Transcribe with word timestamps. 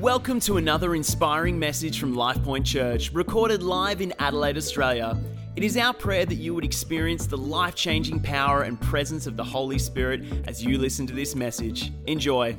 Welcome 0.00 0.40
to 0.40 0.56
another 0.56 0.94
inspiring 0.94 1.58
message 1.58 2.00
from 2.00 2.14
LifePoint 2.14 2.64
Church, 2.64 3.12
recorded 3.12 3.62
live 3.62 4.00
in 4.00 4.14
Adelaide, 4.18 4.56
Australia. 4.56 5.14
It 5.56 5.62
is 5.62 5.76
our 5.76 5.92
prayer 5.92 6.24
that 6.24 6.36
you 6.36 6.54
would 6.54 6.64
experience 6.64 7.26
the 7.26 7.36
life 7.36 7.74
changing 7.74 8.20
power 8.20 8.62
and 8.62 8.80
presence 8.80 9.26
of 9.26 9.36
the 9.36 9.44
Holy 9.44 9.78
Spirit 9.78 10.48
as 10.48 10.64
you 10.64 10.78
listen 10.78 11.06
to 11.06 11.12
this 11.12 11.34
message. 11.34 11.92
Enjoy. 12.06 12.56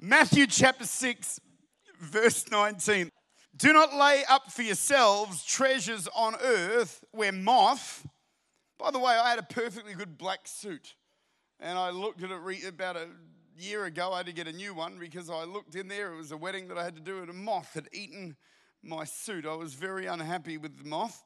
Matthew 0.00 0.46
chapter 0.46 0.86
6, 0.86 1.40
verse 2.00 2.50
19. 2.50 3.10
Do 3.54 3.72
not 3.74 3.94
lay 3.94 4.22
up 4.30 4.50
for 4.50 4.62
yourselves 4.62 5.44
treasures 5.44 6.08
on 6.16 6.36
earth 6.42 7.04
where 7.12 7.32
moth. 7.32 8.06
By 8.78 8.92
the 8.92 8.98
way, 8.98 9.12
I 9.12 9.28
had 9.28 9.38
a 9.38 9.42
perfectly 9.42 9.92
good 9.92 10.16
black 10.16 10.48
suit, 10.48 10.94
and 11.60 11.78
I 11.78 11.90
looked 11.90 12.22
at 12.22 12.30
it 12.30 12.66
about 12.66 12.96
a 12.96 13.08
year 13.58 13.84
ago. 13.84 14.12
I 14.12 14.18
had 14.18 14.26
to 14.26 14.32
get 14.32 14.46
a 14.46 14.52
new 14.52 14.74
one 14.74 14.98
because 14.98 15.30
I 15.30 15.44
looked 15.44 15.74
in 15.74 15.88
there. 15.88 16.12
It 16.12 16.16
was 16.16 16.32
a 16.32 16.36
wedding 16.36 16.68
that 16.68 16.78
I 16.78 16.84
had 16.84 16.94
to 16.96 17.02
do, 17.02 17.20
and 17.20 17.30
a 17.30 17.34
moth 17.34 17.74
had 17.74 17.88
eaten 17.92 18.36
my 18.82 19.04
suit. 19.04 19.46
I 19.46 19.54
was 19.54 19.74
very 19.74 20.06
unhappy 20.06 20.58
with 20.58 20.78
the 20.78 20.88
moth. 20.88 21.22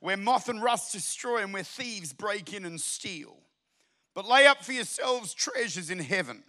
Where 0.00 0.16
moth 0.16 0.48
and 0.48 0.62
rust 0.62 0.92
destroy, 0.92 1.42
and 1.42 1.52
where 1.52 1.62
thieves 1.62 2.12
break 2.12 2.52
in 2.52 2.64
and 2.64 2.80
steal. 2.80 3.36
But 4.14 4.26
lay 4.26 4.46
up 4.46 4.64
for 4.64 4.72
yourselves 4.72 5.34
treasures 5.34 5.90
in 5.90 5.98
heaven, 5.98 6.42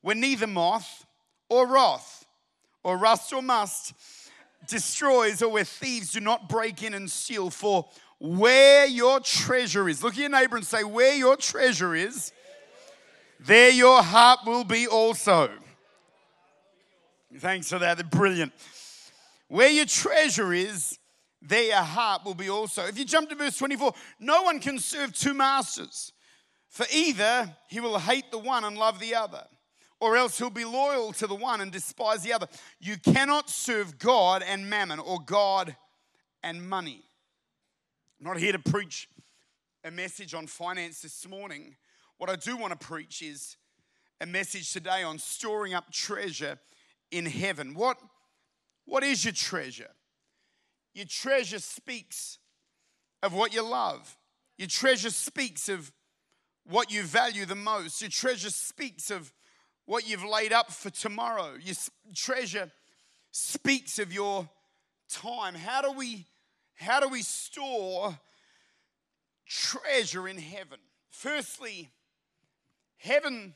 where 0.00 0.16
neither 0.16 0.46
moth 0.46 1.06
or 1.48 1.66
wrath 1.66 2.26
or 2.82 2.96
rust 2.96 3.32
or 3.32 3.42
must 3.42 3.92
destroys, 4.68 5.42
or 5.42 5.48
where 5.48 5.64
thieves 5.64 6.12
do 6.12 6.20
not 6.20 6.48
break 6.48 6.82
in 6.82 6.94
and 6.94 7.10
steal. 7.10 7.50
For 7.50 7.88
where 8.18 8.86
your 8.86 9.20
treasure 9.20 9.88
is, 9.88 10.02
look 10.02 10.14
at 10.14 10.20
your 10.20 10.28
neighbor 10.28 10.56
and 10.56 10.66
say, 10.66 10.82
Where 10.82 11.14
your 11.14 11.36
treasure 11.36 11.94
is, 11.94 12.32
there 13.40 13.70
your 13.70 14.02
heart 14.02 14.40
will 14.46 14.64
be 14.64 14.86
also. 14.86 15.50
Thanks 17.38 17.68
for 17.68 17.78
that. 17.78 17.98
They're 17.98 18.06
brilliant. 18.06 18.52
Where 19.48 19.68
your 19.68 19.86
treasure 19.86 20.52
is, 20.52 20.98
there 21.42 21.64
your 21.64 21.76
heart 21.76 22.24
will 22.24 22.34
be 22.34 22.48
also. 22.48 22.84
If 22.86 22.98
you 22.98 23.04
jump 23.04 23.28
to 23.28 23.34
verse 23.34 23.56
24, 23.58 23.92
no 24.20 24.42
one 24.42 24.58
can 24.58 24.78
serve 24.78 25.12
two 25.12 25.34
masters, 25.34 26.12
for 26.68 26.86
either 26.92 27.54
he 27.68 27.80
will 27.80 27.98
hate 27.98 28.30
the 28.30 28.38
one 28.38 28.64
and 28.64 28.76
love 28.76 28.98
the 28.98 29.14
other, 29.14 29.44
or 30.00 30.16
else 30.16 30.38
he'll 30.38 30.50
be 30.50 30.64
loyal 30.64 31.12
to 31.14 31.26
the 31.26 31.34
one 31.34 31.60
and 31.60 31.70
despise 31.70 32.22
the 32.22 32.32
other. 32.32 32.48
You 32.80 32.96
cannot 32.96 33.50
serve 33.50 33.98
God 33.98 34.42
and 34.42 34.68
mammon, 34.68 34.98
or 34.98 35.18
God 35.24 35.76
and 36.42 36.68
money. 36.68 37.02
I'm 38.18 38.26
not 38.26 38.38
here 38.38 38.52
to 38.52 38.58
preach 38.58 39.08
a 39.84 39.90
message 39.90 40.34
on 40.34 40.46
finance 40.46 41.02
this 41.02 41.28
morning. 41.28 41.76
What 42.18 42.30
I 42.30 42.36
do 42.36 42.56
want 42.56 42.78
to 42.78 42.86
preach 42.86 43.20
is 43.20 43.56
a 44.20 44.26
message 44.26 44.72
today 44.72 45.02
on 45.02 45.18
storing 45.18 45.74
up 45.74 45.92
treasure 45.92 46.58
in 47.10 47.26
heaven. 47.26 47.74
What, 47.74 47.98
what 48.86 49.02
is 49.02 49.24
your 49.24 49.34
treasure? 49.34 49.90
Your 50.94 51.04
treasure 51.04 51.58
speaks 51.58 52.38
of 53.22 53.34
what 53.34 53.52
you 53.52 53.62
love. 53.62 54.16
Your 54.56 54.68
treasure 54.68 55.10
speaks 55.10 55.68
of 55.68 55.92
what 56.64 56.90
you 56.90 57.02
value 57.02 57.44
the 57.44 57.54
most. 57.54 58.00
Your 58.00 58.10
treasure 58.10 58.50
speaks 58.50 59.10
of 59.10 59.32
what 59.84 60.08
you've 60.08 60.24
laid 60.24 60.54
up 60.54 60.72
for 60.72 60.88
tomorrow. 60.88 61.52
Your 61.62 61.76
treasure 62.14 62.70
speaks 63.30 63.98
of 63.98 64.10
your 64.10 64.48
time. 65.10 65.54
How 65.54 65.82
do 65.82 65.92
we 65.92 66.24
how 66.78 67.00
do 67.00 67.08
we 67.08 67.22
store 67.22 68.18
treasure 69.46 70.28
in 70.28 70.36
heaven? 70.36 70.78
Firstly, 71.10 71.90
heaven 72.98 73.54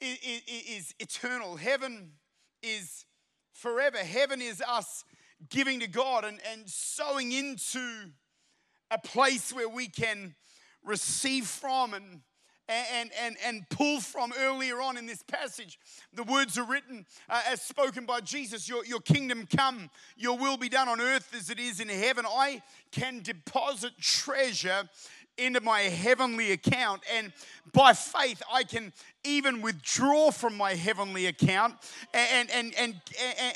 is, 0.00 0.42
is, 0.46 0.94
eternal. 0.98 1.56
Heaven 1.56 2.12
is 2.62 3.06
forever. 3.52 3.98
Heaven 3.98 4.42
is 4.42 4.62
us 4.66 5.04
giving 5.48 5.80
to 5.80 5.86
God 5.86 6.24
and, 6.24 6.40
and 6.52 6.68
sowing 6.68 7.32
into 7.32 8.10
a 8.90 8.98
place 8.98 9.52
where 9.52 9.68
we 9.68 9.88
can 9.88 10.34
receive 10.84 11.46
from 11.46 11.94
and 11.94 12.20
and, 12.68 13.10
and, 13.20 13.36
and 13.44 13.68
pull 13.70 14.00
from 14.00 14.32
earlier 14.38 14.80
on 14.80 14.96
in 14.96 15.06
this 15.06 15.22
passage. 15.22 15.78
The 16.12 16.24
words 16.24 16.58
are 16.58 16.64
written 16.64 17.06
uh, 17.28 17.42
as 17.48 17.62
spoken 17.62 18.06
by 18.06 18.20
Jesus 18.20 18.68
your, 18.68 18.84
your 18.84 19.00
kingdom 19.00 19.46
come, 19.46 19.90
your 20.16 20.36
will 20.36 20.56
be 20.56 20.68
done 20.68 20.88
on 20.88 21.00
earth 21.00 21.32
as 21.36 21.50
it 21.50 21.60
is 21.60 21.80
in 21.80 21.88
heaven. 21.88 22.24
I 22.28 22.62
can 22.90 23.22
deposit 23.22 23.92
treasure 24.00 24.88
into 25.38 25.60
my 25.60 25.80
heavenly 25.80 26.52
account, 26.52 27.02
and 27.12 27.32
by 27.72 27.92
faith, 27.92 28.42
I 28.50 28.64
can 28.64 28.92
even 29.24 29.60
withdraw 29.60 30.30
from 30.30 30.56
my 30.56 30.74
heavenly 30.74 31.26
account 31.26 31.74
and, 32.14 32.50
and, 32.50 32.74
and, 32.78 33.00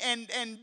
and, 0.03 0.29
and, 0.35 0.59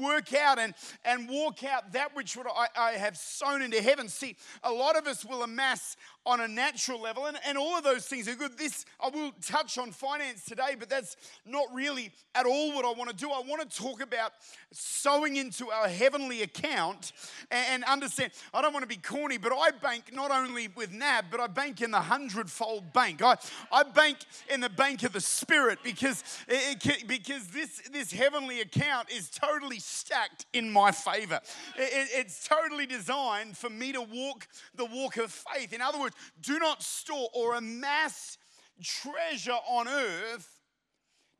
work 0.00 0.32
out 0.34 0.58
and, 0.58 0.74
and 1.04 1.28
walk 1.28 1.64
out 1.64 1.92
that 1.92 2.14
which 2.16 2.36
I, 2.38 2.68
I 2.76 2.92
have 2.92 3.16
sown 3.16 3.62
into 3.62 3.80
heaven. 3.82 4.08
See, 4.08 4.36
a 4.62 4.72
lot 4.72 4.96
of 4.96 5.06
us 5.06 5.24
will 5.24 5.42
amass 5.42 5.96
on 6.24 6.40
a 6.40 6.48
natural 6.48 7.00
level, 7.00 7.26
and, 7.26 7.36
and 7.46 7.58
all 7.58 7.76
of 7.76 7.82
those 7.82 8.06
things 8.06 8.28
are 8.28 8.34
good. 8.34 8.56
This, 8.56 8.84
I 9.00 9.08
will 9.08 9.32
touch 9.42 9.76
on 9.78 9.90
finance 9.90 10.44
today, 10.44 10.76
but 10.78 10.88
that's 10.88 11.16
not 11.44 11.66
really 11.72 12.12
at 12.34 12.46
all 12.46 12.74
what 12.74 12.84
I 12.84 12.92
want 12.92 13.10
to 13.10 13.16
do. 13.16 13.30
I 13.30 13.40
want 13.40 13.68
to 13.68 13.76
talk 13.76 14.00
about 14.00 14.32
sowing 14.70 15.36
into 15.36 15.70
our 15.70 15.88
heavenly 15.88 16.42
account 16.42 17.12
and, 17.50 17.66
and 17.70 17.84
understand. 17.84 18.32
I 18.54 18.62
don't 18.62 18.72
want 18.72 18.84
to 18.84 18.88
be 18.88 18.96
corny, 18.96 19.36
but 19.36 19.52
I 19.52 19.70
bank 19.70 20.10
not 20.12 20.30
only 20.30 20.68
with 20.68 20.92
NAB, 20.92 21.26
but 21.30 21.40
I 21.40 21.48
bank 21.48 21.80
in 21.80 21.90
the 21.90 22.00
hundredfold 22.00 22.92
bank. 22.92 23.20
I, 23.20 23.36
I 23.72 23.82
bank 23.82 24.18
in 24.48 24.60
the 24.60 24.70
bank 24.70 25.02
of 25.02 25.12
the 25.12 25.20
Spirit 25.20 25.80
because, 25.82 26.22
it, 26.46 26.86
it, 26.86 27.08
because 27.08 27.48
this, 27.48 27.82
this 27.92 28.12
heavenly 28.12 28.60
account 28.60 29.10
is 29.10 29.28
totally 29.28 29.80
stacked 29.80 30.46
in 30.52 30.70
my 30.70 30.92
favor. 30.92 31.40
It, 31.76 32.08
it's 32.14 32.46
totally 32.46 32.86
designed 32.86 33.56
for 33.56 33.70
me 33.70 33.92
to 33.92 34.02
walk 34.02 34.46
the 34.76 34.84
walk 34.84 35.16
of 35.16 35.32
faith. 35.32 35.72
In 35.72 35.80
other 35.80 35.98
words, 35.98 36.11
do 36.40 36.58
not 36.58 36.82
store 36.82 37.28
or 37.34 37.54
amass 37.54 38.38
treasure 38.82 39.58
on 39.68 39.88
earth. 39.88 40.62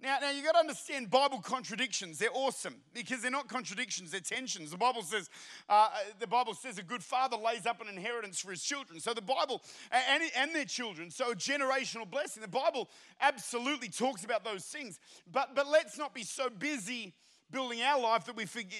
Now, 0.02 0.18
now 0.20 0.30
you 0.32 0.42
got 0.42 0.52
to 0.52 0.58
understand 0.58 1.10
Bible 1.10 1.40
contradictions. 1.40 2.18
They're 2.18 2.34
awesome 2.34 2.74
because 2.92 3.22
they're 3.22 3.30
not 3.30 3.46
contradictions; 3.46 4.10
they're 4.10 4.20
tensions. 4.20 4.72
The 4.72 4.76
Bible 4.76 5.02
says, 5.02 5.30
uh, 5.68 5.90
the 6.18 6.26
Bible 6.26 6.54
says, 6.54 6.78
a 6.78 6.82
good 6.82 7.04
father 7.04 7.36
lays 7.36 7.66
up 7.66 7.80
an 7.80 7.86
inheritance 7.88 8.40
for 8.40 8.50
his 8.50 8.64
children. 8.64 8.98
So 8.98 9.14
the 9.14 9.22
Bible 9.22 9.62
and, 9.92 10.24
and 10.36 10.52
their 10.52 10.64
children. 10.64 11.10
So 11.12 11.30
a 11.30 11.36
generational 11.36 12.10
blessing. 12.10 12.42
The 12.42 12.48
Bible 12.48 12.90
absolutely 13.20 13.88
talks 13.90 14.24
about 14.24 14.42
those 14.44 14.64
things. 14.64 14.98
But 15.30 15.54
but 15.54 15.68
let's 15.68 15.96
not 15.96 16.14
be 16.14 16.24
so 16.24 16.50
busy 16.50 17.14
building 17.52 17.80
our 17.82 18.00
life 18.00 18.24
that 18.24 18.34
we 18.34 18.46
forget 18.46 18.72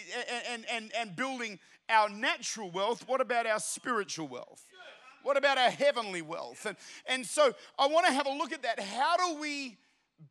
and 0.50 0.64
and 0.69 0.91
and 0.98 1.14
building 1.14 1.60
our 1.88 2.09
natural 2.09 2.69
wealth. 2.70 3.06
What 3.06 3.20
about 3.20 3.47
our 3.47 3.60
spiritual 3.60 4.26
wealth? 4.26 4.64
What 5.22 5.37
about 5.37 5.59
our 5.59 5.71
heavenly 5.71 6.22
wealth? 6.22 6.66
And, 6.66 6.77
and 7.06 7.27
so 7.27 7.55
I 7.78 7.87
want 7.87 8.06
to 8.06 8.12
have 8.12 8.27
a 8.27 8.33
look 8.33 8.53
at 8.53 8.62
that. 8.62 8.81
How 8.81 9.16
do 9.16 9.41
we 9.41 9.78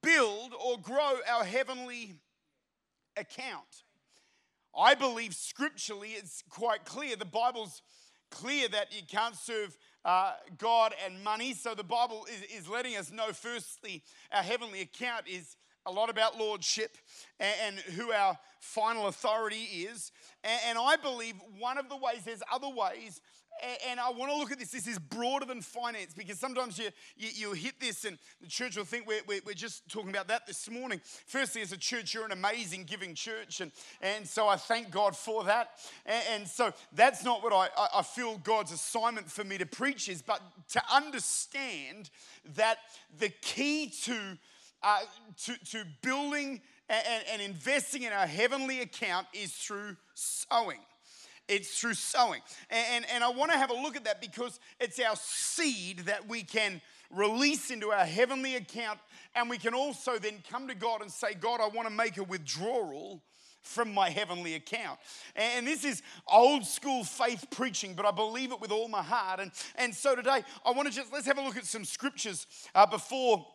build 0.02 0.53
or 0.53 0.78
grow 0.78 1.18
our 1.29 1.44
heavenly 1.44 2.16
account? 3.18 3.84
I 4.78 4.96
believe 4.96 5.35
scripturally 5.35 6.09
it's 6.09 6.44
quite 6.50 6.85
clear. 6.85 7.16
The 7.16 7.25
Bible's 7.25 7.81
clear 8.29 8.68
that 8.69 8.96
you 8.96 9.02
can't 9.07 9.35
serve 9.35 9.78
uh, 10.06 10.34
God 10.57 10.94
and 11.06 11.23
money. 11.23 11.53
So 11.53 11.75
the 11.75 11.84
Bible 11.84 12.25
is, 12.31 12.63
is 12.63 12.69
letting 12.69 12.96
us 12.96 13.12
know, 13.12 13.34
firstly, 13.34 14.03
our 14.31 14.41
heavenly 14.41 14.81
account 14.81 15.28
is 15.28 15.58
a 15.85 15.91
lot 15.91 16.09
about 16.09 16.38
lordship 16.38 16.97
and, 17.40 17.56
and 17.66 17.75
who 17.96 18.12
our 18.12 18.38
final 18.59 19.08
authority 19.08 19.63
is. 19.63 20.12
And, 20.44 20.62
and 20.69 20.78
I 20.79 20.96
believe 20.96 21.35
one 21.59 21.78
of 21.78 21.90
the 21.90 21.97
ways, 21.97 22.23
there's 22.25 22.44
other 22.52 22.69
ways 22.69 23.22
and 23.89 23.99
I 23.99 24.09
want 24.09 24.31
to 24.31 24.38
look 24.38 24.51
at 24.51 24.59
this. 24.59 24.72
This 24.72 24.88
is 24.88 24.97
broader 24.97 25.45
than 25.45 25.61
finance 25.61 26.13
because 26.16 26.39
sometimes 26.39 26.79
you, 26.79 26.89
you, 27.17 27.29
you 27.33 27.51
hit 27.53 27.79
this 27.79 28.05
and 28.05 28.17
the 28.41 28.47
church 28.47 28.77
will 28.77 28.85
think 28.85 29.07
we're, 29.07 29.22
we're, 29.27 29.53
just 29.53 29.88
talking 29.89 30.09
about 30.09 30.28
that 30.29 30.47
this 30.47 30.69
morning. 30.69 31.02
Firstly, 31.28 31.61
as 31.61 31.72
a 31.72 31.78
church, 31.78 32.13
you're 32.13 32.25
an 32.25 32.31
amazing 32.31 32.85
giving 32.85 33.13
church. 33.13 33.61
And, 33.61 33.72
and 34.02 34.28
so 34.28 34.47
I 34.47 34.55
thank 34.55 34.90
God 34.90 35.16
for 35.16 35.43
that. 35.43 35.72
And, 36.05 36.23
and 36.34 36.47
so 36.47 36.73
that's 36.93 37.23
not 37.23 37.43
what 37.43 37.53
I, 37.53 37.67
I 37.96 38.02
feel 38.02 38.37
God's 38.37 38.72
assignment 38.72 39.29
for 39.29 39.43
me 39.43 39.58
to 39.58 39.66
preach 39.66 40.09
is, 40.09 40.22
but 40.22 40.41
to 40.69 40.81
understand 40.91 42.09
that 42.55 42.78
the 43.19 43.29
key 43.29 43.91
to, 44.03 44.37
uh, 44.81 44.99
to, 45.46 45.53
to 45.72 45.84
building 46.02 46.61
and, 46.90 47.23
and 47.31 47.41
investing 47.41 48.03
in 48.03 48.11
our 48.11 48.28
heavenly 48.28 48.81
account 48.81 49.28
is 49.34 49.52
through 49.52 49.96
sowing. 50.14 50.79
It's 51.52 51.78
through 51.78 51.96
sowing. 51.96 52.42
And, 52.70 52.86
and, 52.92 53.06
and 53.14 53.24
I 53.24 53.30
want 53.30 53.52
to 53.52 53.58
have 53.58 53.72
a 53.72 53.76
look 53.76 53.98
at 53.98 54.06
that 54.06 54.22
because 54.22 54.59
it's 54.80 55.00
our 55.00 55.18
seed 55.18 56.00
that 56.06 56.30
we 56.30 56.44
can 56.44 56.82
release 57.12 57.72
into 57.72 57.92
our 57.92 58.06
heavenly 58.06 58.56
account. 58.56 59.00
And 59.36 59.50
we 59.50 59.58
can 59.58 59.74
also 59.74 60.18
then 60.18 60.42
come 60.50 60.70
to 60.70 60.76
God 60.76 61.02
and 61.02 61.12
say, 61.12 61.34
God, 61.34 61.59
I 61.59 61.68
want 61.68 61.90
to 61.90 61.94
make 61.94 62.18
a 62.18 62.24
withdrawal 62.24 63.22
from 63.64 63.94
my 63.94 64.09
heavenly 64.09 64.56
account. 64.56 64.98
And 65.36 65.68
this 65.68 65.84
is 65.84 66.02
old 66.26 66.66
school 66.66 67.03
faith 67.03 67.46
preaching, 67.52 67.96
but 67.96 68.06
I 68.06 68.12
believe 68.12 68.53
it 68.53 68.62
with 68.62 68.72
all 68.72 68.88
my 68.88 69.03
heart. 69.03 69.42
And, 69.42 69.52
and 69.76 69.94
so 69.94 70.16
today, 70.16 70.44
I 70.66 70.72
want 70.72 70.88
to 70.88 70.94
just, 70.94 71.12
let's 71.12 71.28
have 71.28 71.38
a 71.38 71.42
look 71.42 71.58
at 71.58 71.66
some 71.66 71.84
scriptures 71.84 72.48
uh, 72.74 72.86
before 72.86 73.46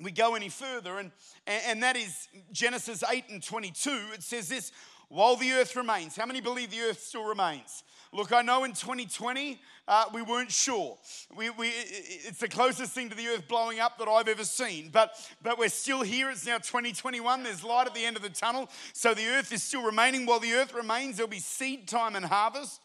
we 0.00 0.10
go 0.10 0.34
any 0.34 0.48
further, 0.48 0.98
and, 0.98 1.12
and 1.46 1.82
that 1.82 1.96
is 1.96 2.28
Genesis 2.50 3.04
8 3.08 3.24
and 3.28 3.42
22. 3.42 3.90
It 4.12 4.22
says 4.24 4.48
this 4.48 4.72
while 5.08 5.36
the 5.36 5.52
earth 5.52 5.76
remains. 5.76 6.16
How 6.16 6.26
many 6.26 6.40
believe 6.40 6.70
the 6.70 6.80
earth 6.80 7.00
still 7.00 7.24
remains? 7.24 7.82
Look, 8.12 8.32
I 8.32 8.42
know 8.42 8.64
in 8.64 8.72
2020 8.72 9.60
uh, 9.86 10.04
we 10.14 10.22
weren't 10.22 10.52
sure. 10.52 10.96
We, 11.36 11.50
we, 11.50 11.68
it's 11.68 12.38
the 12.38 12.48
closest 12.48 12.92
thing 12.92 13.10
to 13.10 13.16
the 13.16 13.26
earth 13.26 13.48
blowing 13.48 13.80
up 13.80 13.98
that 13.98 14.08
I've 14.08 14.28
ever 14.28 14.44
seen. 14.44 14.90
But, 14.92 15.14
but 15.42 15.58
we're 15.58 15.68
still 15.68 16.02
here. 16.02 16.30
It's 16.30 16.46
now 16.46 16.58
2021. 16.58 17.42
There's 17.42 17.64
light 17.64 17.86
at 17.86 17.94
the 17.94 18.04
end 18.04 18.16
of 18.16 18.22
the 18.22 18.30
tunnel. 18.30 18.70
So 18.92 19.14
the 19.14 19.26
earth 19.26 19.52
is 19.52 19.62
still 19.62 19.82
remaining. 19.82 20.26
While 20.26 20.40
the 20.40 20.52
earth 20.52 20.74
remains, 20.74 21.16
there'll 21.16 21.28
be 21.28 21.40
seed 21.40 21.88
time 21.88 22.16
and 22.16 22.24
harvest 22.24 22.80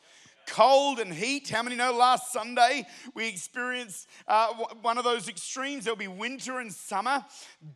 cold 0.50 1.00
and 1.00 1.14
heat. 1.14 1.50
How 1.50 1.64
many 1.64 1.76
know 1.76 1.94
last 1.94 2.34
Sunday 2.34 2.86
we 3.14 3.28
experienced 3.28 4.08
uh, 4.28 4.54
one 4.82 4.98
of 4.98 5.04
those 5.04 5.30
extremes? 5.30 5.86
There'll 5.86 5.98
be 5.98 6.08
winter 6.08 6.60
and 6.60 6.74
summer. 6.74 7.24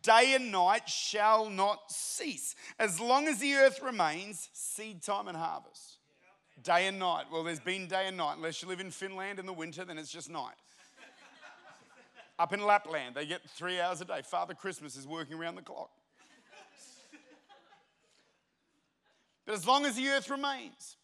Day 0.02 0.34
and 0.34 0.50
night 0.52 0.88
shall 0.88 1.48
not 1.48 1.90
cease. 1.90 2.54
As 2.78 3.00
long 3.00 3.28
as 3.28 3.38
the 3.38 3.54
earth 3.54 3.80
remains, 3.82 4.50
seed 4.52 5.02
time 5.02 5.28
and 5.28 5.36
harvest. 5.36 5.98
Day 6.62 6.86
and 6.86 6.98
night. 6.98 7.24
Well, 7.32 7.44
there's 7.44 7.60
been 7.60 7.86
day 7.86 8.06
and 8.06 8.16
night. 8.16 8.36
Unless 8.36 8.62
you 8.62 8.68
live 8.68 8.80
in 8.80 8.90
Finland 8.90 9.38
in 9.38 9.46
the 9.46 9.52
winter, 9.52 9.84
then 9.84 9.98
it's 9.98 10.10
just 10.10 10.30
night. 10.30 10.56
Up 12.38 12.52
in 12.52 12.64
Lapland, 12.64 13.14
they 13.14 13.26
get 13.26 13.48
three 13.50 13.80
hours 13.80 14.00
a 14.00 14.04
day. 14.04 14.22
Father 14.22 14.54
Christmas 14.54 14.96
is 14.96 15.06
working 15.06 15.36
around 15.36 15.54
the 15.54 15.62
clock. 15.62 15.90
But 19.46 19.54
as 19.54 19.66
long 19.66 19.84
as 19.84 19.96
the 19.96 20.08
earth 20.08 20.30
remains, 20.30 20.96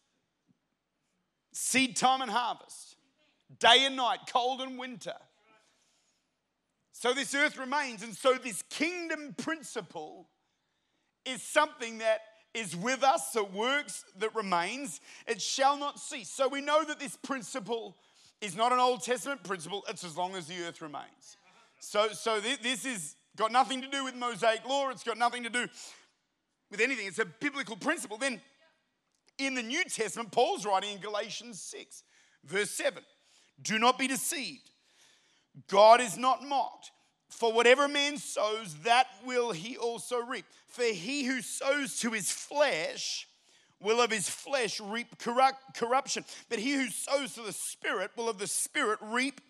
seed 1.51 1.95
time 1.95 2.21
and 2.21 2.31
harvest, 2.31 2.95
day 3.59 3.85
and 3.85 3.95
night, 3.95 4.19
cold 4.31 4.61
and 4.61 4.77
winter. 4.77 5.15
So 6.91 7.13
this 7.13 7.33
earth 7.33 7.57
remains. 7.57 8.03
And 8.03 8.15
so 8.15 8.35
this 8.35 8.61
kingdom 8.69 9.33
principle 9.37 10.27
is 11.25 11.41
something 11.41 11.97
that 11.97 12.21
is 12.53 12.75
with 12.75 13.03
us, 13.03 13.31
that 13.31 13.53
works, 13.53 14.05
that 14.19 14.35
remains. 14.35 14.99
It 15.25 15.41
shall 15.41 15.77
not 15.77 15.99
cease. 15.99 16.29
So 16.29 16.47
we 16.47 16.61
know 16.61 16.83
that 16.83 16.99
this 16.99 17.15
principle 17.15 17.95
is 18.41 18.55
not 18.55 18.71
an 18.71 18.79
Old 18.79 19.03
Testament 19.03 19.43
principle, 19.43 19.83
it's 19.87 20.03
as 20.03 20.17
long 20.17 20.35
as 20.35 20.47
the 20.47 20.63
earth 20.63 20.81
remains. 20.81 21.37
So, 21.79 22.09
so 22.09 22.39
this 22.39 22.85
is 22.85 23.15
got 23.35 23.51
nothing 23.51 23.81
to 23.81 23.87
do 23.87 24.03
with 24.03 24.15
Mosaic 24.15 24.67
law, 24.67 24.89
it's 24.89 25.03
got 25.03 25.17
nothing 25.17 25.43
to 25.43 25.49
do 25.49 25.67
with 26.69 26.81
anything. 26.81 27.07
It's 27.07 27.19
a 27.19 27.25
biblical 27.25 27.75
principle. 27.75 28.17
Then 28.17 28.41
in 29.37 29.55
the 29.55 29.63
New 29.63 29.83
Testament, 29.83 30.31
Paul's 30.31 30.65
writing 30.65 30.93
in 30.93 30.99
Galatians 30.99 31.61
6, 31.61 32.03
verse 32.45 32.71
7 32.71 33.03
Do 33.61 33.79
not 33.79 33.97
be 33.97 34.07
deceived. 34.07 34.69
God 35.67 36.01
is 36.01 36.17
not 36.17 36.43
mocked. 36.43 36.91
For 37.29 37.53
whatever 37.53 37.85
a 37.85 37.89
man 37.89 38.17
sows, 38.17 38.75
that 38.83 39.07
will 39.25 39.51
he 39.51 39.77
also 39.77 40.17
reap. 40.19 40.45
For 40.67 40.83
he 40.83 41.23
who 41.23 41.41
sows 41.41 41.99
to 41.99 42.11
his 42.11 42.29
flesh 42.31 43.27
will 43.79 44.01
of 44.01 44.11
his 44.11 44.29
flesh 44.29 44.79
reap 44.79 45.17
corruption. 45.17 46.25
But 46.49 46.59
he 46.59 46.73
who 46.73 46.89
sows 46.89 47.33
to 47.35 47.41
the 47.41 47.53
Spirit 47.53 48.11
will 48.15 48.29
of 48.29 48.37
the 48.37 48.47
Spirit 48.47 48.99
reap 49.01 49.41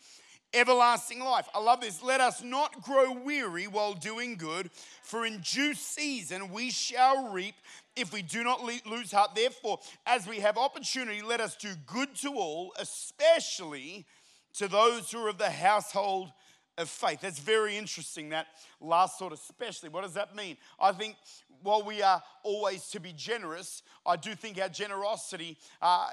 everlasting 0.53 1.19
life. 1.19 1.47
I 1.53 1.59
love 1.59 1.81
this. 1.81 2.03
Let 2.03 2.21
us 2.21 2.43
not 2.43 2.81
grow 2.81 3.11
weary 3.11 3.67
while 3.67 3.93
doing 3.93 4.35
good, 4.35 4.69
for 5.03 5.25
in 5.25 5.39
due 5.39 5.73
season 5.73 6.51
we 6.51 6.71
shall 6.71 7.31
reap 7.31 7.55
if 7.95 8.13
we 8.13 8.21
do 8.21 8.43
not 8.43 8.63
lose 8.63 9.11
heart. 9.11 9.35
Therefore, 9.35 9.79
as 10.05 10.27
we 10.27 10.39
have 10.39 10.57
opportunity, 10.57 11.21
let 11.21 11.41
us 11.41 11.55
do 11.55 11.73
good 11.85 12.15
to 12.17 12.33
all, 12.33 12.73
especially 12.79 14.05
to 14.53 14.67
those 14.67 15.11
who 15.11 15.25
are 15.25 15.29
of 15.29 15.37
the 15.37 15.49
household 15.49 16.31
of 16.77 16.89
faith. 16.89 17.21
That's 17.21 17.39
very 17.39 17.77
interesting, 17.77 18.29
that 18.29 18.47
last 18.81 19.17
sort, 19.17 19.33
especially. 19.33 19.89
What 19.89 20.03
does 20.03 20.13
that 20.15 20.35
mean? 20.35 20.57
I 20.79 20.91
think 20.91 21.15
while 21.63 21.83
we 21.83 22.01
are 22.01 22.21
always 22.43 22.87
to 22.89 22.99
be 22.99 23.13
generous, 23.13 23.83
I 24.05 24.15
do 24.15 24.33
think 24.33 24.59
our 24.59 24.69
generosity 24.69 25.57
uh, 25.81 26.07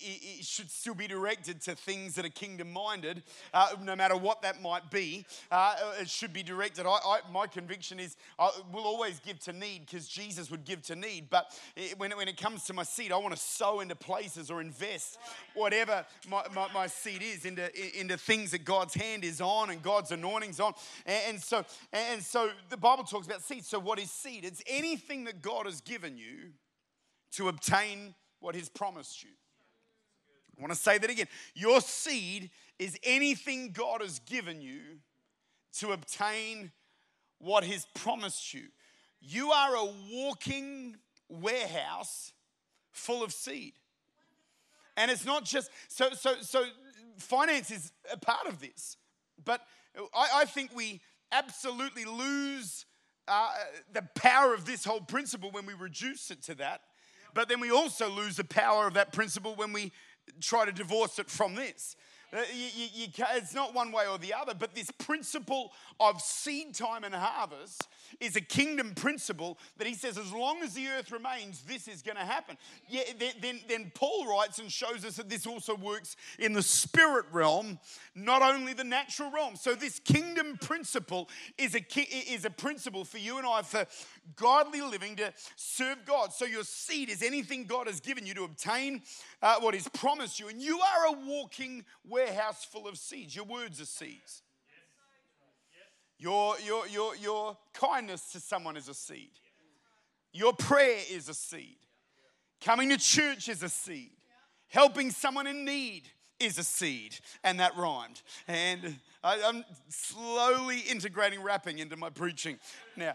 it, 0.00 0.44
should 0.44 0.70
still 0.70 0.94
be 0.94 1.06
directed 1.06 1.60
to 1.62 1.74
things 1.74 2.14
that 2.16 2.26
are 2.26 2.30
kingdom 2.30 2.72
minded, 2.72 3.22
uh, 3.54 3.68
no 3.82 3.96
matter 3.96 4.16
what 4.16 4.42
that 4.42 4.60
might 4.60 4.90
be. 4.90 5.24
Uh, 5.50 5.76
it 6.00 6.10
should 6.10 6.32
be 6.32 6.42
directed. 6.42 6.86
I, 6.86 6.90
I, 6.90 7.20
my 7.32 7.46
conviction 7.46 7.98
is 7.98 8.16
I 8.38 8.50
will 8.72 8.84
always 8.84 9.18
give 9.20 9.38
to 9.40 9.52
need 9.52 9.86
because 9.86 10.06
Jesus 10.08 10.50
would 10.50 10.64
give 10.64 10.82
to 10.82 10.96
need. 10.96 11.30
But 11.30 11.58
it, 11.74 11.98
when, 11.98 12.10
when 12.16 12.28
it 12.28 12.36
comes 12.36 12.64
to 12.64 12.74
my 12.74 12.82
seed, 12.82 13.12
I 13.12 13.16
want 13.16 13.34
to 13.34 13.40
sow 13.40 13.80
into 13.80 13.96
places 13.96 14.50
or 14.50 14.60
invest 14.60 15.18
whatever 15.54 16.04
my, 16.28 16.42
my, 16.54 16.68
my 16.74 16.86
seed 16.86 17.22
is 17.22 17.44
into, 17.46 17.70
into 17.98 18.18
things 18.18 18.50
that 18.50 18.64
God's 18.64 18.94
hand 18.94 19.24
is 19.24 19.40
on 19.40 19.70
and 19.70 19.82
God's 19.82 20.12
anointing's 20.12 20.60
on. 20.60 20.74
And, 21.06 21.22
and 21.28 21.42
so, 21.42 21.64
and 21.92 22.22
so 22.22 22.50
the 22.68 22.76
Bible 22.76 23.04
talks 23.04 23.26
about 23.26 23.42
seed. 23.42 23.64
So, 23.64 23.78
what 23.78 23.98
is 23.98 24.10
seed? 24.10 24.44
It's 24.44 24.62
anything 24.66 25.24
that 25.24 25.42
God 25.42 25.66
has 25.66 25.80
given 25.80 26.16
you 26.16 26.52
to 27.32 27.48
obtain 27.48 28.14
what 28.40 28.54
He's 28.54 28.68
promised 28.68 29.22
you. 29.22 29.30
I 30.56 30.60
want 30.62 30.72
to 30.72 30.78
say 30.78 30.98
that 30.98 31.10
again. 31.10 31.26
Your 31.54 31.80
seed 31.80 32.50
is 32.78 32.98
anything 33.02 33.72
God 33.72 34.00
has 34.00 34.18
given 34.20 34.60
you 34.60 34.80
to 35.78 35.92
obtain 35.92 36.72
what 37.38 37.64
He's 37.64 37.86
promised 37.94 38.54
you. 38.54 38.64
You 39.20 39.52
are 39.52 39.74
a 39.76 39.88
walking 40.12 40.96
warehouse 41.28 42.32
full 42.92 43.22
of 43.22 43.32
seed. 43.32 43.74
And 44.96 45.10
it's 45.10 45.26
not 45.26 45.44
just 45.44 45.70
so 45.88 46.10
so 46.12 46.36
so 46.40 46.64
finance 47.18 47.70
is 47.70 47.92
a 48.12 48.16
part 48.16 48.46
of 48.46 48.60
this. 48.60 48.96
But 49.44 49.60
I, 50.14 50.28
I 50.36 50.44
think 50.46 50.74
we 50.74 51.00
absolutely 51.32 52.04
lose 52.04 52.86
uh, 53.28 53.50
the 53.92 54.02
power 54.14 54.54
of 54.54 54.64
this 54.64 54.84
whole 54.84 55.00
principle 55.00 55.50
when 55.50 55.66
we 55.66 55.74
reduce 55.74 56.30
it 56.30 56.42
to 56.44 56.54
that. 56.56 56.80
But 57.34 57.48
then 57.48 57.60
we 57.60 57.70
also 57.70 58.08
lose 58.08 58.36
the 58.36 58.44
power 58.44 58.86
of 58.86 58.94
that 58.94 59.12
principle 59.12 59.54
when 59.54 59.72
we 59.72 59.92
try 60.40 60.64
to 60.64 60.72
divorce 60.72 61.18
it 61.18 61.28
from 61.28 61.54
this. 61.54 61.96
Uh, 62.36 62.40
you, 62.52 62.68
you, 62.74 62.88
you, 62.94 63.24
it's 63.34 63.54
not 63.54 63.74
one 63.74 63.90
way 63.92 64.06
or 64.06 64.18
the 64.18 64.34
other, 64.34 64.52
but 64.52 64.74
this 64.74 64.90
principle 64.90 65.72
of 65.98 66.20
seed 66.20 66.74
time 66.74 67.02
and 67.02 67.14
harvest 67.14 67.88
is 68.20 68.36
a 68.36 68.42
kingdom 68.42 68.94
principle 68.94 69.56
that 69.78 69.86
he 69.86 69.94
says, 69.94 70.18
as 70.18 70.30
long 70.32 70.62
as 70.62 70.74
the 70.74 70.86
earth 70.86 71.10
remains, 71.10 71.62
this 71.62 71.88
is 71.88 72.02
going 72.02 72.16
to 72.16 72.24
happen. 72.24 72.58
Yeah, 72.90 73.02
then, 73.18 73.32
then, 73.40 73.60
then 73.68 73.92
Paul 73.94 74.26
writes 74.26 74.58
and 74.58 74.70
shows 74.70 75.02
us 75.06 75.16
that 75.16 75.30
this 75.30 75.46
also 75.46 75.74
works 75.74 76.16
in 76.38 76.52
the 76.52 76.62
spirit 76.62 77.24
realm, 77.32 77.78
not 78.14 78.42
only 78.42 78.74
the 78.74 78.84
natural 78.84 79.30
realm. 79.30 79.56
So, 79.56 79.74
this 79.74 79.98
kingdom 79.98 80.58
principle 80.60 81.30
is 81.56 81.74
a, 81.74 81.82
is 81.98 82.44
a 82.44 82.50
principle 82.50 83.06
for 83.06 83.18
you 83.18 83.38
and 83.38 83.46
I 83.46 83.62
for 83.62 83.86
godly 84.34 84.80
living 84.80 85.16
to 85.16 85.32
serve 85.54 85.98
God. 86.04 86.32
So, 86.32 86.44
your 86.44 86.64
seed 86.64 87.08
is 87.08 87.22
anything 87.22 87.64
God 87.64 87.86
has 87.86 88.00
given 88.00 88.26
you 88.26 88.34
to 88.34 88.44
obtain 88.44 89.02
uh, 89.42 89.56
what 89.60 89.74
He's 89.74 89.88
promised 89.88 90.40
you. 90.40 90.48
And 90.48 90.60
you 90.60 90.80
are 90.80 91.14
a 91.14 91.26
walking 91.26 91.84
warehouse 92.04 92.64
full 92.64 92.88
of 92.88 92.98
seeds. 92.98 93.36
Your 93.36 93.44
words 93.44 93.80
are 93.80 93.86
seeds. 93.86 94.42
Your, 96.18 96.58
your, 96.60 96.86
your, 96.88 97.14
your 97.16 97.56
kindness 97.74 98.32
to 98.32 98.40
someone 98.40 98.76
is 98.76 98.88
a 98.88 98.94
seed. 98.94 99.30
Your 100.32 100.52
prayer 100.52 101.00
is 101.10 101.28
a 101.28 101.34
seed. 101.34 101.76
Coming 102.60 102.88
to 102.88 102.98
church 102.98 103.48
is 103.48 103.62
a 103.62 103.68
seed. 103.68 104.10
Helping 104.68 105.10
someone 105.10 105.46
in 105.46 105.64
need 105.64 106.02
is 106.40 106.58
a 106.58 106.64
seed. 106.64 107.16
And 107.44 107.60
that 107.60 107.76
rhymed. 107.76 108.22
And 108.48 108.96
I, 109.22 109.36
am 109.36 109.64
slowly 109.88 110.80
integrating 110.80 111.42
rapping 111.42 111.78
into 111.78 111.96
my 111.96 112.10
preaching. 112.10 112.58
Now, 112.96 113.14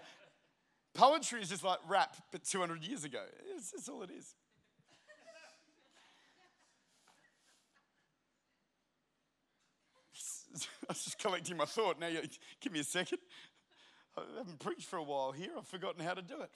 poetry 0.93 1.41
is 1.41 1.50
just 1.50 1.63
like 1.63 1.79
rap, 1.88 2.15
but 2.31 2.43
200 2.43 2.83
years 2.83 3.03
ago. 3.03 3.24
It's, 3.55 3.74
it's 3.74 3.89
all 3.89 4.03
it 4.03 4.12
is. 4.12 4.36
I 10.83 10.89
was 10.89 11.03
just 11.03 11.19
collecting 11.19 11.57
my 11.57 11.65
thought. 11.65 12.00
Now, 12.00 12.10
give 12.60 12.74
me 12.74 12.79
a 12.79 12.83
second. 12.83 13.19
I 14.17 14.21
haven't 14.38 14.60
preached 14.60 14.86
for 14.86 14.98
a 14.98 15.03
while 15.03 15.31
here. 15.31 15.50
I've 15.57 15.67
forgotten 15.67 16.03
how 16.03 16.13
to 16.13 16.21
do 16.21 16.41
it. 16.41 16.50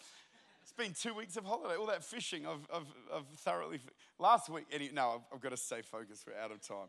It's 0.62 0.74
been 0.74 0.94
two 0.94 1.14
weeks 1.14 1.38
of 1.38 1.46
holiday. 1.46 1.76
All 1.76 1.86
that 1.88 2.04
fishing, 2.04 2.46
I've, 2.46 2.68
I've, 2.74 2.88
I've 3.14 3.28
thoroughly. 3.40 3.80
Last 4.20 4.50
week, 4.50 4.66
any, 4.72 4.90
no, 4.92 5.10
I've, 5.12 5.36
I've 5.36 5.42
got 5.42 5.52
to 5.52 5.58
stay 5.58 5.82
focused. 5.82 6.26
We're 6.28 6.42
out 6.44 6.52
of 6.52 6.60
time. 6.60 6.88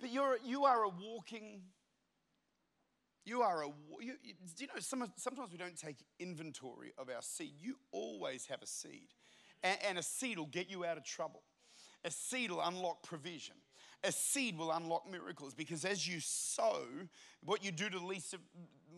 But 0.00 0.10
you're, 0.10 0.38
you 0.44 0.64
are 0.64 0.82
a 0.82 0.88
walking. 0.88 1.62
You 3.24 3.42
are 3.42 3.62
a. 3.62 3.68
You, 4.00 4.14
do 4.22 4.64
you 4.64 4.66
know, 4.66 4.80
some, 4.80 5.10
sometimes 5.16 5.50
we 5.50 5.58
don't 5.58 5.78
take 5.78 5.96
inventory 6.18 6.92
of 6.98 7.08
our 7.08 7.22
seed. 7.22 7.54
You 7.60 7.76
always 7.90 8.46
have 8.46 8.62
a 8.62 8.66
seed. 8.66 9.08
And, 9.62 9.78
and 9.88 9.98
a 9.98 10.02
seed 10.02 10.38
will 10.38 10.46
get 10.46 10.70
you 10.70 10.84
out 10.84 10.96
of 10.96 11.04
trouble. 11.04 11.42
A 12.04 12.10
seed 12.10 12.50
will 12.50 12.60
unlock 12.60 13.02
provision 13.02 13.56
a 14.04 14.12
seed 14.12 14.58
will 14.58 14.70
unlock 14.70 15.10
miracles 15.10 15.54
because 15.54 15.84
as 15.84 16.06
you 16.06 16.20
sow, 16.20 16.82
what 17.44 17.64
you 17.64 17.72
do 17.72 17.88
to 17.88 17.98
the 17.98 18.04
least 18.04 18.34
of 18.34 18.40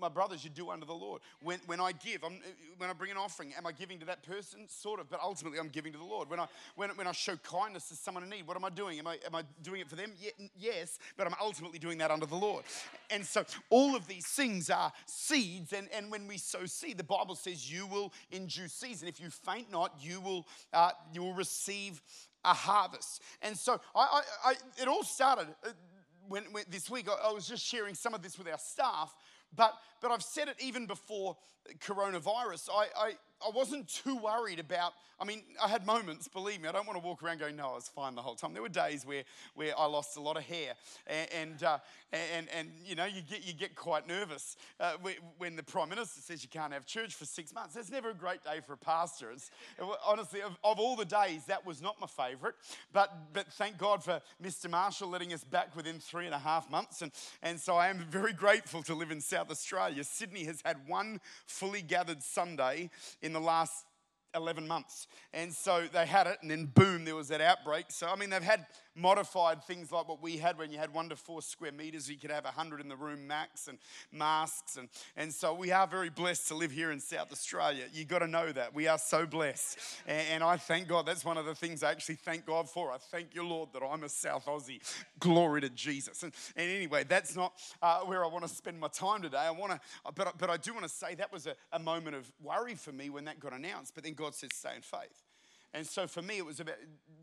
my 0.00 0.08
brothers, 0.08 0.44
you 0.44 0.50
do 0.50 0.70
unto 0.70 0.86
the 0.86 0.94
Lord. 0.94 1.22
When, 1.42 1.58
when 1.66 1.80
I 1.80 1.92
give, 1.92 2.24
I'm, 2.24 2.38
when 2.76 2.90
I 2.90 2.92
bring 2.92 3.10
an 3.10 3.16
offering, 3.16 3.54
am 3.56 3.66
I 3.66 3.72
giving 3.72 3.98
to 4.00 4.06
that 4.06 4.22
person? 4.22 4.68
Sort 4.68 5.00
of, 5.00 5.08
but 5.08 5.20
ultimately 5.22 5.58
I'm 5.58 5.68
giving 5.68 5.92
to 5.92 5.98
the 5.98 6.04
Lord. 6.04 6.28
When 6.28 6.40
I, 6.40 6.46
when, 6.74 6.90
when 6.90 7.06
I 7.06 7.12
show 7.12 7.36
kindness 7.36 7.88
to 7.88 7.94
someone 7.96 8.24
in 8.24 8.30
need, 8.30 8.46
what 8.46 8.56
am 8.56 8.64
I 8.64 8.70
doing? 8.70 8.98
Am 8.98 9.06
I, 9.06 9.18
am 9.26 9.34
I 9.34 9.42
doing 9.62 9.80
it 9.80 9.88
for 9.88 9.96
them? 9.96 10.12
Yes, 10.56 10.98
but 11.16 11.26
I'm 11.26 11.34
ultimately 11.40 11.78
doing 11.78 11.98
that 11.98 12.10
unto 12.10 12.26
the 12.26 12.36
Lord. 12.36 12.64
And 13.10 13.24
so 13.24 13.44
all 13.70 13.96
of 13.96 14.06
these 14.06 14.26
things 14.26 14.70
are 14.70 14.92
seeds. 15.06 15.72
And, 15.72 15.88
and 15.94 16.10
when 16.10 16.26
we 16.26 16.38
sow 16.38 16.66
seed, 16.66 16.98
the 16.98 17.04
Bible 17.04 17.34
says 17.34 17.70
you 17.70 17.86
will 17.86 18.12
in 18.30 18.46
due 18.46 18.68
season. 18.68 19.08
If 19.08 19.20
you 19.20 19.30
faint 19.30 19.70
not, 19.70 19.94
you 20.00 20.20
will, 20.20 20.46
uh, 20.72 20.90
you 21.12 21.22
will 21.22 21.34
receive 21.34 22.02
a 22.46 22.54
harvest. 22.54 23.22
And 23.42 23.56
so 23.56 23.80
I, 23.94 24.22
I, 24.44 24.50
I 24.50 24.54
it 24.80 24.88
all 24.88 25.02
started 25.02 25.48
uh, 25.64 25.70
when, 26.28 26.44
when 26.52 26.64
this 26.70 26.88
week. 26.88 27.08
I, 27.08 27.28
I 27.28 27.32
was 27.32 27.46
just 27.46 27.64
sharing 27.64 27.94
some 27.94 28.14
of 28.14 28.22
this 28.22 28.38
with 28.38 28.48
our 28.48 28.58
staff 28.58 29.14
but, 29.54 29.74
but 30.00 30.10
I've 30.10 30.22
said 30.22 30.48
it 30.48 30.56
even 30.60 30.86
before 30.86 31.36
coronavirus. 31.80 32.68
I, 32.72 32.86
I, 32.96 33.12
I 33.44 33.50
wasn't 33.50 33.88
too 33.88 34.16
worried 34.16 34.58
about, 34.58 34.92
I 35.20 35.24
mean, 35.24 35.42
I 35.62 35.68
had 35.68 35.86
moments, 35.86 36.28
believe 36.28 36.60
me, 36.60 36.68
I 36.68 36.72
don't 36.72 36.86
want 36.86 37.00
to 37.00 37.06
walk 37.06 37.22
around 37.22 37.38
going, 37.38 37.56
no, 37.56 37.70
I 37.70 37.74
was 37.74 37.88
fine 37.88 38.14
the 38.14 38.22
whole 38.22 38.34
time. 38.34 38.52
There 38.52 38.62
were 38.62 38.68
days 38.68 39.04
where, 39.04 39.24
where 39.54 39.78
I 39.78 39.86
lost 39.86 40.16
a 40.16 40.20
lot 40.20 40.36
of 40.36 40.44
hair 40.44 40.72
and, 41.06 41.28
and, 41.32 41.62
uh, 41.62 41.78
and, 42.12 42.48
and 42.56 42.70
you 42.84 42.94
know, 42.94 43.04
you 43.04 43.20
get, 43.22 43.46
you 43.46 43.52
get 43.52 43.74
quite 43.74 44.08
nervous 44.08 44.56
uh, 44.80 44.94
when 45.38 45.56
the 45.56 45.62
Prime 45.62 45.88
Minister 45.88 46.20
says 46.20 46.42
you 46.42 46.48
can't 46.48 46.72
have 46.72 46.86
church 46.86 47.14
for 47.14 47.24
six 47.24 47.52
months. 47.54 47.74
That's 47.74 47.90
never 47.90 48.10
a 48.10 48.14
great 48.14 48.42
day 48.42 48.60
for 48.66 48.72
a 48.72 48.78
pastor. 48.78 49.30
It's, 49.30 49.50
honestly, 50.06 50.40
of, 50.40 50.56
of 50.64 50.78
all 50.78 50.96
the 50.96 51.04
days, 51.04 51.44
that 51.46 51.66
was 51.66 51.82
not 51.82 51.96
my 52.00 52.06
favourite. 52.06 52.54
But, 52.92 53.12
but 53.32 53.52
thank 53.52 53.76
God 53.76 54.02
for 54.02 54.20
Mr. 54.42 54.70
Marshall 54.70 55.08
letting 55.08 55.32
us 55.32 55.44
back 55.44 55.76
within 55.76 55.98
three 55.98 56.26
and 56.26 56.34
a 56.34 56.38
half 56.38 56.70
months. 56.70 57.02
And, 57.02 57.12
and 57.42 57.60
so 57.60 57.76
I 57.76 57.88
am 57.88 57.98
very 58.10 58.32
grateful 58.32 58.82
to 58.84 58.94
live 58.94 59.10
in 59.10 59.20
South 59.20 59.50
Australia. 59.50 60.04
Sydney 60.04 60.44
has 60.44 60.62
had 60.64 60.76
one 60.86 61.20
fully 61.46 61.82
gathered 61.82 62.22
Sunday 62.22 62.90
in 63.26 63.32
the 63.32 63.40
last 63.40 63.84
11 64.34 64.66
months. 64.66 65.08
And 65.34 65.52
so 65.52 65.86
they 65.92 66.06
had 66.06 66.26
it, 66.26 66.38
and 66.40 66.50
then 66.50 66.66
boom, 66.66 67.04
there 67.04 67.16
was 67.16 67.28
that 67.28 67.40
outbreak. 67.40 67.86
So, 67.90 68.06
I 68.06 68.16
mean, 68.16 68.30
they've 68.30 68.42
had 68.42 68.66
modified 68.96 69.62
things 69.64 69.92
like 69.92 70.08
what 70.08 70.22
we 70.22 70.38
had 70.38 70.58
when 70.58 70.70
you 70.70 70.78
had 70.78 70.92
one 70.92 71.08
to 71.10 71.16
four 71.16 71.42
square 71.42 71.72
meters, 71.72 72.08
you 72.08 72.16
could 72.16 72.30
have 72.30 72.44
100 72.44 72.80
in 72.80 72.88
the 72.88 72.96
room 72.96 73.26
max, 73.26 73.68
and 73.68 73.78
masks. 74.10 74.76
And, 74.76 74.88
and 75.16 75.32
so 75.32 75.54
we 75.54 75.70
are 75.70 75.86
very 75.86 76.10
blessed 76.10 76.48
to 76.48 76.54
live 76.54 76.70
here 76.70 76.90
in 76.90 77.00
South 77.00 77.30
Australia. 77.30 77.84
You've 77.92 78.08
got 78.08 78.20
to 78.20 78.26
know 78.26 78.50
that. 78.52 78.74
We 78.74 78.88
are 78.88 78.98
so 78.98 79.26
blessed. 79.26 79.78
And, 80.06 80.26
and 80.32 80.44
I 80.44 80.56
thank 80.56 80.88
God. 80.88 81.06
That's 81.06 81.24
one 81.24 81.36
of 81.36 81.44
the 81.44 81.54
things 81.54 81.82
I 81.82 81.90
actually 81.90 82.16
thank 82.16 82.46
God 82.46 82.68
for. 82.68 82.90
I 82.90 82.96
thank 82.98 83.34
you, 83.34 83.46
Lord, 83.46 83.70
that 83.74 83.82
I'm 83.82 84.02
a 84.02 84.08
South 84.08 84.46
Aussie. 84.46 84.80
Glory 85.20 85.60
to 85.60 85.70
Jesus. 85.70 86.22
And, 86.22 86.32
and 86.56 86.70
anyway, 86.70 87.04
that's 87.04 87.36
not 87.36 87.52
uh, 87.82 88.00
where 88.00 88.24
I 88.24 88.28
want 88.28 88.44
to 88.44 88.50
spend 88.50 88.80
my 88.80 88.88
time 88.88 89.22
today. 89.22 89.38
I 89.38 89.50
want 89.50 89.72
to, 89.72 89.80
but, 90.14 90.38
but 90.38 90.50
I 90.50 90.56
do 90.56 90.72
want 90.72 90.84
to 90.84 90.92
say 90.92 91.14
that 91.16 91.32
was 91.32 91.46
a, 91.46 91.54
a 91.72 91.78
moment 91.78 92.16
of 92.16 92.30
worry 92.42 92.74
for 92.74 92.92
me 92.92 93.10
when 93.10 93.26
that 93.26 93.40
got 93.40 93.52
announced. 93.52 93.94
But 93.94 94.04
then 94.04 94.14
God 94.14 94.34
said, 94.34 94.52
stay 94.52 94.74
in 94.74 94.82
faith. 94.82 95.25
And 95.74 95.86
so 95.86 96.06
for 96.06 96.22
me, 96.22 96.38
it 96.38 96.46
was 96.46 96.60
about 96.60 96.76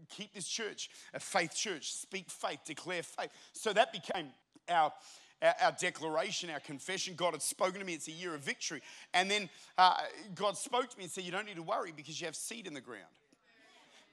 keep 0.09 0.33
this 0.33 0.47
church 0.47 0.89
a 1.13 1.19
faith 1.19 1.55
church, 1.55 1.93
speak 1.93 2.29
faith, 2.29 2.59
declare 2.65 3.03
faith. 3.03 3.29
So 3.53 3.73
that 3.73 3.91
became 3.91 4.27
our 4.69 4.91
our, 5.62 5.73
declaration, 5.73 6.50
our 6.50 6.59
confession. 6.59 7.15
God 7.15 7.33
had 7.33 7.41
spoken 7.41 7.79
to 7.79 7.85
me. 7.85 7.93
It's 7.93 8.07
a 8.07 8.12
year 8.12 8.33
of 8.33 8.41
victory. 8.41 8.81
And 9.13 9.29
then 9.29 9.50
uh, 9.77 9.97
God 10.35 10.57
spoke 10.57 10.89
to 10.89 10.97
me 10.97 11.03
and 11.03 11.12
said, 11.12 11.25
You 11.25 11.31
don't 11.31 11.45
need 11.45 11.57
to 11.57 11.63
worry 11.63 11.91
because 11.95 12.19
you 12.19 12.25
have 12.25 12.35
seed 12.35 12.67
in 12.67 12.73
the 12.73 12.81
ground. 12.81 13.03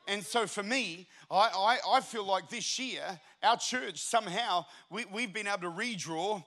And 0.08 0.24
so 0.24 0.46
for 0.46 0.62
me, 0.62 1.06
I, 1.30 1.78
I, 1.84 1.96
I 1.96 2.00
feel 2.00 2.24
like 2.24 2.48
this 2.48 2.78
year, 2.78 3.02
our 3.42 3.56
church 3.56 3.98
somehow, 3.98 4.66
we, 4.90 5.04
we've 5.06 5.32
been 5.32 5.46
able 5.46 5.60
to 5.60 5.70
redraw 5.70 6.42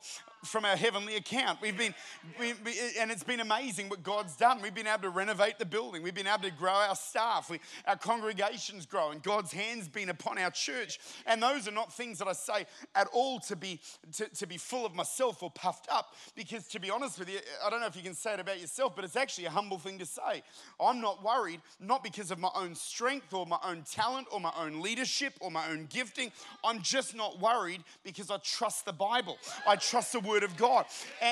from 0.45 0.65
our 0.65 0.75
heavenly 0.75 1.15
account. 1.15 1.61
We've 1.61 1.77
been, 1.77 1.93
we, 2.39 2.53
and 2.99 3.11
it's 3.11 3.23
been 3.23 3.39
amazing 3.39 3.89
what 3.89 4.03
God's 4.03 4.35
done. 4.35 4.61
We've 4.61 4.73
been 4.73 4.87
able 4.87 5.03
to 5.03 5.09
renovate 5.09 5.57
the 5.57 5.65
building. 5.65 6.03
We've 6.03 6.13
been 6.13 6.27
able 6.27 6.43
to 6.43 6.51
grow 6.51 6.73
our 6.73 6.95
staff. 6.95 7.49
We, 7.49 7.59
our 7.87 7.95
congregation's 7.95 8.85
growing. 8.85 9.19
God's 9.19 9.53
hand's 9.53 9.87
been 9.87 10.09
upon 10.09 10.37
our 10.37 10.51
church. 10.51 10.99
And 11.25 11.41
those 11.41 11.67
are 11.67 11.71
not 11.71 11.93
things 11.93 12.19
that 12.19 12.27
I 12.27 12.33
say 12.33 12.65
at 12.95 13.07
all 13.13 13.39
to 13.41 13.55
be, 13.55 13.79
to, 14.13 14.27
to 14.27 14.45
be 14.45 14.57
full 14.57 14.85
of 14.85 14.93
myself 14.93 15.41
or 15.41 15.49
puffed 15.49 15.87
up. 15.89 16.13
Because 16.35 16.67
to 16.69 16.79
be 16.79 16.89
honest 16.89 17.19
with 17.19 17.29
you, 17.29 17.39
I 17.65 17.69
don't 17.69 17.79
know 17.79 17.87
if 17.87 17.95
you 17.95 18.03
can 18.03 18.13
say 18.13 18.33
it 18.33 18.39
about 18.39 18.59
yourself, 18.59 18.95
but 18.95 19.05
it's 19.05 19.15
actually 19.15 19.45
a 19.45 19.51
humble 19.51 19.77
thing 19.77 19.97
to 19.99 20.05
say. 20.05 20.43
I'm 20.79 20.99
not 20.99 21.23
worried, 21.23 21.61
not 21.79 22.03
because 22.03 22.31
of 22.31 22.39
my 22.39 22.51
own 22.53 22.75
strength 22.75 23.33
or 23.33 23.45
my 23.45 23.59
own 23.63 23.83
talent 23.89 24.27
or 24.31 24.39
my 24.41 24.53
own 24.59 24.81
leadership 24.81 25.33
or 25.39 25.49
my 25.49 25.69
own 25.69 25.87
gifting. 25.89 26.31
I'm 26.63 26.81
just 26.83 27.15
not 27.15 27.39
worried 27.39 27.83
because 28.03 28.29
I 28.29 28.37
trust 28.37 28.85
the 28.85 28.93
Bible. 28.93 29.37
I 29.67 29.75
trust 29.75 30.13
the 30.13 30.19
word 30.19 30.43
of 30.43 30.55
God. 30.57 30.85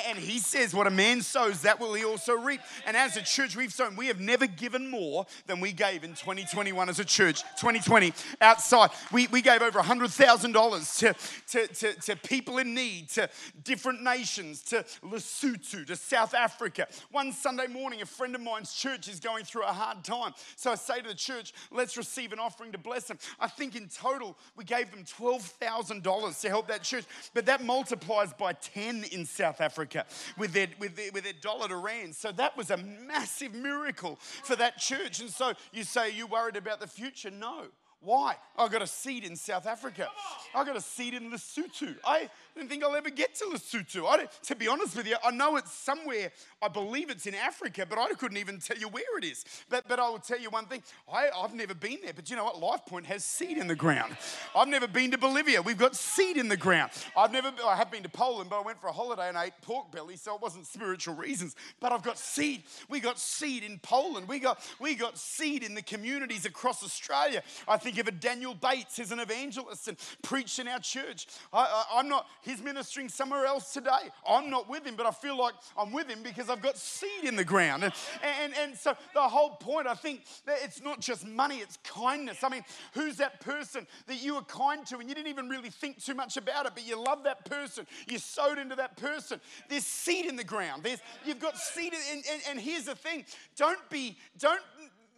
And 0.07 0.17
he 0.17 0.39
says, 0.39 0.73
What 0.73 0.87
a 0.87 0.91
man 0.91 1.21
sows, 1.21 1.61
that 1.61 1.79
will 1.79 1.93
he 1.93 2.03
also 2.03 2.33
reap. 2.33 2.61
And 2.85 2.97
as 2.97 3.17
a 3.17 3.21
church, 3.21 3.55
we've 3.55 3.73
sown, 3.73 3.95
we 3.95 4.07
have 4.07 4.19
never 4.19 4.47
given 4.47 4.89
more 4.89 5.25
than 5.47 5.59
we 5.59 5.71
gave 5.71 6.03
in 6.03 6.11
2021 6.11 6.89
as 6.89 6.99
a 6.99 7.05
church, 7.05 7.43
2020 7.59 8.13
outside. 8.39 8.89
We, 9.11 9.27
we 9.27 9.41
gave 9.41 9.61
over 9.61 9.79
$100,000 9.79 10.99
to, 10.99 11.15
to, 11.49 11.73
to, 11.73 12.01
to 12.01 12.15
people 12.15 12.57
in 12.57 12.73
need, 12.73 13.09
to 13.09 13.29
different 13.63 14.01
nations, 14.01 14.61
to 14.63 14.85
Lesotho, 15.03 15.85
to 15.85 15.95
South 15.95 16.33
Africa. 16.33 16.87
One 17.11 17.31
Sunday 17.31 17.67
morning, 17.67 18.01
a 18.01 18.05
friend 18.05 18.33
of 18.35 18.41
mine's 18.41 18.73
church 18.73 19.07
is 19.07 19.19
going 19.19 19.45
through 19.45 19.63
a 19.63 19.73
hard 19.73 20.03
time. 20.03 20.33
So 20.55 20.71
I 20.71 20.75
say 20.75 21.01
to 21.01 21.09
the 21.09 21.15
church, 21.15 21.53
Let's 21.71 21.97
receive 21.97 22.33
an 22.33 22.39
offering 22.39 22.71
to 22.71 22.77
bless 22.77 23.05
them. 23.05 23.17
I 23.39 23.47
think 23.47 23.75
in 23.75 23.87
total, 23.87 24.37
we 24.55 24.63
gave 24.63 24.91
them 24.91 25.03
$12,000 25.41 26.41
to 26.41 26.49
help 26.49 26.67
that 26.67 26.83
church, 26.83 27.05
but 27.33 27.45
that 27.45 27.63
multiplies 27.63 28.33
by 28.33 28.53
10 28.53 29.05
in 29.11 29.25
South 29.25 29.61
Africa 29.61 30.05
with 30.37 30.53
their, 30.53 30.67
with 30.79 30.95
their, 30.95 31.11
with 31.11 31.23
their 31.23 31.33
dollar 31.41 31.67
to 31.67 31.77
rand. 31.77 32.15
So 32.15 32.31
that 32.33 32.55
was 32.57 32.71
a 32.71 32.77
massive 32.77 33.53
miracle 33.53 34.17
for 34.43 34.55
that 34.55 34.77
church. 34.77 35.19
And 35.19 35.29
so 35.29 35.53
you 35.71 35.83
say, 35.83 36.01
Are 36.01 36.09
you 36.09 36.27
worried 36.27 36.55
about 36.55 36.79
the 36.79 36.87
future? 36.87 37.31
No. 37.31 37.65
Why? 38.01 38.35
I 38.57 38.67
got 38.67 38.81
a 38.81 38.87
seat 38.87 39.23
in 39.23 39.35
South 39.35 39.67
Africa. 39.67 40.07
I 40.55 40.65
got 40.65 40.75
a 40.75 40.81
seat 40.81 41.13
in 41.13 41.29
Lesotho. 41.29 41.95
I 42.03 42.31
didn't 42.55 42.69
think 42.69 42.83
I'll 42.83 42.95
ever 42.95 43.11
get 43.11 43.35
to 43.35 43.45
Lesotho. 43.45 44.07
I 44.07 44.27
to 44.45 44.55
be 44.55 44.67
honest 44.67 44.95
with 44.95 45.07
you, 45.07 45.15
I 45.23 45.31
know 45.31 45.57
it's 45.57 45.71
somewhere, 45.71 46.31
I 46.61 46.67
believe 46.67 47.09
it's 47.11 47.27
in 47.27 47.35
Africa, 47.35 47.85
but 47.87 47.99
I 47.99 48.09
couldn't 48.13 48.37
even 48.37 48.59
tell 48.59 48.77
you 48.77 48.87
where 48.87 49.17
it 49.17 49.23
is. 49.23 49.45
But, 49.69 49.87
but 49.87 49.99
I 49.99 50.09
will 50.09 50.19
tell 50.19 50.39
you 50.39 50.49
one 50.49 50.65
thing 50.65 50.81
I, 51.11 51.29
I've 51.35 51.53
never 51.53 51.75
been 51.75 51.99
there, 52.03 52.13
but 52.13 52.29
you 52.29 52.35
know 52.35 52.45
what? 52.45 52.59
Life 52.59 52.85
Point 52.87 53.05
has 53.05 53.23
seed 53.23 53.57
in 53.57 53.67
the 53.67 53.75
ground. 53.75 54.17
I've 54.55 54.67
never 54.67 54.87
been 54.87 55.11
to 55.11 55.17
Bolivia. 55.17 55.61
We've 55.61 55.77
got 55.77 55.95
seed 55.95 56.37
in 56.37 56.47
the 56.47 56.57
ground. 56.57 56.91
I've 57.15 57.31
never, 57.31 57.51
I 57.63 57.75
have 57.75 57.91
been 57.91 58.03
to 58.03 58.09
Poland, 58.09 58.49
but 58.49 58.59
I 58.59 58.65
went 58.65 58.81
for 58.81 58.87
a 58.87 58.91
holiday 58.91 59.29
and 59.29 59.37
ate 59.37 59.53
pork 59.61 59.91
belly, 59.91 60.15
so 60.15 60.35
it 60.35 60.41
wasn't 60.41 60.65
spiritual 60.65 61.15
reasons. 61.15 61.55
But 61.79 61.91
I've 61.91 62.03
got 62.03 62.17
seed. 62.17 62.63
We 62.89 62.99
got 62.99 63.19
seed 63.19 63.63
in 63.63 63.77
Poland. 63.79 64.27
We 64.27 64.39
got, 64.39 64.59
we 64.79 64.95
got 64.95 65.17
seed 65.19 65.63
in 65.63 65.75
the 65.75 65.83
communities 65.83 66.45
across 66.45 66.83
Australia. 66.83 67.43
I 67.67 67.77
think 67.77 67.91
think 67.91 68.07
of 68.07 68.13
a 68.13 68.17
Daniel 68.17 68.55
Bates 68.55 68.99
as 68.99 69.11
an 69.11 69.19
evangelist 69.19 69.87
and 69.87 69.97
preached 70.21 70.59
in 70.59 70.67
our 70.67 70.79
church. 70.79 71.27
I, 71.51 71.85
am 71.95 72.07
not, 72.07 72.27
he's 72.41 72.61
ministering 72.61 73.09
somewhere 73.09 73.45
else 73.45 73.73
today. 73.73 74.09
I'm 74.27 74.49
not 74.49 74.69
with 74.69 74.85
him, 74.85 74.95
but 74.95 75.05
I 75.05 75.11
feel 75.11 75.37
like 75.37 75.53
I'm 75.77 75.91
with 75.91 76.07
him 76.07 76.19
because 76.23 76.49
I've 76.49 76.61
got 76.61 76.77
seed 76.77 77.23
in 77.23 77.35
the 77.35 77.43
ground. 77.43 77.83
And, 77.83 77.93
and, 78.41 78.53
and 78.57 78.77
so 78.77 78.95
the 79.13 79.21
whole 79.21 79.51
point, 79.51 79.87
I 79.87 79.95
think, 79.95 80.23
that 80.45 80.57
it's 80.63 80.81
not 80.81 80.99
just 80.99 81.27
money, 81.27 81.57
it's 81.57 81.77
kindness. 81.83 82.43
I 82.43 82.49
mean, 82.49 82.63
who's 82.93 83.17
that 83.17 83.41
person 83.41 83.87
that 84.07 84.21
you 84.21 84.35
were 84.35 84.43
kind 84.43 84.85
to 84.87 84.97
and 84.97 85.09
you 85.09 85.15
didn't 85.15 85.29
even 85.29 85.49
really 85.49 85.69
think 85.69 86.03
too 86.03 86.13
much 86.13 86.37
about 86.37 86.65
it, 86.65 86.73
but 86.73 86.85
you 86.87 87.01
love 87.01 87.23
that 87.23 87.45
person, 87.45 87.85
you 88.07 88.17
sowed 88.17 88.57
into 88.57 88.75
that 88.75 88.97
person. 88.97 89.39
There's 89.69 89.85
seed 89.85 90.25
in 90.25 90.35
the 90.35 90.43
ground. 90.43 90.83
There's, 90.83 90.99
you've 91.25 91.39
got 91.39 91.57
seed, 91.57 91.93
and, 91.93 92.23
and, 92.31 92.41
and 92.49 92.59
here's 92.59 92.85
the 92.85 92.95
thing 92.95 93.25
don't 93.55 93.89
be, 93.89 94.17
don't, 94.39 94.61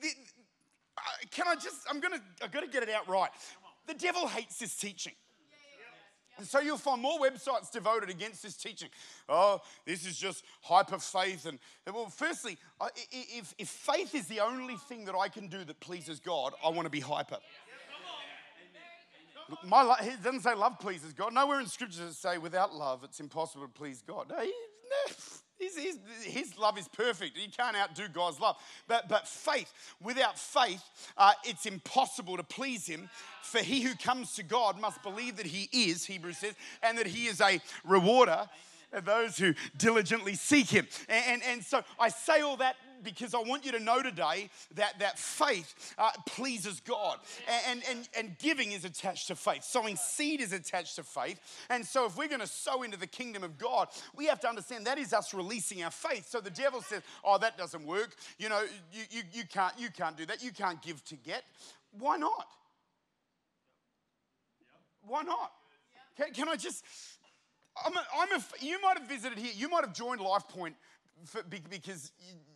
uh, 0.03 1.01
can 1.31 1.47
I 1.47 1.55
just, 1.55 1.77
I'm 1.89 1.99
gonna, 1.99 2.19
I've 2.41 2.51
got 2.51 2.61
to 2.61 2.67
get 2.67 2.83
it 2.83 2.89
out 2.89 3.07
right. 3.07 3.29
The 3.87 3.93
devil 3.93 4.27
hates 4.27 4.59
this 4.59 4.75
teaching. 4.75 5.13
And 6.37 6.47
so 6.47 6.59
you'll 6.59 6.77
find 6.77 7.01
more 7.01 7.19
websites 7.19 7.71
devoted 7.71 8.09
against 8.09 8.41
this 8.41 8.55
teaching. 8.55 8.89
Oh, 9.29 9.61
this 9.85 10.05
is 10.05 10.17
just 10.17 10.43
hyper 10.61 10.97
faith. 10.97 11.45
And 11.45 11.59
well, 11.93 12.09
firstly, 12.09 12.57
if, 13.11 13.53
if 13.57 13.69
faith 13.69 14.15
is 14.15 14.27
the 14.27 14.39
only 14.39 14.75
thing 14.75 15.05
that 15.05 15.15
I 15.15 15.29
can 15.29 15.47
do 15.47 15.63
that 15.63 15.79
pleases 15.79 16.19
God, 16.19 16.53
I 16.65 16.69
want 16.69 16.85
to 16.85 16.89
be 16.89 16.99
hyper. 16.99 17.37
My, 19.63 19.95
it 20.01 20.23
doesn't 20.23 20.41
say 20.41 20.55
love 20.55 20.79
pleases 20.79 21.13
God. 21.13 21.33
Nowhere 21.33 21.59
in 21.59 21.67
scripture 21.67 21.99
does 21.99 22.11
it 22.11 22.15
say 22.15 22.37
without 22.37 22.73
love 22.73 23.03
it's 23.03 23.19
impossible 23.19 23.65
to 23.65 23.71
please 23.71 24.01
God. 24.01 24.29
No, 24.29 24.37
no. 24.37 25.15
His, 25.59 25.77
his, 25.77 25.97
his, 26.23 26.57
love 26.57 26.77
is 26.77 26.87
perfect. 26.87 27.37
You 27.37 27.47
can't 27.55 27.75
outdo 27.75 28.07
God's 28.07 28.39
love. 28.39 28.57
But, 28.87 29.07
but 29.07 29.27
faith, 29.27 29.71
without 30.01 30.37
faith, 30.37 30.83
uh, 31.17 31.33
it's 31.43 31.65
impossible 31.65 32.37
to 32.37 32.43
please 32.43 32.85
Him. 32.85 33.09
For 33.43 33.59
he 33.59 33.81
who 33.81 33.95
comes 33.95 34.35
to 34.35 34.43
God 34.43 34.79
must 34.79 35.03
believe 35.03 35.37
that 35.37 35.45
He 35.45 35.69
is, 35.71 36.05
Hebrews 36.05 36.39
says, 36.39 36.55
and 36.81 36.97
that 36.97 37.07
He 37.07 37.27
is 37.27 37.39
a 37.39 37.61
rewarder 37.85 38.49
of 38.91 39.05
those 39.05 39.37
who 39.37 39.53
diligently 39.77 40.35
seek 40.35 40.69
Him. 40.69 40.87
And, 41.07 41.25
and, 41.27 41.43
and 41.43 41.63
so 41.63 41.83
I 41.99 42.09
say 42.09 42.41
all 42.41 42.57
that 42.57 42.75
because 43.03 43.33
I 43.33 43.39
want 43.39 43.65
you 43.65 43.71
to 43.73 43.79
know 43.79 44.01
today 44.01 44.49
that, 44.75 44.99
that 44.99 45.19
faith 45.19 45.93
uh, 45.97 46.11
pleases 46.25 46.79
God. 46.79 47.19
And, 47.67 47.83
and, 47.89 48.07
and 48.17 48.37
giving 48.39 48.71
is 48.71 48.85
attached 48.85 49.27
to 49.27 49.35
faith, 49.35 49.63
sowing 49.63 49.95
seed 49.95 50.41
is 50.41 50.53
attached 50.53 50.95
to 50.95 51.03
faith. 51.03 51.39
And 51.69 51.85
so, 51.85 52.05
if 52.05 52.17
we're 52.17 52.27
going 52.27 52.41
to 52.41 52.47
sow 52.47 52.83
into 52.83 52.97
the 52.97 53.07
kingdom 53.07 53.43
of 53.43 53.57
God, 53.57 53.87
we 54.15 54.25
have 54.27 54.39
to 54.41 54.49
understand 54.49 54.85
that 54.87 54.97
is 54.97 55.13
us 55.13 55.33
releasing 55.33 55.83
our 55.83 55.91
faith. 55.91 56.27
So, 56.29 56.39
the 56.39 56.49
devil 56.49 56.81
says, 56.81 57.01
Oh, 57.23 57.37
that 57.37 57.57
doesn't 57.57 57.85
work. 57.85 58.15
You 58.37 58.49
know, 58.49 58.63
you, 58.91 59.03
you, 59.09 59.21
you, 59.33 59.43
can't, 59.45 59.73
you 59.77 59.89
can't 59.89 60.17
do 60.17 60.25
that. 60.25 60.43
You 60.43 60.51
can't 60.51 60.81
give 60.81 61.03
to 61.05 61.15
get. 61.15 61.43
Why 61.99 62.17
not? 62.17 62.47
Why 65.05 65.23
not? 65.23 65.51
Can, 66.17 66.33
can 66.33 66.49
I 66.49 66.55
just? 66.55 66.83
I'm 67.85 67.95
a, 67.95 68.03
I'm 68.17 68.31
a, 68.39 68.43
you 68.59 68.79
might 68.81 68.99
have 68.99 69.07
visited 69.09 69.37
here. 69.37 69.51
You 69.55 69.67
might 69.67 69.83
have 69.83 69.93
joined 69.93 70.21
LifePoint 70.21 70.73
because 71.69 72.11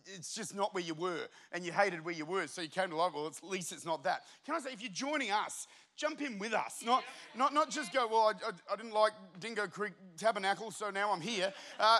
it's 0.06 0.34
just 0.34 0.54
not 0.54 0.74
where 0.74 0.82
you 0.82 0.94
were 0.94 1.28
and 1.52 1.64
you 1.64 1.72
hated 1.72 2.04
where 2.04 2.14
you 2.14 2.24
were. 2.24 2.46
So 2.46 2.62
you 2.62 2.68
came 2.68 2.90
to 2.90 2.96
Life. 2.96 3.12
Well, 3.14 3.26
at 3.26 3.42
least 3.42 3.72
it's 3.72 3.86
not 3.86 4.04
that. 4.04 4.22
Can 4.44 4.54
I 4.54 4.60
say, 4.60 4.72
if 4.72 4.82
you're 4.82 4.92
joining 4.92 5.30
us, 5.30 5.66
jump 5.98 6.22
in 6.22 6.38
with 6.38 6.54
us. 6.54 6.82
Not, 6.84 7.04
not, 7.36 7.52
not 7.52 7.70
just 7.70 7.92
go, 7.92 8.06
well, 8.06 8.32
I, 8.32 8.48
I, 8.48 8.72
I 8.72 8.76
didn't 8.76 8.92
like 8.92 9.12
Dingo 9.40 9.66
Creek 9.66 9.92
Tabernacle, 10.16 10.70
so 10.70 10.90
now 10.90 11.12
I'm 11.12 11.20
here. 11.20 11.52
Uh, 11.78 11.98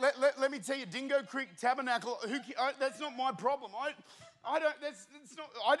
let, 0.00 0.20
let, 0.20 0.38
let, 0.38 0.50
me 0.50 0.58
tell 0.58 0.76
you, 0.76 0.86
Dingo 0.86 1.22
Creek 1.22 1.48
Tabernacle, 1.58 2.18
who, 2.28 2.36
I, 2.60 2.72
that's 2.78 3.00
not 3.00 3.16
my 3.16 3.32
problem. 3.32 3.72
I, 3.76 3.92
I 4.44 4.58
don't, 4.58 4.74
that's, 4.80 5.06
that's 5.06 5.36
not, 5.36 5.48
I, 5.66 5.76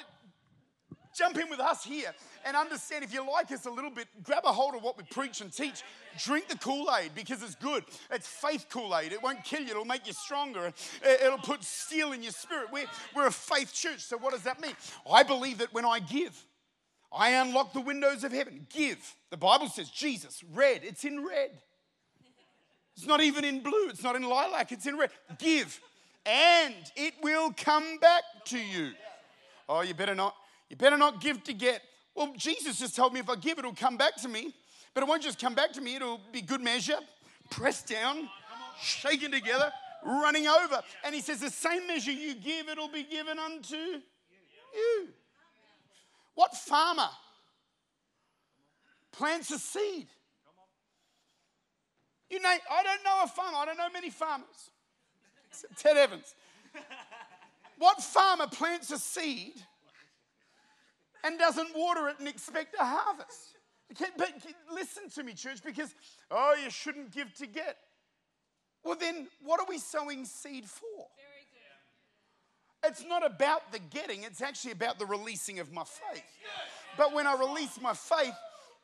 jump 1.16 1.38
in 1.38 1.48
with 1.48 1.60
us 1.60 1.84
here 1.84 2.12
and 2.44 2.56
understand 2.56 3.04
if 3.04 3.12
you 3.12 3.28
like 3.28 3.50
us 3.52 3.66
a 3.66 3.70
little 3.70 3.90
bit, 3.90 4.08
grab 4.22 4.44
a 4.44 4.52
hold 4.52 4.74
of 4.74 4.82
what 4.82 4.96
we 4.96 5.04
preach 5.04 5.40
and 5.40 5.52
teach. 5.52 5.82
Drink 6.18 6.48
the 6.48 6.58
Kool 6.58 6.88
Aid 7.00 7.12
because 7.14 7.42
it's 7.42 7.54
good. 7.54 7.84
It's 8.10 8.26
faith 8.26 8.66
Kool 8.68 8.96
Aid. 8.96 9.12
It 9.12 9.22
won't 9.22 9.44
kill 9.44 9.62
you, 9.62 9.70
it'll 9.70 9.84
make 9.84 10.06
you 10.06 10.12
stronger. 10.12 10.72
It'll 11.04 11.38
put 11.38 11.62
steel 11.64 12.12
in 12.12 12.22
your 12.22 12.32
spirit. 12.32 12.68
We're, 12.72 12.86
we're 13.14 13.26
a 13.26 13.32
faith 13.32 13.72
church. 13.72 14.00
So, 14.00 14.18
what 14.18 14.32
does 14.32 14.42
that 14.42 14.60
mean? 14.60 14.74
I 15.10 15.22
believe 15.22 15.58
that 15.58 15.72
when 15.72 15.84
I 15.84 16.00
give, 16.00 16.36
I 17.12 17.30
unlock 17.30 17.72
the 17.72 17.80
windows 17.80 18.24
of 18.24 18.32
heaven. 18.32 18.66
Give. 18.72 18.98
The 19.30 19.36
Bible 19.36 19.68
says 19.68 19.90
Jesus, 19.90 20.42
red. 20.52 20.80
It's 20.82 21.04
in 21.04 21.24
red. 21.24 21.50
It's 22.96 23.06
not 23.06 23.20
even 23.20 23.44
in 23.44 23.62
blue. 23.62 23.88
It's 23.88 24.02
not 24.02 24.16
in 24.16 24.22
lilac. 24.22 24.72
It's 24.72 24.86
in 24.86 24.96
red. 24.98 25.10
Give. 25.38 25.78
And 26.24 26.74
it 26.96 27.14
will 27.22 27.52
come 27.52 27.98
back 27.98 28.22
to 28.46 28.58
you. 28.58 28.92
Oh, 29.68 29.80
you 29.80 29.94
better 29.94 30.14
not 30.14 30.34
you 30.72 30.78
better 30.78 30.96
not 30.96 31.20
give 31.20 31.44
to 31.44 31.52
get. 31.52 31.82
Well, 32.14 32.32
Jesus 32.34 32.78
just 32.78 32.96
told 32.96 33.12
me 33.12 33.20
if 33.20 33.28
I 33.28 33.36
give, 33.36 33.58
it'll 33.58 33.74
come 33.74 33.98
back 33.98 34.16
to 34.22 34.28
me. 34.28 34.54
But 34.94 35.02
it 35.02 35.06
won't 35.06 35.22
just 35.22 35.38
come 35.38 35.54
back 35.54 35.70
to 35.74 35.82
me, 35.82 35.96
it'll 35.96 36.18
be 36.32 36.40
good 36.40 36.62
measure, 36.62 36.96
pressed 37.50 37.88
down, 37.88 38.26
shaken 38.80 39.32
together, 39.32 39.70
running 40.02 40.48
over. 40.48 40.80
And 41.04 41.14
he 41.14 41.20
says, 41.20 41.40
The 41.40 41.50
same 41.50 41.86
measure 41.86 42.10
you 42.10 42.34
give, 42.34 42.70
it'll 42.70 42.88
be 42.88 43.02
given 43.02 43.38
unto 43.38 43.76
you. 43.76 45.08
What 46.34 46.54
farmer 46.54 47.10
plants 49.12 49.50
a 49.50 49.58
seed? 49.58 50.08
You 52.30 52.40
know, 52.40 52.48
I 52.48 52.82
don't 52.82 53.04
know 53.04 53.20
a 53.24 53.28
farmer, 53.28 53.58
I 53.58 53.66
don't 53.66 53.76
know 53.76 53.90
many 53.92 54.08
farmers. 54.08 54.70
Ted 55.76 55.98
Evans. 55.98 56.34
What 57.76 58.02
farmer 58.02 58.46
plants 58.46 58.90
a 58.90 58.98
seed 58.98 59.52
and 61.24 61.38
doesn't 61.38 61.76
water 61.76 62.08
it 62.08 62.18
and 62.18 62.28
expect 62.28 62.74
a 62.78 62.84
harvest. 62.84 63.56
But 64.16 64.32
listen 64.72 65.08
to 65.10 65.22
me, 65.22 65.34
church, 65.34 65.62
because, 65.64 65.94
oh, 66.30 66.56
you 66.62 66.70
shouldn't 66.70 67.12
give 67.12 67.32
to 67.34 67.46
get. 67.46 67.76
Well, 68.84 68.96
then, 68.98 69.28
what 69.44 69.60
are 69.60 69.66
we 69.68 69.78
sowing 69.78 70.24
seed 70.24 70.64
for? 70.64 71.06
It's 72.84 73.04
not 73.06 73.24
about 73.24 73.70
the 73.70 73.78
getting, 73.78 74.24
it's 74.24 74.42
actually 74.42 74.72
about 74.72 74.98
the 74.98 75.06
releasing 75.06 75.60
of 75.60 75.72
my 75.72 75.84
faith. 75.84 76.24
But 76.96 77.14
when 77.14 77.26
I 77.26 77.34
release 77.34 77.80
my 77.80 77.94
faith, 77.94 78.34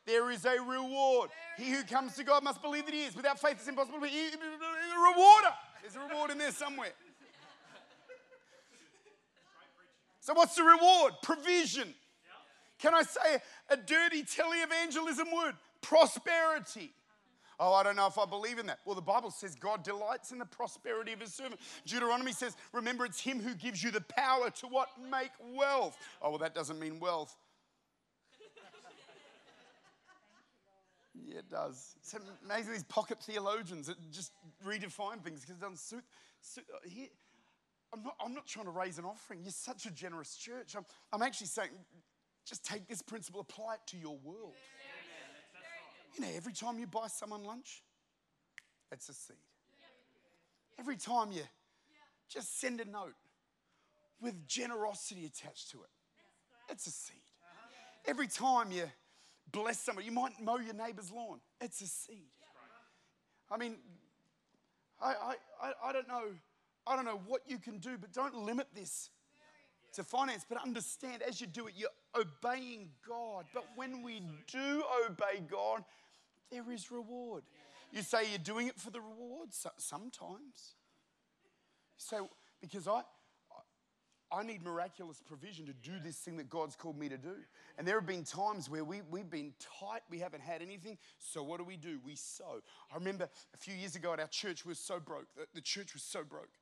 there 0.05 0.31
is 0.31 0.45
a 0.45 0.61
reward. 0.61 1.29
He 1.57 1.69
who 1.71 1.83
comes 1.83 2.15
to 2.15 2.23
God 2.23 2.43
must 2.43 2.61
believe 2.61 2.85
that 2.85 2.93
He 2.93 3.03
is. 3.03 3.15
Without 3.15 3.39
faith, 3.39 3.57
it's 3.57 3.67
impossible 3.67 3.97
a 3.97 4.01
rewarder. 4.01 5.53
There's 5.81 5.95
a 5.95 6.07
reward 6.07 6.31
in 6.31 6.37
there 6.37 6.51
somewhere. 6.51 6.93
So, 10.21 10.33
what's 10.33 10.55
the 10.55 10.63
reward? 10.63 11.13
Provision. 11.21 11.93
Can 12.79 12.93
I 12.95 13.03
say 13.03 13.39
a 13.69 13.77
dirty 13.77 14.23
televangelism 14.23 15.33
word? 15.35 15.55
Prosperity. 15.81 16.93
Oh, 17.59 17.73
I 17.73 17.83
don't 17.83 17.97
know 17.97 18.07
if 18.07 18.17
I 18.17 18.25
believe 18.25 18.57
in 18.57 18.67
that. 18.67 18.79
Well, 18.85 18.95
the 18.95 19.01
Bible 19.01 19.31
says 19.31 19.53
God 19.53 19.83
delights 19.83 20.31
in 20.31 20.39
the 20.39 20.45
prosperity 20.45 21.11
of 21.11 21.19
his 21.19 21.33
servant. 21.33 21.59
Deuteronomy 21.85 22.31
says, 22.31 22.55
remember, 22.71 23.03
it's 23.03 23.19
him 23.19 23.41
who 23.41 23.53
gives 23.53 23.83
you 23.83 23.91
the 23.91 24.01
power 24.01 24.49
to 24.49 24.67
what? 24.67 24.87
Make 25.11 25.31
wealth. 25.53 25.97
Oh, 26.21 26.29
well, 26.29 26.39
that 26.39 26.55
doesn't 26.55 26.79
mean 26.79 26.99
wealth. 27.01 27.35
yeah, 31.13 31.39
it 31.39 31.49
does. 31.49 31.95
It's 31.97 32.15
amazing 32.45 32.71
these 32.71 32.83
pocket 32.85 33.19
theologians 33.19 33.87
that 33.87 33.97
just 34.09 34.31
redefine 34.65 35.21
things 35.21 35.41
because 35.41 35.57
it 35.57 35.59
doesn't 35.59 35.79
suit. 35.79 36.03
suit 36.39 36.63
uh, 36.73 36.77
here, 36.87 37.07
I'm 37.91 38.03
not, 38.03 38.15
I'm 38.23 38.33
not 38.33 38.47
trying 38.47 38.65
to 38.65 38.71
raise 38.71 38.99
an 38.99 39.05
offering. 39.05 39.41
You're 39.43 39.51
such 39.51 39.85
a 39.85 39.91
generous 39.91 40.37
church. 40.37 40.75
I'm, 40.77 40.85
I'm 41.11 41.21
actually 41.21 41.47
saying 41.47 41.71
just 42.49 42.65
take 42.65 42.87
this 42.87 43.03
principle, 43.03 43.41
apply 43.41 43.75
it 43.75 43.79
to 43.87 43.97
your 43.97 44.17
world. 44.23 44.55
You 46.15 46.21
know, 46.21 46.31
every 46.35 46.53
time 46.53 46.79
you 46.79 46.87
buy 46.87 47.07
someone 47.07 47.43
lunch, 47.43 47.83
it's 48.91 49.07
a 49.07 49.13
seed. 49.13 49.37
Every 50.79 50.97
time 50.97 51.31
you 51.31 51.43
just 52.27 52.59
send 52.59 52.81
a 52.81 52.85
note 52.85 53.13
with 54.19 54.47
generosity 54.47 55.25
attached 55.25 55.69
to 55.71 55.77
it, 55.77 55.89
it's 56.71 56.87
a 56.87 56.91
seed. 56.91 57.17
Every 58.07 58.27
time 58.27 58.71
you 58.71 58.85
bless 59.51 59.79
somebody, 59.79 60.07
you 60.07 60.11
might 60.11 60.41
mow 60.41 60.57
your 60.57 60.73
neighbor's 60.73 61.11
lawn, 61.11 61.39
it's 61.61 61.81
a 61.81 61.87
seed. 61.87 62.31
I 63.51 63.57
mean, 63.57 63.75
I, 65.01 65.35
I, 65.61 65.71
I 65.85 65.93
don't 65.93 66.07
know, 66.07 66.23
I 66.87 66.95
don't 66.95 67.05
know 67.05 67.21
what 67.27 67.41
you 67.45 67.59
can 67.59 67.77
do, 67.77 67.97
but 67.99 68.11
don't 68.11 68.35
limit 68.35 68.67
this 68.73 69.11
to 69.93 70.03
finance, 70.03 70.45
but 70.47 70.61
understand 70.61 71.21
as 71.21 71.39
you 71.41 71.47
do 71.47 71.67
it, 71.67 71.73
you're 71.75 71.89
obeying 72.15 72.89
God. 73.07 73.45
But 73.53 73.65
when 73.75 74.01
we 74.01 74.21
do 74.51 74.83
obey 75.05 75.41
God, 75.49 75.83
there 76.51 76.71
is 76.71 76.91
reward. 76.91 77.43
You 77.91 78.01
say 78.01 78.29
you're 78.29 78.37
doing 78.39 78.67
it 78.67 78.79
for 78.79 78.91
the 78.91 79.01
reward? 79.01 79.49
Sometimes. 79.77 80.75
So, 81.97 82.29
because 82.61 82.87
I, 82.87 83.01
I 84.31 84.43
need 84.43 84.63
miraculous 84.63 85.21
provision 85.25 85.65
to 85.65 85.73
do 85.73 85.93
this 86.03 86.17
thing 86.17 86.37
that 86.37 86.49
God's 86.49 86.75
called 86.75 86.99
me 86.99 87.09
to 87.09 87.17
do. 87.17 87.35
And 87.77 87.87
there 87.87 87.95
have 87.95 88.05
been 88.05 88.23
times 88.23 88.69
where 88.69 88.83
we, 88.83 89.01
we've 89.09 89.29
been 89.29 89.53
tight, 89.79 90.01
we 90.09 90.19
haven't 90.19 90.41
had 90.41 90.61
anything. 90.61 90.99
So 91.17 91.41
what 91.41 91.57
do 91.57 91.63
we 91.63 91.77
do? 91.77 91.99
We 92.05 92.15
sow. 92.15 92.61
I 92.91 92.95
remember 92.95 93.27
a 93.53 93.57
few 93.57 93.73
years 93.73 93.95
ago 93.95 94.13
at 94.13 94.19
our 94.19 94.27
church, 94.27 94.65
we 94.65 94.69
were 94.69 94.75
so 94.75 94.99
broke. 94.99 95.25
The, 95.35 95.47
the 95.55 95.61
church 95.61 95.93
was 95.93 96.03
so 96.03 96.23
broke. 96.23 96.58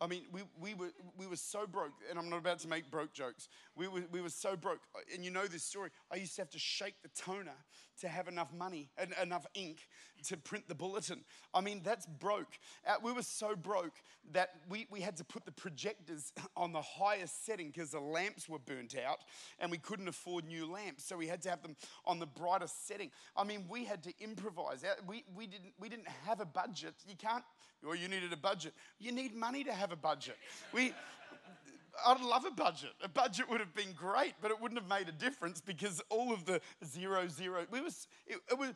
I 0.00 0.06
mean, 0.06 0.22
we, 0.32 0.42
we, 0.60 0.74
were, 0.74 0.90
we 1.16 1.26
were 1.26 1.36
so 1.36 1.66
broke, 1.66 1.92
and 2.10 2.18
I'm 2.18 2.28
not 2.28 2.38
about 2.38 2.58
to 2.60 2.68
make 2.68 2.90
broke 2.90 3.12
jokes. 3.12 3.48
We 3.76 3.86
were, 3.86 4.02
we 4.10 4.20
were 4.20 4.28
so 4.28 4.56
broke. 4.56 4.80
And 5.14 5.24
you 5.24 5.30
know 5.30 5.46
this 5.46 5.62
story. 5.62 5.90
I 6.12 6.16
used 6.16 6.34
to 6.36 6.42
have 6.42 6.50
to 6.50 6.58
shake 6.58 7.00
the 7.02 7.08
toner 7.10 7.54
to 8.00 8.08
have 8.08 8.26
enough 8.26 8.52
money 8.52 8.90
and 8.98 9.14
enough 9.22 9.46
ink 9.54 9.78
to 10.24 10.36
print 10.36 10.68
the 10.68 10.74
bulletin. 10.74 11.20
I 11.52 11.60
mean, 11.60 11.80
that's 11.84 12.06
broke. 12.06 12.58
Uh, 12.86 12.94
we 13.02 13.12
were 13.12 13.22
so 13.22 13.54
broke 13.56 13.94
that 14.32 14.50
we, 14.68 14.86
we 14.90 15.00
had 15.00 15.16
to 15.18 15.24
put 15.24 15.44
the 15.44 15.52
projectors 15.52 16.32
on 16.56 16.72
the 16.72 16.82
highest 16.82 17.44
setting 17.44 17.68
because 17.68 17.90
the 17.90 18.00
lamps 18.00 18.48
were 18.48 18.58
burnt 18.58 18.96
out 18.96 19.18
and 19.58 19.70
we 19.70 19.78
couldn't 19.78 20.08
afford 20.08 20.46
new 20.46 20.70
lamps. 20.70 21.04
So 21.04 21.16
we 21.16 21.26
had 21.26 21.42
to 21.42 21.50
have 21.50 21.62
them 21.62 21.76
on 22.04 22.18
the 22.18 22.26
brightest 22.26 22.86
setting. 22.86 23.10
I 23.36 23.44
mean, 23.44 23.64
we 23.68 23.84
had 23.84 24.02
to 24.04 24.12
improvise. 24.20 24.84
Uh, 24.84 24.94
we, 25.06 25.24
we, 25.34 25.46
didn't, 25.46 25.72
we 25.78 25.88
didn't 25.88 26.08
have 26.26 26.40
a 26.40 26.46
budget. 26.46 26.94
You 27.08 27.16
can't, 27.16 27.44
or 27.86 27.96
you 27.96 28.08
needed 28.08 28.32
a 28.32 28.36
budget. 28.36 28.74
You 28.98 29.12
need 29.12 29.34
money 29.34 29.64
to 29.64 29.72
have 29.72 29.92
a 29.92 29.96
budget. 29.96 30.36
We, 30.72 30.92
I'd 32.06 32.20
love 32.20 32.44
a 32.44 32.50
budget. 32.50 32.90
A 33.02 33.08
budget 33.08 33.48
would 33.48 33.60
have 33.60 33.74
been 33.74 33.92
great, 33.96 34.34
but 34.40 34.50
it 34.50 34.60
wouldn't 34.60 34.80
have 34.80 34.88
made 34.88 35.08
a 35.08 35.12
difference 35.12 35.60
because 35.60 36.02
all 36.10 36.32
of 36.32 36.44
the 36.44 36.60
zero 36.84 37.28
zero. 37.28 37.66
We 37.70 37.80
was 37.80 38.08
it, 38.26 38.38
it 38.50 38.58
was 38.58 38.70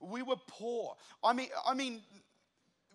we 0.00 0.22
were 0.22 0.36
poor. 0.46 0.96
I 1.22 1.32
mean, 1.32 1.48
I 1.66 1.74
mean, 1.74 2.02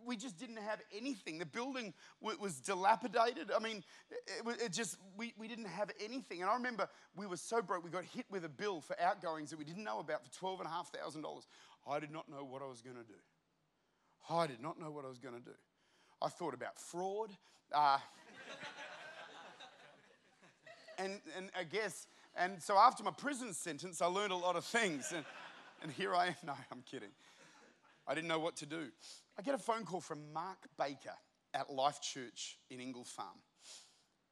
we 0.06 0.16
just 0.16 0.40
didn't 0.40 0.58
have 0.58 0.82
anything. 0.96 1.38
The 1.38 1.46
building 1.46 1.94
was 2.22 2.60
dilapidated. 2.60 3.52
I 3.56 3.60
mean, 3.60 3.84
it, 4.10 4.62
it 4.62 4.74
just 4.74 4.98
we, 5.18 5.34
we 5.38 5.48
didn't 5.48 5.68
have 5.68 5.92
anything. 6.04 6.42
And 6.42 6.50
I 6.50 6.54
remember 6.54 6.88
we 7.16 7.26
were 7.26 7.38
so 7.38 7.62
broke. 7.62 7.84
We 7.84 7.90
got 7.90 8.06
hit 8.06 8.26
with 8.30 8.46
a 8.46 8.50
bill 8.50 8.82
for 8.82 9.00
outgoings 9.00 9.50
that 9.50 9.60
we 9.60 9.66
didn't 9.66 9.84
know 9.84 10.00
about 10.00 10.24
for 10.24 10.32
twelve 10.32 10.60
and 10.60 10.68
a 10.68 10.72
half 10.72 10.92
thousand 10.92 11.24
dollars. 11.24 11.48
I 11.88 12.00
did 12.00 12.12
not 12.12 12.30
know 12.30 12.44
what 12.44 12.62
I 12.62 12.66
was 12.66 12.82
going 12.82 12.98
to 12.98 13.04
do. 13.04 13.20
I 14.30 14.48
did 14.48 14.62
not 14.62 14.80
know 14.80 14.92
what 14.92 15.06
I 15.06 15.08
was 15.08 15.20
going 15.20 15.36
to 15.36 15.42
do. 15.42 15.56
I 16.22 16.28
thought 16.28 16.54
about 16.54 16.80
fraud. 16.80 17.32
Uh, 17.74 17.98
and, 20.98 21.20
and 21.38 21.50
I 21.58 21.64
guess, 21.64 22.08
and 22.36 22.62
so 22.62 22.78
after 22.78 23.04
my 23.04 23.12
prison 23.12 23.54
sentence, 23.54 24.02
I 24.02 24.08
learned 24.08 24.32
a 24.32 24.38
lot 24.38 24.56
of 24.56 24.66
things. 24.66 25.14
And, 25.16 25.26
and 25.82 25.92
here 25.92 26.16
I 26.16 26.28
am. 26.28 26.36
No, 26.46 26.54
I'm 26.72 26.82
kidding. 26.90 27.10
I 28.08 28.16
didn't 28.16 28.28
know 28.28 28.40
what 28.40 28.56
to 28.58 28.66
do. 28.66 28.88
I 29.38 29.42
get 29.42 29.54
a 29.54 29.60
phone 29.60 29.86
call 29.86 30.02
from 30.02 30.34
Mark 30.34 30.68
Baker 30.78 31.16
at 31.54 31.70
Life 31.70 32.02
Church 32.02 32.58
in 32.70 32.80
Ingle 32.80 33.04
Farm. 33.04 33.38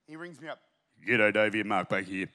He 0.07 0.15
rings 0.15 0.41
me 0.41 0.47
up. 0.47 0.59
G'day, 1.07 1.33
Davey. 1.33 1.63
Mark 1.63 1.89
Baker 1.89 2.09
here. 2.09 2.29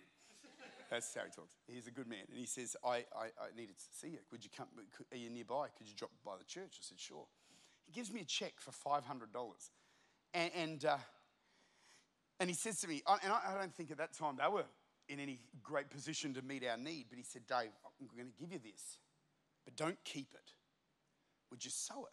That's 0.91 1.15
how 1.15 1.23
he 1.25 1.31
talks. 1.31 1.55
He's 1.67 1.87
a 1.87 1.91
good 1.91 2.07
man. 2.07 2.21
And 2.29 2.39
he 2.39 2.47
says, 2.47 2.77
I, 2.85 2.97
I, 3.17 3.33
I 3.41 3.57
needed 3.57 3.79
to 3.79 3.85
see 3.99 4.09
you. 4.09 4.19
Could 4.31 4.45
you 4.45 4.51
come? 4.55 4.67
Are 5.11 5.17
you 5.17 5.31
nearby? 5.31 5.69
Could 5.77 5.89
you 5.89 5.95
drop 5.97 6.11
by 6.25 6.33
the 6.39 6.45
church? 6.45 6.77
I 6.79 6.83
said, 6.83 7.01
sure. 7.01 7.25
He 7.87 7.93
gives 7.93 8.13
me 8.13 8.21
a 8.21 8.25
check 8.25 8.55
for 8.59 8.71
$500. 8.71 9.01
And, 10.35 10.51
and, 10.55 10.85
uh, 10.85 10.99
and 12.39 12.51
he 12.51 12.55
says 12.55 12.81
to 12.81 12.89
me, 12.89 13.03
and 13.09 13.33
I 13.33 13.59
don't 13.59 13.75
think 13.75 13.91
at 13.91 13.99
that 13.99 14.13
time 14.13 14.37
they 14.39 14.49
were 14.53 14.65
in 15.09 15.19
any 15.21 15.41
great 15.63 15.91
position 15.91 16.35
to 16.35 16.43
meet 16.43 16.65
our 16.67 16.77
need, 16.77 17.07
but 17.09 17.19
he 17.19 17.25
said, 17.25 17.43
Dave, 17.47 17.71
I'm 18.01 18.09
going 18.17 18.31
to 18.31 18.39
give 18.39 18.53
you 18.53 18.59
this, 18.59 18.99
but 19.65 19.77
don't 19.77 19.99
keep 20.05 20.29
it. 20.35 20.53
Would 21.51 21.65
you 21.65 21.71
sow 21.71 22.05
it? 22.05 22.13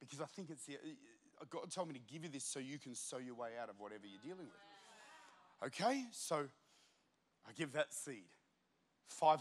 Because 0.00 0.20
I 0.20 0.26
think 0.26 0.50
it's 0.50 0.64
the, 0.66 0.74
uh, 0.74 1.44
God 1.48 1.70
told 1.70 1.88
me 1.88 1.94
to 1.94 2.00
give 2.00 2.24
you 2.24 2.28
this 2.28 2.44
so 2.44 2.58
you 2.58 2.78
can 2.78 2.94
sow 2.94 3.18
your 3.18 3.34
way 3.34 3.50
out 3.60 3.70
of 3.70 3.76
whatever 3.78 4.02
you're 4.06 4.20
dealing 4.22 4.46
with. 4.46 5.66
Okay, 5.66 6.04
so 6.12 6.46
I 7.48 7.52
give 7.56 7.72
that 7.72 7.92
seed, 7.92 8.28
$500, 9.20 9.38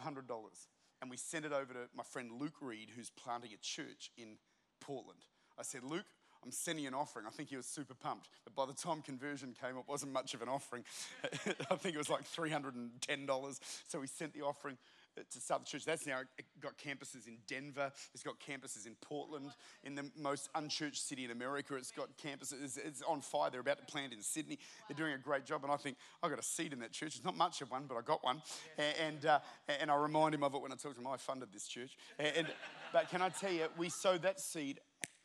and 1.02 1.10
we 1.10 1.18
send 1.18 1.46
it 1.46 1.52
over 1.52 1.74
to 1.74 1.80
my 1.96 2.04
friend 2.04 2.32
Luke 2.40 2.62
Reed, 2.62 2.92
who's 2.96 3.10
planting 3.10 3.52
a 3.54 3.58
church 3.58 4.12
in 4.18 4.38
Portland. 4.80 5.20
I 5.60 5.64
said, 5.64 5.84
Luke, 5.84 6.06
I'm 6.44 6.52
sending 6.52 6.86
an 6.88 6.94
offering. 6.94 7.26
I 7.26 7.30
think 7.30 7.50
he 7.50 7.56
was 7.56 7.66
super 7.66 7.94
pumped. 7.94 8.30
But 8.44 8.56
by 8.56 8.66
the 8.66 8.74
time 8.74 9.02
conversion 9.02 9.56
came, 9.60 9.78
it 9.78 9.86
wasn't 9.88 10.12
much 10.12 10.34
of 10.34 10.42
an 10.42 10.50
offering. 10.50 10.84
I 11.72 11.76
think 11.76 11.96
it 11.96 11.98
was 11.98 12.10
like 12.10 12.24
$310. 12.30 13.60
So 13.88 14.00
we 14.00 14.08
sent 14.08 14.34
the 14.34 14.42
offering 14.42 14.78
to 15.16 15.40
start 15.40 15.66
the 15.66 15.70
church. 15.70 15.86
That's 15.86 16.06
now 16.06 16.22
got 16.62 16.78
campuses 16.78 17.28
in 17.28 17.38
Denver. 17.48 17.92
It's 18.14 18.24
got 18.24 18.36
campuses 18.40 18.86
in 18.88 18.96
Portland, 19.02 19.52
in 19.84 19.96
the 19.96 20.10
most 20.18 20.50
unchurched 20.56 21.08
city 21.08 21.26
in 21.26 21.32
America. 21.32 21.76
It's 21.76 21.92
got 21.92 22.10
campuses. 22.18 22.78
It's 22.78 23.02
on 23.02 23.22
fire. 23.22 23.50
They're 23.50 23.62
about 23.62 23.80
to 23.80 23.86
plant 23.86 24.14
in 24.14 24.22
Sydney. 24.22 24.60
They're 24.88 24.98
doing 24.98 25.14
a 25.14 25.18
great 25.18 25.46
job. 25.46 25.64
And 25.64 25.72
I 25.72 25.78
think 25.78 25.98
I 26.22 26.30
got 26.30 26.40
a 26.40 26.44
seat 26.44 26.74
in 26.74 26.80
that 26.80 26.92
church. 26.92 27.16
It's 27.16 27.26
not 27.26 27.38
much 27.38 27.62
of 27.62 27.72
one, 27.72 27.86
but 27.88 27.96
I 27.96 28.02
got 28.02 28.24
one. 28.24 28.42
And 28.78 29.26
uh, 29.26 29.40
and 29.80 29.92
I 29.92 29.96
remind 29.96 30.36
him 30.36 30.44
of 30.44 30.56
it 30.56 30.62
when 30.62 30.72
I 30.72 30.76
talk 30.76 30.96
to 30.96 31.02
him. 31.02 31.08
I 31.08 31.18
funded 31.18 31.50
this 31.52 31.68
church. 31.68 31.98
And 32.20 32.48
but 32.92 33.10
can 33.10 33.22
I 33.22 33.30
tell 33.30 33.52
you, 33.52 33.68
we 33.78 33.90
sowed 33.90 34.22
that 34.24 34.40
seed, 34.40 34.80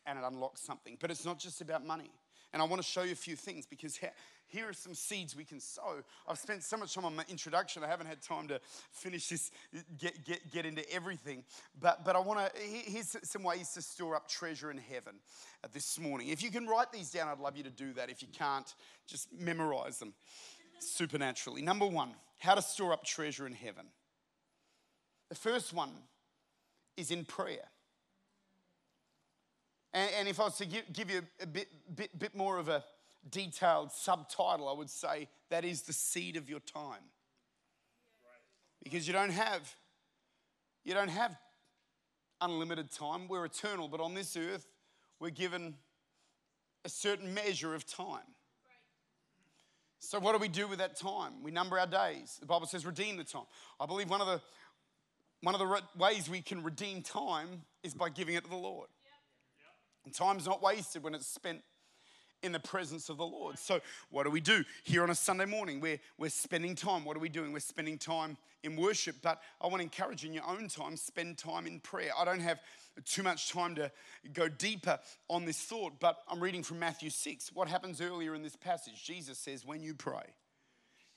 and 0.06 0.18
it 0.18 0.24
unlocks 0.24 0.62
something. 0.62 0.96
But 1.00 1.10
it's 1.10 1.24
not 1.24 1.38
just 1.38 1.60
about 1.60 1.86
money. 1.86 2.10
And 2.52 2.62
I 2.62 2.64
want 2.64 2.80
to 2.80 2.88
show 2.88 3.02
you 3.02 3.12
a 3.12 3.16
few 3.16 3.36
things 3.36 3.66
because 3.66 3.98
here 4.46 4.68
are 4.68 4.72
some 4.72 4.94
seeds 4.94 5.36
we 5.36 5.44
can 5.44 5.60
sow. 5.60 6.02
I've 6.26 6.38
spent 6.38 6.62
so 6.62 6.76
much 6.76 6.94
time 6.94 7.04
on 7.04 7.14
my 7.14 7.24
introduction, 7.28 7.84
I 7.84 7.88
haven't 7.88 8.06
had 8.06 8.22
time 8.22 8.48
to 8.48 8.60
finish 8.90 9.28
this, 9.28 9.50
get, 9.98 10.24
get, 10.24 10.50
get 10.50 10.64
into 10.64 10.90
everything. 10.90 11.44
But, 11.78 12.04
but 12.04 12.16
I 12.16 12.20
want 12.20 12.40
to, 12.40 12.60
here's 12.60 13.16
some 13.22 13.42
ways 13.42 13.70
to 13.72 13.82
store 13.82 14.16
up 14.16 14.28
treasure 14.28 14.70
in 14.70 14.78
heaven 14.78 15.16
uh, 15.62 15.68
this 15.72 15.98
morning. 15.98 16.28
If 16.28 16.42
you 16.42 16.50
can 16.50 16.66
write 16.66 16.90
these 16.90 17.10
down, 17.10 17.28
I'd 17.28 17.38
love 17.38 17.56
you 17.56 17.64
to 17.64 17.70
do 17.70 17.92
that. 17.94 18.08
If 18.08 18.22
you 18.22 18.28
can't, 18.32 18.72
just 19.06 19.28
memorize 19.38 19.98
them 19.98 20.14
supernaturally. 20.78 21.60
Number 21.60 21.86
one, 21.86 22.12
how 22.38 22.54
to 22.54 22.62
store 22.62 22.92
up 22.92 23.04
treasure 23.04 23.46
in 23.46 23.52
heaven. 23.52 23.86
The 25.28 25.34
first 25.34 25.74
one 25.74 25.90
is 26.96 27.10
in 27.10 27.24
prayer. 27.26 27.68
And, 29.98 30.10
and 30.20 30.28
if 30.28 30.38
I 30.38 30.44
was 30.44 30.56
to 30.58 30.66
give, 30.66 30.92
give 30.92 31.10
you 31.10 31.22
a 31.42 31.46
bit, 31.46 31.68
bit, 31.94 32.16
bit 32.16 32.36
more 32.36 32.58
of 32.58 32.68
a 32.68 32.84
detailed 33.28 33.90
subtitle, 33.90 34.68
I 34.68 34.72
would 34.72 34.90
say 34.90 35.28
that 35.50 35.64
is 35.64 35.82
the 35.82 35.92
seed 35.92 36.36
of 36.36 36.48
your 36.48 36.60
time. 36.60 37.02
Because 38.84 39.08
you 39.08 39.12
don't 39.12 39.32
have, 39.32 39.74
you 40.84 40.94
don't 40.94 41.08
have 41.08 41.36
unlimited 42.40 42.92
time. 42.92 43.26
We're 43.26 43.44
eternal, 43.44 43.88
but 43.88 44.00
on 44.00 44.14
this 44.14 44.36
earth, 44.36 44.68
we're 45.18 45.30
given 45.30 45.74
a 46.84 46.88
certain 46.88 47.34
measure 47.34 47.74
of 47.74 47.84
time. 47.84 48.22
So, 49.98 50.20
what 50.20 50.32
do 50.32 50.38
we 50.38 50.46
do 50.46 50.68
with 50.68 50.78
that 50.78 50.96
time? 50.96 51.42
We 51.42 51.50
number 51.50 51.76
our 51.76 51.88
days. 51.88 52.38
The 52.38 52.46
Bible 52.46 52.68
says, 52.68 52.86
redeem 52.86 53.16
the 53.16 53.24
time. 53.24 53.46
I 53.80 53.86
believe 53.86 54.08
one 54.08 54.20
of 54.20 54.28
the, 54.28 54.40
one 55.42 55.56
of 55.56 55.60
the 55.60 55.82
ways 55.98 56.30
we 56.30 56.40
can 56.40 56.62
redeem 56.62 57.02
time 57.02 57.62
is 57.82 57.94
by 57.94 58.10
giving 58.10 58.36
it 58.36 58.44
to 58.44 58.50
the 58.50 58.56
Lord. 58.56 58.88
And 60.08 60.14
time's 60.14 60.46
not 60.46 60.62
wasted 60.62 61.02
when 61.02 61.14
it's 61.14 61.26
spent 61.26 61.60
in 62.42 62.52
the 62.52 62.58
presence 62.58 63.10
of 63.10 63.18
the 63.18 63.26
Lord. 63.26 63.58
So, 63.58 63.82
what 64.08 64.24
do 64.24 64.30
we 64.30 64.40
do 64.40 64.64
here 64.84 65.02
on 65.02 65.10
a 65.10 65.14
Sunday 65.14 65.44
morning? 65.44 65.80
We're, 65.80 66.00
we're 66.16 66.30
spending 66.30 66.74
time. 66.74 67.04
What 67.04 67.14
are 67.14 67.20
we 67.20 67.28
doing? 67.28 67.52
We're 67.52 67.60
spending 67.60 67.98
time 67.98 68.38
in 68.62 68.74
worship. 68.74 69.16
But 69.22 69.42
I 69.60 69.66
want 69.66 69.80
to 69.80 69.82
encourage 69.82 70.22
you 70.22 70.30
in 70.30 70.34
your 70.34 70.48
own 70.48 70.68
time, 70.68 70.96
spend 70.96 71.36
time 71.36 71.66
in 71.66 71.78
prayer. 71.80 72.12
I 72.18 72.24
don't 72.24 72.40
have 72.40 72.58
too 73.04 73.22
much 73.22 73.52
time 73.52 73.74
to 73.74 73.92
go 74.32 74.48
deeper 74.48 74.98
on 75.28 75.44
this 75.44 75.60
thought, 75.60 76.00
but 76.00 76.16
I'm 76.26 76.40
reading 76.40 76.62
from 76.62 76.78
Matthew 76.78 77.10
6. 77.10 77.50
What 77.52 77.68
happens 77.68 78.00
earlier 78.00 78.34
in 78.34 78.42
this 78.42 78.56
passage? 78.56 79.04
Jesus 79.04 79.36
says, 79.36 79.66
When 79.66 79.82
you 79.82 79.92
pray, 79.92 80.24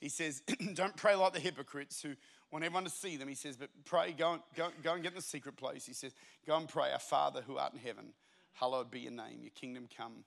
he 0.00 0.10
says, 0.10 0.42
Don't 0.74 0.96
pray 0.96 1.14
like 1.14 1.32
the 1.32 1.40
hypocrites 1.40 2.02
who 2.02 2.10
want 2.50 2.62
everyone 2.62 2.84
to 2.84 2.90
see 2.90 3.16
them. 3.16 3.28
He 3.28 3.34
says, 3.34 3.56
But 3.56 3.70
pray, 3.86 4.12
go, 4.12 4.40
go, 4.54 4.68
go 4.82 4.92
and 4.92 5.02
get 5.02 5.12
in 5.12 5.16
the 5.16 5.22
secret 5.22 5.56
place. 5.56 5.86
He 5.86 5.94
says, 5.94 6.12
Go 6.46 6.56
and 6.56 6.68
pray, 6.68 6.92
Our 6.92 6.98
Father 6.98 7.40
who 7.46 7.56
art 7.56 7.72
in 7.72 7.78
heaven, 7.78 8.12
hallowed 8.52 8.90
be 8.90 9.00
your 9.00 9.12
name, 9.12 9.40
your 9.42 9.50
kingdom 9.50 9.88
come 9.96 10.24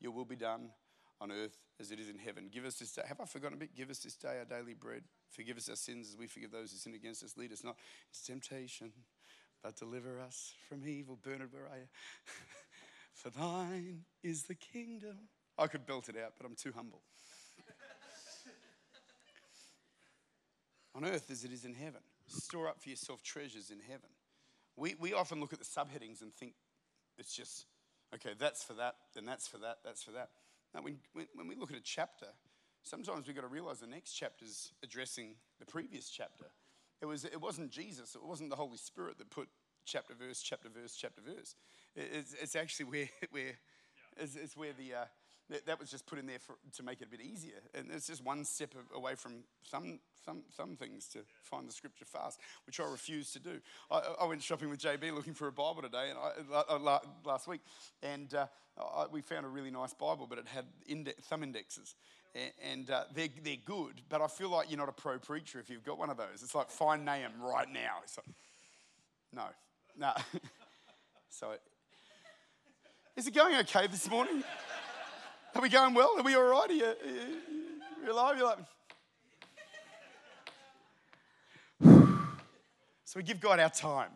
your 0.00 0.12
will 0.12 0.24
be 0.24 0.36
done 0.36 0.70
on 1.20 1.32
earth 1.32 1.58
as 1.80 1.90
it 1.90 1.98
is 1.98 2.08
in 2.08 2.18
heaven. 2.18 2.48
Give 2.50 2.64
us 2.64 2.76
this 2.76 2.92
day. 2.92 3.02
Have 3.06 3.20
I 3.20 3.24
forgotten 3.24 3.56
a 3.56 3.60
bit? 3.60 3.74
Give 3.74 3.90
us 3.90 3.98
this 3.98 4.14
day 4.14 4.38
our 4.38 4.44
daily 4.44 4.74
bread. 4.74 5.02
Forgive 5.30 5.56
us 5.56 5.68
our 5.68 5.76
sins 5.76 6.10
as 6.10 6.16
we 6.16 6.26
forgive 6.26 6.52
those 6.52 6.70
who 6.70 6.78
sin 6.78 6.94
against 6.94 7.24
us. 7.24 7.36
Lead 7.36 7.52
us 7.52 7.64
not 7.64 7.76
into 8.12 8.24
temptation, 8.24 8.92
but 9.62 9.76
deliver 9.76 10.20
us 10.20 10.54
from 10.68 10.86
evil. 10.86 11.18
Bernard, 11.20 11.52
where 11.52 11.64
are 11.64 11.78
you? 11.78 11.88
For 13.12 13.30
thine 13.30 14.04
is 14.22 14.44
the 14.44 14.54
kingdom. 14.54 15.16
I 15.58 15.66
could 15.66 15.86
belt 15.86 16.08
it 16.08 16.16
out, 16.16 16.34
but 16.38 16.46
I'm 16.46 16.54
too 16.54 16.72
humble. 16.74 17.02
on 20.94 21.04
earth 21.04 21.28
as 21.32 21.42
it 21.42 21.50
is 21.50 21.64
in 21.64 21.74
heaven. 21.74 22.00
Store 22.28 22.68
up 22.68 22.80
for 22.80 22.90
yourself 22.90 23.22
treasures 23.22 23.70
in 23.70 23.80
heaven. 23.80 24.10
We, 24.76 24.94
we 25.00 25.14
often 25.14 25.40
look 25.40 25.52
at 25.52 25.58
the 25.58 25.64
subheadings 25.64 26.22
and 26.22 26.32
think 26.32 26.52
it's 27.18 27.34
just 27.34 27.66
okay, 28.14 28.30
that's 28.38 28.62
for 28.62 28.74
that, 28.74 28.96
then 29.14 29.24
that's 29.24 29.46
for 29.46 29.58
that, 29.58 29.78
that's 29.84 30.02
for 30.02 30.12
that. 30.12 30.30
Now, 30.74 30.82
when, 30.82 30.98
when, 31.12 31.26
when 31.34 31.48
we 31.48 31.54
look 31.54 31.70
at 31.70 31.76
a 31.76 31.82
chapter, 31.82 32.26
sometimes 32.82 33.26
we've 33.26 33.36
got 33.36 33.42
to 33.42 33.48
realize 33.48 33.80
the 33.80 33.86
next 33.86 34.12
chapter 34.12 34.44
is 34.44 34.72
addressing 34.82 35.34
the 35.58 35.66
previous 35.66 36.08
chapter. 36.08 36.46
It, 37.00 37.06
was, 37.06 37.24
it 37.24 37.40
wasn't 37.40 37.70
Jesus, 37.70 38.14
it 38.14 38.24
wasn't 38.24 38.50
the 38.50 38.56
Holy 38.56 38.76
Spirit 38.76 39.18
that 39.18 39.30
put 39.30 39.48
chapter, 39.84 40.14
verse, 40.14 40.42
chapter, 40.42 40.68
verse, 40.68 40.96
chapter, 40.96 41.22
verse. 41.22 41.54
It's, 41.94 42.34
it's 42.34 42.56
actually 42.56 42.86
where, 42.86 43.08
where, 43.30 43.58
it's, 44.16 44.36
it's 44.36 44.56
where 44.56 44.72
the, 44.72 44.94
uh, 44.94 45.04
that 45.48 45.80
was 45.80 45.90
just 45.90 46.06
put 46.06 46.18
in 46.18 46.26
there 46.26 46.38
for, 46.38 46.56
to 46.76 46.82
make 46.82 47.00
it 47.00 47.06
a 47.06 47.10
bit 47.10 47.20
easier. 47.20 47.60
And 47.74 47.88
it's 47.90 48.06
just 48.06 48.24
one 48.24 48.44
step 48.44 48.74
away 48.94 49.14
from 49.14 49.44
some, 49.62 49.98
some, 50.24 50.42
some 50.54 50.76
things 50.76 51.08
to 51.08 51.20
find 51.42 51.66
the 51.66 51.72
scripture 51.72 52.04
fast, 52.04 52.38
which 52.66 52.80
I 52.80 52.84
refuse 52.84 53.32
to 53.32 53.38
do. 53.38 53.60
I, 53.90 54.02
I 54.20 54.24
went 54.26 54.42
shopping 54.42 54.68
with 54.68 54.80
JB 54.80 55.14
looking 55.14 55.32
for 55.32 55.48
a 55.48 55.52
Bible 55.52 55.82
today, 55.82 56.10
and 56.10 56.18
I, 56.54 56.98
last 57.24 57.48
week, 57.48 57.60
and 58.02 58.32
uh, 58.34 58.46
I, 58.78 59.06
we 59.10 59.22
found 59.22 59.46
a 59.46 59.48
really 59.48 59.70
nice 59.70 59.94
Bible, 59.94 60.26
but 60.28 60.38
it 60.38 60.46
had 60.46 60.66
index, 60.86 61.24
thumb 61.24 61.42
indexes. 61.42 61.94
And 62.62 62.90
uh, 62.90 63.04
they're, 63.14 63.28
they're 63.42 63.56
good, 63.64 64.02
but 64.10 64.20
I 64.20 64.26
feel 64.26 64.50
like 64.50 64.70
you're 64.70 64.78
not 64.78 64.90
a 64.90 64.92
pro 64.92 65.18
preacher 65.18 65.58
if 65.58 65.70
you've 65.70 65.82
got 65.82 65.98
one 65.98 66.10
of 66.10 66.18
those. 66.18 66.42
It's 66.42 66.54
like, 66.54 66.70
find 66.70 67.04
Nahum 67.04 67.32
right 67.40 67.72
now. 67.72 68.00
It's 68.04 68.18
like, 68.18 68.26
no, 69.32 69.46
no. 69.98 70.12
so, 71.30 71.54
is 73.16 73.26
it 73.26 73.34
going 73.34 73.56
okay 73.56 73.86
this 73.86 74.08
morning? 74.10 74.44
Are 75.58 75.62
we 75.62 75.68
going 75.70 75.92
well? 75.92 76.14
Are 76.16 76.22
we 76.22 76.36
all 76.36 76.44
right? 76.44 76.70
Are 76.70 76.72
you, 76.72 76.84
are 76.84 76.94
you 78.04 78.12
alive? 78.12 78.38
You're 78.38 78.46
like, 78.46 78.58
so 83.04 83.16
we 83.16 83.24
give 83.24 83.40
God 83.40 83.58
our 83.58 83.68
time 83.68 84.10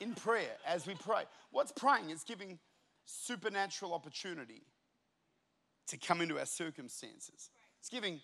in 0.00 0.14
prayer 0.14 0.52
as 0.64 0.86
we 0.86 0.94
pray. 0.94 1.24
What's 1.50 1.72
praying? 1.72 2.10
It's 2.10 2.22
giving 2.22 2.60
supernatural 3.04 3.92
opportunity 3.92 4.62
to 5.88 5.96
come 5.96 6.20
into 6.20 6.38
our 6.38 6.46
circumstances. 6.46 7.50
It's 7.80 7.88
giving 7.88 8.20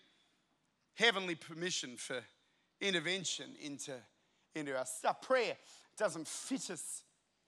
heavenly 0.95 1.35
permission 1.35 1.97
for 1.97 2.21
intervention 2.81 3.57
into, 3.61 3.95
into 4.55 4.79
our 4.79 4.87
stuff. 4.87 5.21
Prayer 5.21 5.57
doesn't 5.97 6.29
fit 6.29 6.71
us 6.71 7.03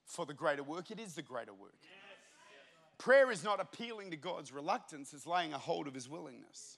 for 0.07 0.27
the 0.27 0.35
greater 0.35 0.65
work, 0.65 0.91
it 0.91 0.99
is 0.99 1.15
the 1.15 1.23
greater 1.23 1.53
work. 1.55 1.77
Prayer 3.01 3.31
is 3.31 3.43
not 3.43 3.61
appealing 3.61 4.11
to 4.11 4.17
God's 4.19 4.53
reluctance, 4.53 5.15
it's 5.15 5.27
laying 5.27 5.55
a 5.55 5.59
hold 5.59 5.89
of 5.89 5.95
his 5.95 6.07
willingness. 6.07 6.77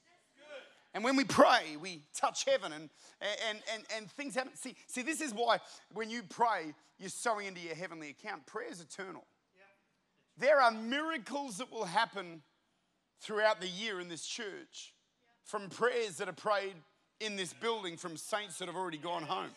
And 0.94 1.02
when 1.02 1.16
we 1.16 1.24
pray, 1.24 1.76
we 1.80 2.02
touch 2.14 2.44
heaven 2.44 2.72
and, 2.72 2.90
and, 3.48 3.58
and, 3.74 3.82
and 3.96 4.10
things 4.12 4.34
happen. 4.34 4.52
See, 4.54 4.76
see, 4.86 5.02
this 5.02 5.20
is 5.20 5.32
why 5.34 5.58
when 5.92 6.10
you 6.10 6.22
pray, 6.22 6.74
you're 6.98 7.08
sowing 7.08 7.46
into 7.46 7.60
your 7.60 7.74
heavenly 7.74 8.10
account. 8.10 8.46
Prayer 8.46 8.70
is 8.70 8.80
eternal. 8.80 9.24
There 10.38 10.60
are 10.60 10.70
miracles 10.70 11.58
that 11.58 11.72
will 11.72 11.86
happen 11.86 12.42
throughout 13.20 13.60
the 13.60 13.68
year 13.68 14.00
in 14.00 14.08
this 14.08 14.24
church 14.24 14.94
from 15.44 15.70
prayers 15.70 16.18
that 16.18 16.28
are 16.28 16.34
prayed 16.34 16.74
in 17.20 17.36
this 17.36 17.52
building 17.52 17.96
from 17.96 18.16
saints 18.16 18.58
that 18.58 18.68
have 18.68 18.76
already 18.76 18.98
gone 18.98 19.22
home. 19.22 19.50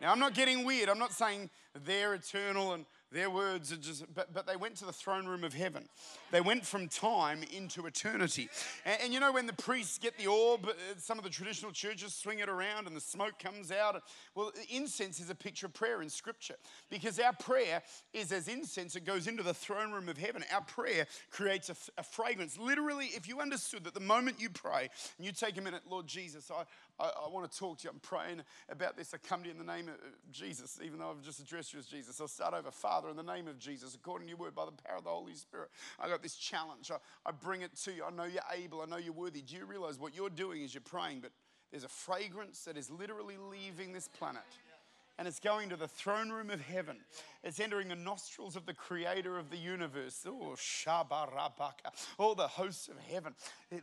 Now, 0.00 0.12
I'm 0.12 0.20
not 0.20 0.34
getting 0.34 0.64
weird. 0.64 0.88
I'm 0.88 0.98
not 0.98 1.12
saying 1.12 1.50
they're 1.84 2.14
eternal 2.14 2.72
and 2.72 2.84
Their 3.10 3.30
words 3.30 3.72
are 3.72 3.76
just, 3.76 4.04
but, 4.14 4.34
but 4.34 4.46
they 4.46 4.56
went 4.56 4.76
to 4.76 4.84
the 4.84 4.92
throne 4.92 5.24
room 5.26 5.42
of 5.42 5.54
heaven. 5.54 5.88
They 6.30 6.42
went 6.42 6.66
from 6.66 6.88
time 6.88 7.42
into 7.56 7.86
eternity. 7.86 8.50
And, 8.84 8.98
and, 9.04 9.14
you 9.14 9.20
know, 9.20 9.32
when 9.32 9.46
the 9.46 9.54
priests 9.54 9.96
get 9.96 10.18
the 10.18 10.26
orb, 10.26 10.66
uh, 10.66 10.72
some 10.98 11.16
of 11.16 11.24
the 11.24 11.30
traditional 11.30 11.72
churches 11.72 12.12
swing 12.12 12.40
it 12.40 12.50
around 12.50 12.86
and 12.86 12.94
the 12.94 13.00
smoke 13.00 13.38
comes 13.38 13.72
out. 13.72 14.02
Well, 14.34 14.52
incense 14.68 15.20
is 15.20 15.30
a 15.30 15.34
picture 15.34 15.64
of 15.64 15.72
prayer 15.72 16.02
in 16.02 16.10
Scripture 16.10 16.56
because 16.90 17.18
our 17.18 17.32
prayer 17.32 17.82
is 18.12 18.30
as 18.30 18.46
incense, 18.46 18.94
it 18.94 19.06
goes 19.06 19.26
into 19.26 19.42
the 19.42 19.54
throne 19.54 19.90
room 19.90 20.10
of 20.10 20.18
heaven. 20.18 20.44
Our 20.52 20.60
prayer 20.60 21.06
creates 21.30 21.70
a, 21.70 21.76
a 21.96 22.02
fragrance. 22.02 22.58
Literally, 22.58 23.06
if 23.06 23.26
you 23.26 23.40
understood 23.40 23.84
that 23.84 23.94
the 23.94 24.00
moment 24.00 24.36
you 24.38 24.50
pray 24.50 24.90
and 25.16 25.26
you 25.26 25.32
take 25.32 25.56
a 25.56 25.62
minute, 25.62 25.80
Lord 25.88 26.06
Jesus, 26.06 26.50
I, 26.50 26.64
I, 27.02 27.10
I, 27.24 27.28
want 27.30 27.50
to 27.50 27.58
talk 27.58 27.78
to 27.78 27.84
you. 27.84 27.90
I'm 27.90 28.00
praying 28.00 28.42
about 28.68 28.98
this. 28.98 29.14
I 29.14 29.16
come 29.16 29.40
to 29.42 29.46
you 29.46 29.52
in 29.52 29.66
the 29.66 29.72
name 29.72 29.88
of 29.88 29.94
Jesus, 30.30 30.78
even 30.84 30.98
though 30.98 31.10
I've 31.10 31.24
just 31.24 31.40
addressed 31.40 31.67
you 31.72 31.78
as 31.78 31.86
Jesus. 31.86 32.20
I'll 32.20 32.28
start 32.28 32.54
over. 32.54 32.70
Father, 32.70 33.08
in 33.08 33.16
the 33.16 33.22
name 33.22 33.48
of 33.48 33.58
Jesus, 33.58 33.94
according 33.94 34.26
to 34.26 34.30
your 34.30 34.38
word, 34.38 34.54
by 34.54 34.64
the 34.64 34.72
power 34.72 34.98
of 34.98 35.04
the 35.04 35.10
Holy 35.10 35.34
Spirit, 35.34 35.70
I 35.98 36.08
got 36.08 36.22
this 36.22 36.36
challenge. 36.36 36.90
I, 36.90 36.96
I 37.26 37.32
bring 37.32 37.62
it 37.62 37.74
to 37.84 37.92
you. 37.92 38.04
I 38.04 38.10
know 38.10 38.24
you're 38.24 38.42
able. 38.54 38.82
I 38.82 38.86
know 38.86 38.96
you're 38.96 39.12
worthy. 39.12 39.42
Do 39.42 39.56
you 39.56 39.64
realize 39.64 39.98
what 39.98 40.14
you're 40.14 40.30
doing 40.30 40.62
is 40.62 40.74
you're 40.74 40.80
praying, 40.80 41.20
but 41.20 41.30
there's 41.70 41.84
a 41.84 41.88
fragrance 41.88 42.64
that 42.64 42.76
is 42.76 42.90
literally 42.90 43.36
leaving 43.36 43.92
this 43.92 44.08
planet 44.08 44.42
and 45.18 45.26
it's 45.26 45.40
going 45.40 45.68
to 45.68 45.76
the 45.76 45.88
throne 45.88 46.30
room 46.30 46.48
of 46.48 46.60
heaven. 46.60 46.96
It's 47.44 47.60
entering 47.60 47.88
the 47.88 47.96
nostrils 47.96 48.56
of 48.56 48.66
the 48.66 48.74
creator 48.74 49.38
of 49.38 49.50
the 49.50 49.56
universe. 49.56 50.26
Oh, 50.26 50.56
Shabarabaka. 50.56 51.92
All 52.18 52.34
the 52.34 52.48
hosts 52.48 52.88
of 52.88 52.98
heaven. 52.98 53.34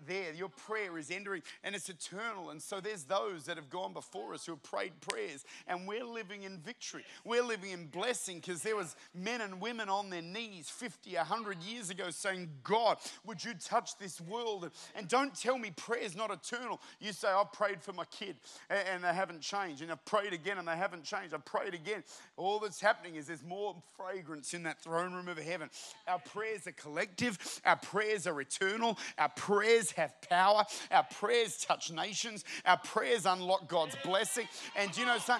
There, 0.07 0.33
your 0.33 0.49
prayer 0.49 0.97
is 0.97 1.09
entering 1.09 1.41
and 1.63 1.73
it's 1.75 1.89
eternal. 1.89 2.49
And 2.49 2.61
so 2.61 2.79
there's 2.79 3.03
those 3.03 3.45
that 3.45 3.55
have 3.55 3.69
gone 3.69 3.93
before 3.93 4.33
us 4.33 4.45
who 4.45 4.53
have 4.53 4.63
prayed 4.63 4.99
prayers, 5.01 5.45
and 5.67 5.87
we're 5.87 6.03
living 6.03 6.43
in 6.43 6.57
victory. 6.57 7.03
We're 7.23 7.43
living 7.43 7.71
in 7.71 7.87
blessing 7.87 8.37
because 8.39 8.61
there 8.61 8.75
was 8.75 8.95
men 9.13 9.41
and 9.41 9.61
women 9.61 9.89
on 9.89 10.09
their 10.09 10.21
knees 10.21 10.69
50, 10.69 11.15
100 11.15 11.63
years 11.63 11.89
ago 11.89 12.09
saying, 12.09 12.49
God, 12.63 12.97
would 13.25 13.43
you 13.43 13.53
touch 13.53 13.97
this 13.97 14.19
world? 14.19 14.69
And 14.95 15.07
don't 15.07 15.33
tell 15.33 15.57
me 15.57 15.71
prayer 15.71 16.01
is 16.01 16.15
not 16.15 16.31
eternal. 16.31 16.81
You 16.99 17.13
say, 17.13 17.29
I've 17.29 17.53
prayed 17.53 17.81
for 17.81 17.93
my 17.93 18.05
kid 18.05 18.35
and 18.69 19.03
they 19.03 19.13
haven't 19.13 19.41
changed. 19.41 19.81
And 19.81 19.91
I've 19.91 20.03
prayed 20.05 20.33
again 20.33 20.57
and 20.57 20.67
they 20.67 20.75
haven't 20.75 21.03
changed. 21.03 21.33
I 21.33 21.37
prayed 21.37 21.73
again. 21.73 22.03
All 22.37 22.59
that's 22.59 22.81
happening 22.81 23.15
is 23.15 23.27
there's 23.27 23.43
more 23.47 23.75
fragrance 23.97 24.53
in 24.53 24.63
that 24.63 24.81
throne 24.81 25.13
room 25.13 25.27
of 25.27 25.37
heaven. 25.37 25.69
Our 26.07 26.19
prayers 26.19 26.67
are 26.67 26.71
collective, 26.71 27.37
our 27.65 27.75
prayers 27.77 28.27
are 28.27 28.39
eternal, 28.39 28.97
our 29.17 29.29
prayers 29.29 29.91
have 29.91 30.13
power, 30.21 30.63
our 30.91 31.03
prayers 31.03 31.57
touch 31.57 31.91
nations, 31.91 32.43
our 32.65 32.77
prayers 32.77 33.25
unlock 33.25 33.67
God's 33.67 33.95
blessing. 34.03 34.47
And 34.75 34.95
you 34.97 35.05
know, 35.05 35.17
how, 35.21 35.39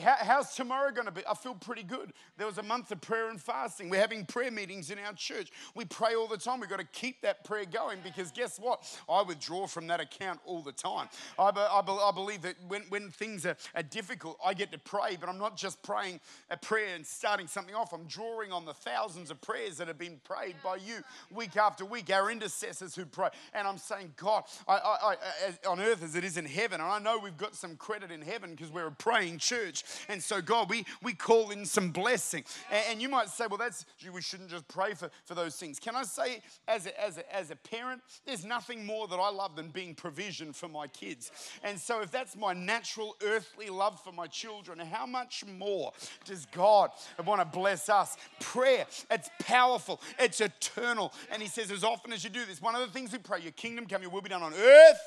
how's 0.00 0.54
tomorrow 0.54 0.92
going 0.92 1.06
to 1.06 1.12
be? 1.12 1.22
I 1.28 1.34
feel 1.34 1.54
pretty 1.54 1.82
good. 1.82 2.12
There 2.36 2.46
was 2.46 2.58
a 2.58 2.62
month 2.62 2.90
of 2.90 3.00
prayer 3.00 3.28
and 3.30 3.40
fasting. 3.40 3.90
We're 3.90 4.00
having 4.00 4.24
prayer 4.24 4.50
meetings 4.50 4.90
in 4.90 4.98
our 4.98 5.12
church. 5.12 5.50
We 5.74 5.84
pray 5.84 6.14
all 6.14 6.28
the 6.28 6.36
time. 6.36 6.60
We've 6.60 6.70
got 6.70 6.80
to 6.80 6.86
keep 6.86 7.22
that 7.22 7.44
prayer 7.44 7.64
going 7.64 7.98
because 8.02 8.30
guess 8.30 8.58
what? 8.58 8.84
I 9.08 9.22
withdraw 9.22 9.66
from 9.66 9.86
that 9.88 10.00
account 10.00 10.40
all 10.44 10.62
the 10.62 10.72
time. 10.72 11.08
I, 11.38 11.50
I, 11.50 11.80
I 11.80 12.12
believe 12.12 12.42
that 12.42 12.56
when, 12.66 12.82
when 12.88 13.10
things 13.10 13.46
are, 13.46 13.56
are 13.74 13.82
difficult, 13.82 14.38
I 14.44 14.54
get 14.54 14.72
to 14.72 14.78
pray, 14.78 15.16
but 15.18 15.28
I'm 15.28 15.38
not 15.38 15.56
just 15.56 15.82
praying 15.82 16.20
a 16.50 16.56
prayer 16.56 16.94
and 16.94 17.06
starting 17.18 17.48
something 17.48 17.74
off. 17.74 17.92
I'm 17.92 18.04
drawing 18.04 18.52
on 18.52 18.64
the 18.64 18.72
thousands 18.72 19.32
of 19.32 19.40
prayers 19.40 19.78
that 19.78 19.88
have 19.88 19.98
been 19.98 20.20
prayed 20.22 20.54
by 20.62 20.76
you 20.76 21.02
week 21.34 21.56
after 21.56 21.84
week, 21.84 22.10
our 22.12 22.30
intercessors 22.30 22.94
who 22.94 23.04
pray. 23.04 23.30
And 23.52 23.66
I'm 23.66 23.76
saying, 23.76 24.14
God, 24.16 24.44
I, 24.68 24.74
I, 24.74 25.16
I, 25.16 25.68
on 25.68 25.80
earth 25.80 26.04
as 26.04 26.14
it 26.14 26.22
is 26.22 26.36
in 26.36 26.44
heaven. 26.44 26.80
And 26.80 26.88
I 26.88 27.00
know 27.00 27.18
we've 27.18 27.36
got 27.36 27.56
some 27.56 27.74
credit 27.74 28.12
in 28.12 28.22
heaven 28.22 28.52
because 28.52 28.70
we're 28.70 28.86
a 28.86 28.92
praying 28.92 29.38
church. 29.38 29.82
And 30.08 30.22
so, 30.22 30.40
God, 30.40 30.70
we, 30.70 30.84
we 31.02 31.12
call 31.12 31.50
in 31.50 31.66
some 31.66 31.90
blessing. 31.90 32.44
And, 32.70 32.84
and 32.90 33.02
you 33.02 33.08
might 33.08 33.30
say, 33.30 33.46
well, 33.48 33.58
that's, 33.58 33.84
we 34.14 34.22
shouldn't 34.22 34.50
just 34.50 34.68
pray 34.68 34.94
for, 34.94 35.10
for 35.24 35.34
those 35.34 35.56
things. 35.56 35.80
Can 35.80 35.96
I 35.96 36.04
say, 36.04 36.40
as 36.68 36.86
a, 36.86 37.04
as, 37.04 37.18
a, 37.18 37.34
as 37.34 37.50
a 37.50 37.56
parent, 37.56 38.00
there's 38.26 38.44
nothing 38.44 38.86
more 38.86 39.08
that 39.08 39.16
I 39.16 39.30
love 39.30 39.56
than 39.56 39.70
being 39.70 39.96
provision 39.96 40.52
for 40.52 40.68
my 40.68 40.86
kids. 40.86 41.32
And 41.64 41.80
so, 41.80 42.00
if 42.00 42.12
that's 42.12 42.36
my 42.36 42.52
natural 42.52 43.16
earthly 43.24 43.70
love 43.70 44.00
for 44.04 44.12
my 44.12 44.28
children, 44.28 44.78
how 44.78 45.06
much 45.06 45.44
more 45.44 45.92
does 46.24 46.46
God 46.46 46.90
want 47.24 47.40
to 47.40 47.44
bless 47.44 47.88
us? 47.88 48.16
Prayer, 48.40 48.86
it's 49.10 49.30
powerful, 49.40 50.00
it's 50.18 50.40
eternal. 50.40 51.12
And 51.30 51.42
He 51.42 51.48
says, 51.48 51.70
as 51.70 51.84
often 51.84 52.12
as 52.12 52.24
you 52.24 52.30
do 52.30 52.44
this, 52.44 52.60
one 52.60 52.74
of 52.74 52.80
the 52.80 52.92
things 52.92 53.12
we 53.12 53.18
pray, 53.18 53.40
your 53.40 53.52
kingdom 53.52 53.86
come, 53.86 54.02
your 54.02 54.10
will 54.10 54.22
be 54.22 54.28
done 54.28 54.42
on 54.42 54.54
earth 54.54 55.00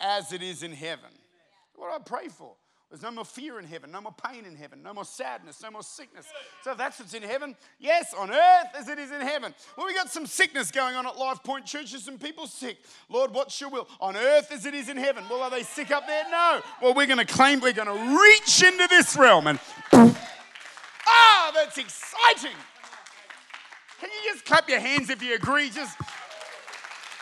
as 0.00 0.32
it 0.32 0.42
is 0.42 0.62
in 0.62 0.72
heaven. 0.72 1.10
What 1.74 1.90
do 1.90 1.94
I 1.94 2.18
pray 2.18 2.28
for? 2.28 2.54
There's 2.90 3.02
no 3.02 3.10
more 3.10 3.24
fear 3.26 3.58
in 3.58 3.66
heaven, 3.66 3.90
no 3.90 4.00
more 4.00 4.14
pain 4.26 4.46
in 4.46 4.56
heaven, 4.56 4.82
no 4.82 4.94
more 4.94 5.04
sadness, 5.04 5.62
no 5.62 5.70
more 5.70 5.82
sickness. 5.82 6.26
So 6.64 6.72
if 6.72 6.78
that's 6.78 6.98
what's 6.98 7.12
in 7.12 7.22
heaven, 7.22 7.54
yes, 7.78 8.14
on 8.14 8.30
earth 8.30 8.68
as 8.74 8.88
it 8.88 8.98
is 8.98 9.10
in 9.10 9.20
heaven. 9.20 9.54
Well, 9.76 9.86
we 9.86 9.94
got 9.94 10.08
some 10.08 10.24
sickness 10.24 10.70
going 10.70 10.94
on 10.94 11.06
at 11.06 11.18
Life 11.18 11.42
Point 11.44 11.66
Church. 11.66 11.90
There's 11.90 12.04
some 12.04 12.16
people 12.16 12.46
sick. 12.46 12.78
Lord, 13.10 13.34
what's 13.34 13.60
your 13.60 13.68
will? 13.68 13.86
On 14.00 14.16
earth 14.16 14.50
as 14.50 14.64
it 14.64 14.72
is 14.72 14.88
in 14.88 14.96
heaven. 14.96 15.24
Well, 15.28 15.42
are 15.42 15.50
they 15.50 15.64
sick 15.64 15.90
up 15.90 16.06
there? 16.06 16.24
No. 16.30 16.62
Well, 16.80 16.94
we're 16.94 17.06
going 17.06 17.18
to 17.18 17.26
claim, 17.26 17.60
we're 17.60 17.74
going 17.74 17.88
to 17.88 18.22
reach 18.22 18.62
into 18.62 18.86
this 18.88 19.16
realm 19.16 19.48
and 19.48 19.60
that's 21.58 21.78
exciting. 21.78 22.56
Can 24.00 24.10
you 24.10 24.32
just 24.32 24.44
clap 24.44 24.68
your 24.68 24.78
hands 24.78 25.10
if 25.10 25.20
you 25.22 25.34
agree? 25.34 25.70
Just. 25.70 25.98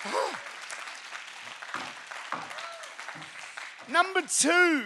Number 3.88 4.20
two, 4.22 4.82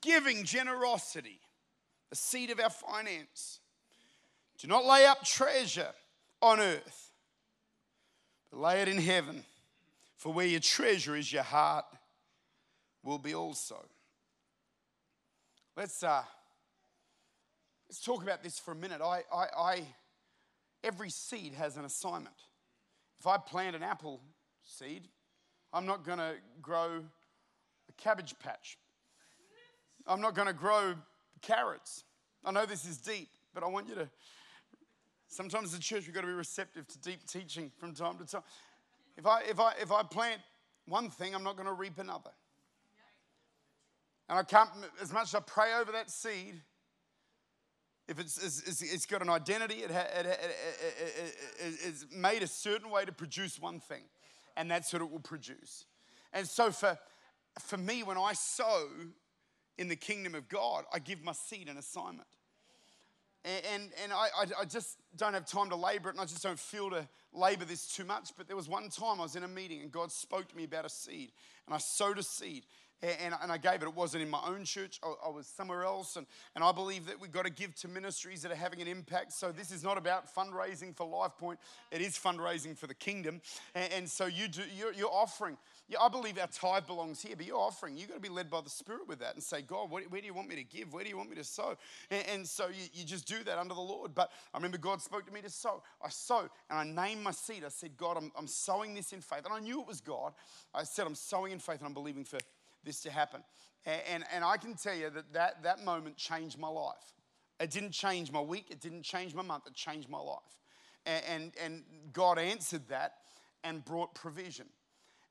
giving, 0.00 0.44
generosity, 0.44 1.38
the 2.08 2.16
seed 2.16 2.50
of 2.50 2.58
our 2.58 2.70
finance. 2.70 3.60
Do 4.58 4.66
not 4.66 4.84
lay 4.84 5.06
up 5.06 5.24
treasure 5.24 5.92
on 6.42 6.58
earth, 6.58 7.12
but 8.50 8.58
lay 8.60 8.82
it 8.82 8.88
in 8.88 8.98
heaven. 8.98 9.44
For 10.16 10.32
where 10.32 10.46
your 10.46 10.58
treasure 10.60 11.14
is, 11.16 11.32
your 11.32 11.44
heart 11.44 11.86
will 13.02 13.18
be 13.18 13.34
also. 13.34 13.86
Let's 15.76 16.02
uh, 16.02 16.24
let's 17.90 18.00
talk 18.00 18.22
about 18.22 18.40
this 18.40 18.56
for 18.56 18.70
a 18.70 18.76
minute. 18.76 19.00
I, 19.02 19.24
I, 19.34 19.46
I 19.58 19.82
every 20.84 21.10
seed 21.10 21.54
has 21.54 21.76
an 21.76 21.84
assignment. 21.84 22.36
If 23.18 23.26
I 23.26 23.36
plant 23.36 23.74
an 23.74 23.82
apple 23.82 24.20
seed, 24.62 25.08
I'm 25.72 25.86
not 25.86 26.06
going 26.06 26.18
to 26.18 26.34
grow 26.62 27.02
a 27.88 27.92
cabbage 28.00 28.36
patch. 28.38 28.78
I'm 30.06 30.20
not 30.20 30.36
going 30.36 30.46
to 30.46 30.54
grow 30.54 30.94
carrots. 31.42 32.04
I 32.44 32.52
know 32.52 32.64
this 32.64 32.84
is 32.84 32.98
deep, 32.98 33.28
but 33.52 33.64
I 33.64 33.66
want 33.66 33.88
you 33.88 33.96
to. 33.96 34.08
Sometimes 35.26 35.74
a 35.74 35.80
church, 35.80 36.06
we've 36.06 36.14
got 36.14 36.20
to 36.20 36.28
be 36.28 36.32
receptive 36.32 36.86
to 36.86 36.98
deep 37.00 37.26
teaching 37.26 37.72
from 37.76 37.92
time 37.92 38.18
to 38.18 38.24
time. 38.24 38.42
If 39.16 39.26
I, 39.26 39.42
if 39.42 39.58
I, 39.58 39.72
if 39.82 39.90
I 39.90 40.04
plant 40.04 40.40
one 40.86 41.10
thing, 41.10 41.34
I'm 41.34 41.42
not 41.42 41.56
going 41.56 41.66
to 41.66 41.72
reap 41.72 41.98
another. 41.98 42.30
And 44.28 44.38
I 44.38 44.44
can't, 44.44 44.70
as 45.02 45.12
much 45.12 45.24
as 45.24 45.34
I 45.34 45.40
pray 45.40 45.74
over 45.74 45.90
that 45.90 46.08
seed, 46.08 46.54
if 48.08 48.18
it's, 48.18 48.36
it's, 48.38 48.82
it's 48.82 49.06
got 49.06 49.22
an 49.22 49.30
identity, 49.30 49.82
it, 49.82 49.90
it, 49.90 50.26
it, 50.26 51.74
it's 51.86 52.06
made 52.14 52.42
a 52.42 52.46
certain 52.46 52.90
way 52.90 53.04
to 53.04 53.12
produce 53.12 53.60
one 53.60 53.80
thing, 53.80 54.02
and 54.56 54.70
that's 54.70 54.92
what 54.92 55.02
it 55.02 55.10
will 55.10 55.20
produce. 55.20 55.84
And 56.32 56.46
so 56.46 56.70
for, 56.70 56.98
for 57.60 57.76
me, 57.76 58.02
when 58.02 58.18
I 58.18 58.32
sow, 58.32 58.88
in 59.78 59.88
the 59.88 59.96
kingdom 59.96 60.34
of 60.34 60.46
God, 60.48 60.84
I 60.92 60.98
give 60.98 61.24
my 61.24 61.32
seed 61.32 61.68
an 61.68 61.78
assignment. 61.78 62.28
And, 63.44 63.64
and, 63.74 63.90
and 64.02 64.12
I, 64.12 64.28
I, 64.60 64.64
just 64.66 64.98
don't 65.16 65.32
have 65.32 65.46
time 65.46 65.70
to 65.70 65.76
labor 65.76 66.10
it, 66.10 66.12
and 66.12 66.20
I 66.20 66.26
just 66.26 66.42
don't 66.42 66.58
feel 66.58 66.90
to 66.90 67.08
labor 67.32 67.64
this 67.64 67.86
too 67.86 68.04
much. 68.04 68.32
But 68.36 68.46
there 68.46 68.56
was 68.56 68.68
one 68.68 68.90
time 68.90 69.18
I 69.18 69.22
was 69.22 69.36
in 69.36 69.42
a 69.42 69.48
meeting, 69.48 69.80
and 69.80 69.90
God 69.90 70.12
spoke 70.12 70.48
to 70.48 70.56
me 70.56 70.64
about 70.64 70.84
a 70.84 70.90
seed, 70.90 71.32
and 71.64 71.74
I 71.74 71.78
sowed 71.78 72.18
a 72.18 72.22
seed 72.22 72.66
and, 73.02 73.34
and 73.42 73.50
I 73.50 73.58
gave 73.58 73.74
it. 73.74 73.82
It 73.82 73.94
wasn't 73.94 74.22
in 74.22 74.30
my 74.30 74.42
own 74.46 74.64
church, 74.64 75.00
I, 75.02 75.12
I 75.26 75.28
was 75.30 75.46
somewhere 75.46 75.84
else. 75.84 76.16
And, 76.16 76.26
and 76.54 76.62
I 76.62 76.72
believe 76.72 77.06
that 77.06 77.20
we've 77.20 77.32
got 77.32 77.44
to 77.44 77.50
give 77.50 77.74
to 77.76 77.88
ministries 77.88 78.42
that 78.42 78.52
are 78.52 78.56
having 78.56 78.80
an 78.82 78.88
impact. 78.88 79.32
So 79.32 79.52
this 79.52 79.70
is 79.70 79.82
not 79.82 79.98
about 79.98 80.34
fundraising 80.34 80.94
for 80.94 81.06
Life 81.06 81.32
Point, 81.38 81.58
it 81.90 82.00
is 82.00 82.18
fundraising 82.18 82.76
for 82.76 82.86
the 82.86 82.94
kingdom. 82.94 83.40
And, 83.74 83.92
and 83.92 84.08
so 84.08 84.26
you 84.26 84.48
do, 84.48 84.62
you're, 84.76 84.92
you're 84.92 85.12
offering. 85.12 85.56
Yeah, 85.88 85.98
I 86.00 86.08
believe 86.08 86.38
our 86.38 86.46
tithe 86.46 86.86
belongs 86.86 87.20
here, 87.20 87.34
but 87.36 87.46
you're 87.46 87.58
offering. 87.58 87.96
You've 87.96 88.08
got 88.08 88.14
to 88.14 88.20
be 88.20 88.28
led 88.28 88.48
by 88.48 88.60
the 88.60 88.70
Spirit 88.70 89.08
with 89.08 89.18
that 89.20 89.34
and 89.34 89.42
say, 89.42 89.60
God, 89.62 89.90
where 89.90 90.02
do 90.02 90.26
you 90.26 90.34
want 90.34 90.48
me 90.48 90.54
to 90.54 90.62
give? 90.62 90.92
Where 90.92 91.02
do 91.02 91.10
you 91.10 91.16
want 91.16 91.30
me 91.30 91.36
to 91.36 91.44
sow? 91.44 91.76
And, 92.10 92.24
and 92.28 92.46
so 92.46 92.68
you, 92.68 92.84
you 92.92 93.04
just 93.04 93.26
do 93.26 93.42
that 93.44 93.58
under 93.58 93.74
the 93.74 93.80
Lord. 93.80 94.14
But 94.14 94.30
I 94.54 94.58
remember 94.58 94.78
God 94.78 95.00
spoke 95.02 95.26
to 95.26 95.32
me 95.32 95.40
to 95.40 95.50
sow. 95.50 95.82
I 96.04 96.08
sowed 96.10 96.50
and 96.70 96.78
I 96.78 97.08
named 97.08 97.24
my 97.24 97.32
seed. 97.32 97.64
I 97.64 97.70
said, 97.70 97.96
God, 97.96 98.16
I'm, 98.16 98.30
I'm 98.36 98.46
sowing 98.46 98.94
this 98.94 99.12
in 99.12 99.20
faith. 99.20 99.44
And 99.44 99.52
I 99.52 99.58
knew 99.58 99.80
it 99.80 99.86
was 99.88 100.00
God. 100.00 100.32
I 100.72 100.84
said, 100.84 101.06
I'm 101.06 101.16
sowing 101.16 101.52
in 101.52 101.58
faith 101.58 101.78
and 101.78 101.86
I'm 101.86 101.94
believing 101.94 102.24
for 102.24 102.38
this 102.84 103.00
to 103.00 103.10
happen. 103.10 103.42
And, 103.86 104.00
and, 104.12 104.24
and 104.34 104.44
I 104.44 104.56
can 104.56 104.74
tell 104.74 104.94
you 104.94 105.10
that, 105.10 105.32
that 105.32 105.62
that 105.62 105.84
moment 105.84 106.16
changed 106.16 106.58
my 106.58 106.68
life. 106.68 107.14
It 107.58 107.70
didn't 107.70 107.92
change 107.92 108.32
my 108.32 108.40
week, 108.40 108.66
it 108.70 108.80
didn't 108.80 109.02
change 109.02 109.34
my 109.34 109.42
month, 109.42 109.66
it 109.66 109.74
changed 109.74 110.08
my 110.08 110.18
life. 110.18 110.38
And, 111.06 111.24
and, 111.28 111.52
and 111.62 111.84
God 112.12 112.38
answered 112.38 112.88
that 112.88 113.14
and 113.62 113.84
brought 113.84 114.14
provision. 114.14 114.66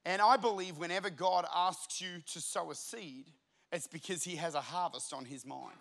And 0.06 0.22
I 0.22 0.38
believe 0.38 0.78
whenever 0.78 1.10
God 1.10 1.46
asks 1.54 2.02
you 2.02 2.22
to 2.34 2.40
sow 2.40 2.72
a 2.72 2.76
seed, 2.76 3.26
it's 3.72 3.88
because 3.88 4.24
He 4.24 4.36
has 4.38 4.56
a 4.56 4.62
harvest 4.62 5.14
on 5.14 5.26
His 5.26 5.46
mind. 5.46 5.78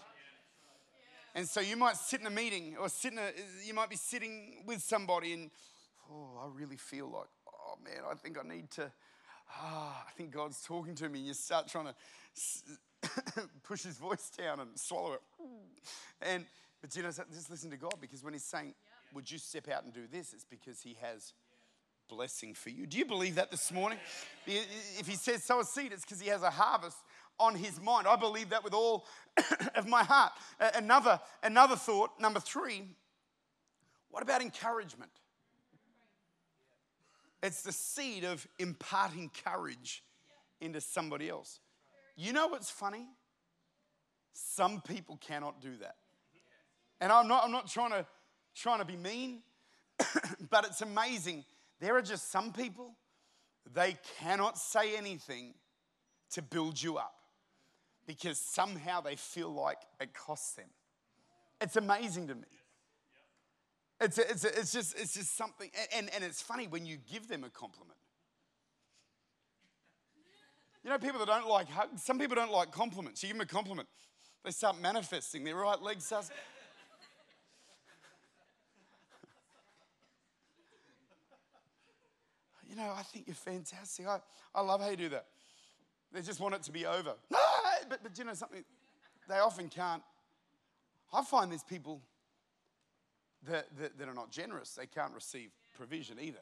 And 1.35 1.49
so 1.49 1.61
you 1.61 1.77
might 1.77 1.97
sit 1.97 2.21
in 2.21 2.27
a 2.27 2.31
meeting 2.31 2.77
or 2.81 2.89
sit 2.89 3.13
in 3.13 3.19
a, 3.19 3.31
you 3.65 3.75
might 3.75 3.91
be 3.91 3.97
sitting 3.97 4.65
with 4.67 4.83
somebody 4.83 5.35
and, 5.35 5.51
oh, 6.11 6.41
I 6.43 6.49
really 6.53 6.77
feel 6.77 7.11
like, 7.11 7.29
oh 7.47 7.77
man, 7.85 8.03
I 8.11 8.15
think 8.15 8.39
I 8.39 8.49
need 8.49 8.71
to, 8.73 8.91
ah, 9.51 10.05
I 10.07 10.11
think 10.13 10.33
God's 10.33 10.63
talking 10.63 10.95
to 10.97 11.09
me. 11.09 11.19
And 11.21 11.29
you 11.29 11.35
start 11.35 11.69
trying 11.69 11.87
to 11.87 11.95
push 13.63 13.83
his 13.83 13.99
voice 13.99 14.31
down 14.37 14.61
and 14.61 14.71
swallow 14.79 15.15
it. 15.15 15.23
And, 16.23 16.45
but 16.81 16.95
you 16.97 17.03
know, 17.03 17.11
just 17.11 17.51
listen 17.51 17.71
to 17.71 17.77
God 17.77 17.95
because 18.01 18.23
when 18.23 18.33
he's 18.33 18.45
saying, 18.45 18.75
would 19.15 19.31
you 19.31 19.39
step 19.39 19.69
out 19.69 19.85
and 19.85 19.93
do 19.93 20.07
this? 20.11 20.33
It's 20.33 20.45
because 20.45 20.81
he 20.83 20.97
has 21.01 21.33
blessing 22.09 22.55
for 22.55 22.71
you. 22.71 22.87
Do 22.87 22.99
you 22.99 23.05
believe 23.05 23.37
that 23.37 23.51
this 23.51 23.71
morning? 23.71 23.99
If 24.47 25.07
he 25.07 25.15
says 25.15 25.45
sow 25.45 25.61
a 25.61 25.65
seed, 25.65 25.93
it's 25.93 26.05
because 26.05 26.21
he 26.21 26.29
has 26.29 26.43
a 26.43 26.51
harvest 26.51 26.97
on 27.39 27.55
his 27.55 27.81
mind. 27.81 28.07
I 28.07 28.17
believe 28.17 28.51
that 28.51 28.65
with 28.65 28.75
all 28.75 29.07
of 29.75 29.87
my 29.87 30.03
heart. 30.03 30.33
Another, 30.75 31.21
another 31.43 31.77
thought, 31.77 32.19
number 32.19 32.41
three, 32.41 32.85
what 34.11 34.23
about 34.23 34.41
encouragement? 34.41 35.11
It's 37.43 37.63
the 37.63 37.73
seed 37.73 38.25
of 38.25 38.47
imparting 38.59 39.31
courage 39.45 40.03
into 40.61 40.81
somebody 40.81 41.29
else. 41.29 41.61
You 42.17 42.33
know 42.33 42.49
what's 42.49 42.71
funny? 42.71 43.07
Some 44.33 44.81
people 44.81 45.19
cannot 45.21 45.61
do 45.61 45.77
that. 45.81 45.97
And 47.01 47.13
I'm 47.13 47.29
not, 47.29 47.45
I'm 47.45 47.53
not 47.53 47.69
trying 47.69 47.91
to 47.91 48.07
trying 48.55 48.81
to 48.81 48.85
be 48.85 48.97
mean, 48.97 49.41
but 50.51 50.65
it's 50.65 50.83
amazing. 50.83 51.45
There 51.81 51.97
are 51.97 52.03
just 52.03 52.31
some 52.31 52.53
people, 52.53 52.95
they 53.73 53.97
cannot 54.19 54.59
say 54.59 54.97
anything 54.97 55.55
to 56.31 56.43
build 56.43 56.81
you 56.83 56.97
up 56.97 57.15
because 58.07 58.39
somehow 58.39 59.01
they 59.01 59.15
feel 59.15 59.53
like 59.53 59.79
it 60.01 60.13
costs 60.13 60.55
them. 60.55 60.67
It's 61.61 61.77
amazing 61.77 62.29
to 62.29 62.35
me. 62.35 62.58
It's, 64.01 64.17
a, 64.19 64.31
it's, 64.31 64.45
a, 64.45 64.59
it's, 64.59 64.73
just, 64.73 64.99
it's 64.99 65.15
just 65.15 65.37
something, 65.37 65.71
and, 65.95 66.09
and 66.15 66.23
it's 66.23 66.41
funny 66.41 66.69
when 66.69 66.87
you 66.87 66.99
give 67.11 67.27
them 67.27 67.43
a 67.43 67.51
compliment. 67.51 67.99
You 70.85 70.91
know, 70.91 70.99
people 70.99 71.19
that 71.19 71.27
don't 71.27 71.49
like 71.49 71.69
hugs, 71.69 72.05
some 72.05 72.19
people 72.19 72.37
don't 72.37 72.53
like 72.53 72.71
compliments. 72.71 73.23
You 73.23 73.29
give 73.29 73.37
them 73.37 73.43
a 73.43 73.47
compliment, 73.47 73.89
they 74.45 74.53
start 74.53 74.81
manifesting, 74.81 75.43
their 75.43 75.57
right 75.57 75.83
leg 75.83 76.01
starts. 76.01 76.31
you 82.71 82.77
know, 82.77 82.93
I 82.97 83.03
think 83.03 83.27
you're 83.27 83.35
fantastic. 83.35 84.07
I, 84.07 84.21
I 84.55 84.61
love 84.61 84.81
how 84.81 84.91
you 84.91 84.97
do 84.97 85.09
that. 85.09 85.27
They 86.13 86.23
just 86.23 86.39
want 86.39 86.55
it 86.55 86.63
to 86.63 86.73
be 86.73 86.87
over. 86.87 87.15
But, 87.89 88.03
but 88.03 88.19
you 88.19 88.25
know 88.25 88.35
something? 88.35 88.65
They 89.29 89.39
often 89.39 89.69
can't. 89.69 90.03
I 91.13 91.23
find 91.25 91.51
these 91.51 91.65
people 91.65 92.03
that, 93.47 93.67
that, 93.79 93.99
that 93.99 94.09
are 94.09 94.15
not 94.15 94.31
generous. 94.31 94.71
They 94.71 94.87
can't 94.87 95.13
receive 95.15 95.51
provision 95.77 96.19
either. 96.21 96.39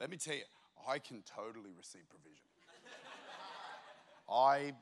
Let 0.00 0.10
me 0.10 0.16
tell 0.16 0.34
you, 0.34 0.42
I 0.88 0.98
can 0.98 1.22
totally 1.22 1.70
receive 1.76 2.02
provision. 2.08 2.46
I 4.30 4.72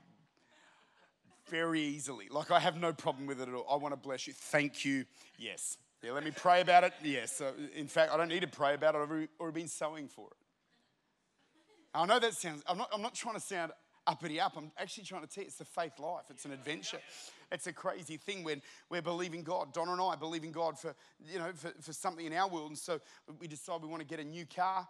very 1.48 1.80
easily, 1.80 2.26
like 2.30 2.50
I 2.50 2.60
have 2.60 2.76
no 2.76 2.92
problem 2.92 3.26
with 3.26 3.40
it 3.40 3.48
at 3.48 3.54
all. 3.54 3.66
I 3.70 3.76
want 3.76 3.92
to 3.94 3.96
bless 3.96 4.26
you. 4.26 4.34
Thank 4.34 4.84
you. 4.84 5.06
Yes. 5.38 5.78
Yeah, 6.02 6.12
let 6.12 6.22
me 6.22 6.30
pray 6.30 6.60
about 6.60 6.84
it. 6.84 6.92
Yes. 7.02 7.42
In 7.74 7.88
fact, 7.88 8.12
I 8.12 8.16
don't 8.16 8.28
need 8.28 8.42
to 8.42 8.48
pray 8.48 8.74
about 8.74 8.94
it. 8.94 8.98
I've 8.98 9.10
already, 9.10 9.28
already 9.40 9.60
been 9.60 9.68
sowing 9.68 10.08
for 10.08 10.28
it. 10.28 10.36
I 11.94 12.04
know 12.04 12.18
that 12.18 12.34
sounds, 12.34 12.62
I'm 12.68 12.78
not, 12.78 12.90
I'm 12.92 13.02
not 13.02 13.14
trying 13.14 13.34
to 13.34 13.40
sound 13.40 13.72
uppity 14.08 14.40
up. 14.40 14.54
I'm 14.56 14.72
actually 14.78 15.04
trying 15.04 15.22
to 15.22 15.28
tell 15.28 15.44
you 15.44 15.48
it's 15.48 15.60
a 15.60 15.64
faith 15.64 15.98
life, 16.00 16.24
it's 16.30 16.46
an 16.46 16.52
adventure. 16.52 16.98
It's 17.50 17.66
a 17.66 17.72
crazy 17.72 18.18
thing 18.18 18.44
when 18.44 18.60
we're 18.90 19.02
believing 19.02 19.42
God. 19.42 19.72
Donna 19.72 19.92
and 19.92 20.00
I 20.00 20.04
are 20.08 20.16
believing 20.16 20.52
God 20.52 20.78
for, 20.78 20.94
you 21.26 21.38
know, 21.38 21.50
for, 21.54 21.72
for 21.80 21.92
something 21.94 22.26
in 22.26 22.34
our 22.34 22.48
world. 22.48 22.68
And 22.68 22.78
so 22.78 23.00
we 23.40 23.48
decide 23.48 23.80
we 23.80 23.88
want 23.88 24.02
to 24.02 24.06
get 24.06 24.20
a 24.20 24.24
new 24.24 24.44
car 24.44 24.86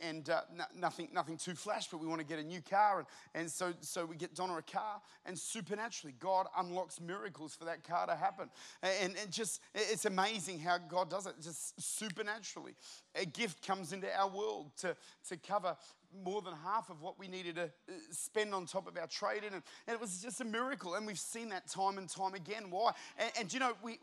and, 0.00 0.30
uh, 0.30 0.40
nothing, 0.74 1.08
nothing 1.12 1.36
too 1.36 1.54
flash, 1.54 1.88
but 1.88 2.00
we 2.00 2.06
want 2.06 2.20
to 2.20 2.26
get 2.26 2.38
a 2.38 2.42
new 2.42 2.62
car. 2.62 3.00
And, 3.00 3.06
and 3.34 3.50
so, 3.50 3.74
so 3.80 4.06
we 4.06 4.16
get 4.16 4.34
Donna 4.34 4.56
a 4.56 4.62
car 4.62 5.00
and 5.26 5.38
supernaturally 5.38 6.14
God 6.18 6.46
unlocks 6.56 6.98
miracles 7.00 7.54
for 7.54 7.66
that 7.66 7.84
car 7.86 8.06
to 8.06 8.16
happen. 8.16 8.48
And, 8.82 9.14
and 9.20 9.30
just, 9.30 9.60
it's 9.74 10.06
amazing 10.06 10.60
how 10.60 10.78
God 10.78 11.10
does 11.10 11.26
it, 11.26 11.34
just 11.42 11.80
supernaturally. 11.80 12.74
A 13.14 13.26
gift 13.26 13.66
comes 13.66 13.92
into 13.92 14.08
our 14.18 14.30
world 14.30 14.70
to, 14.78 14.96
to 15.28 15.36
cover 15.36 15.76
more 16.24 16.42
than 16.42 16.54
half 16.64 16.90
of 16.90 17.02
what 17.02 17.18
we 17.18 17.28
needed 17.28 17.56
to 17.56 17.64
uh, 17.64 17.92
spend 18.10 18.54
on 18.54 18.66
top 18.66 18.86
of 18.88 18.96
our 18.96 19.06
trade 19.06 19.44
in. 19.44 19.54
And, 19.54 19.62
it 19.86 20.00
was 20.00 20.22
just 20.22 20.40
a 20.40 20.44
miracle. 20.44 20.94
And 20.94 21.06
we've 21.06 21.18
seen 21.18 21.48
that 21.50 21.68
time 21.68 21.98
and 21.98 22.08
time 22.08 22.34
again. 22.34 22.70
Why? 22.70 22.92
And, 23.18 23.30
and 23.40 23.52
you 23.52 23.60
know, 23.60 23.72
we, 23.82 23.98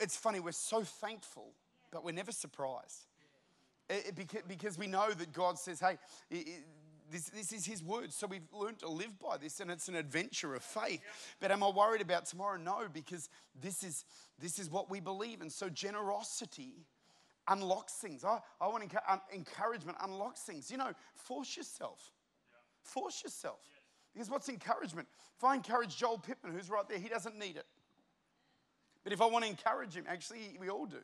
it's 0.00 0.16
funny, 0.16 0.40
we're 0.40 0.52
so 0.52 0.82
thankful, 0.82 1.52
but 1.90 2.04
we're 2.04 2.12
never 2.12 2.32
surprised. 2.32 3.06
It, 3.88 4.14
it, 4.18 4.48
because, 4.48 4.78
we 4.78 4.86
know 4.86 5.10
that 5.10 5.32
God 5.32 5.58
says, 5.58 5.80
hey, 5.80 5.98
it, 6.30 6.64
this, 7.10 7.28
this, 7.28 7.52
is 7.52 7.66
His 7.66 7.82
word. 7.82 8.12
So 8.12 8.26
we've 8.26 8.48
learned 8.52 8.78
to 8.80 8.88
live 8.88 9.18
by 9.18 9.36
this, 9.36 9.60
and 9.60 9.70
it's 9.70 9.88
an 9.88 9.96
adventure 9.96 10.54
of 10.54 10.62
faith. 10.62 11.00
But 11.40 11.50
am 11.50 11.62
I 11.62 11.68
worried 11.68 12.00
about 12.00 12.26
tomorrow? 12.26 12.56
No, 12.56 12.86
because 12.92 13.28
this 13.60 13.84
is, 13.84 14.04
this 14.38 14.58
is 14.58 14.70
what 14.70 14.90
we 14.90 15.00
believe. 15.00 15.42
And 15.42 15.52
so 15.52 15.68
generosity 15.68 16.86
unlocks 17.48 17.94
things. 17.94 18.24
I, 18.24 18.38
I 18.60 18.68
want 18.68 18.84
encouragement, 19.34 19.98
unlocks 20.02 20.40
things. 20.40 20.70
You 20.70 20.78
know, 20.78 20.92
force 21.14 21.56
yourself. 21.56 22.12
Yeah. 22.52 22.58
Force 22.82 23.22
yourself. 23.22 23.60
Yes. 23.64 23.82
Because 24.14 24.30
what's 24.30 24.48
encouragement? 24.48 25.08
If 25.36 25.44
I 25.44 25.54
encourage 25.54 25.96
Joel 25.96 26.18
Pittman, 26.18 26.52
who's 26.52 26.70
right 26.70 26.88
there, 26.88 26.98
he 26.98 27.08
doesn't 27.08 27.38
need 27.38 27.56
it. 27.56 27.66
But 29.04 29.12
if 29.12 29.20
I 29.20 29.26
want 29.26 29.44
to 29.44 29.50
encourage 29.50 29.94
him, 29.94 30.04
actually, 30.06 30.56
we 30.60 30.68
all 30.68 30.86
do. 30.86 30.98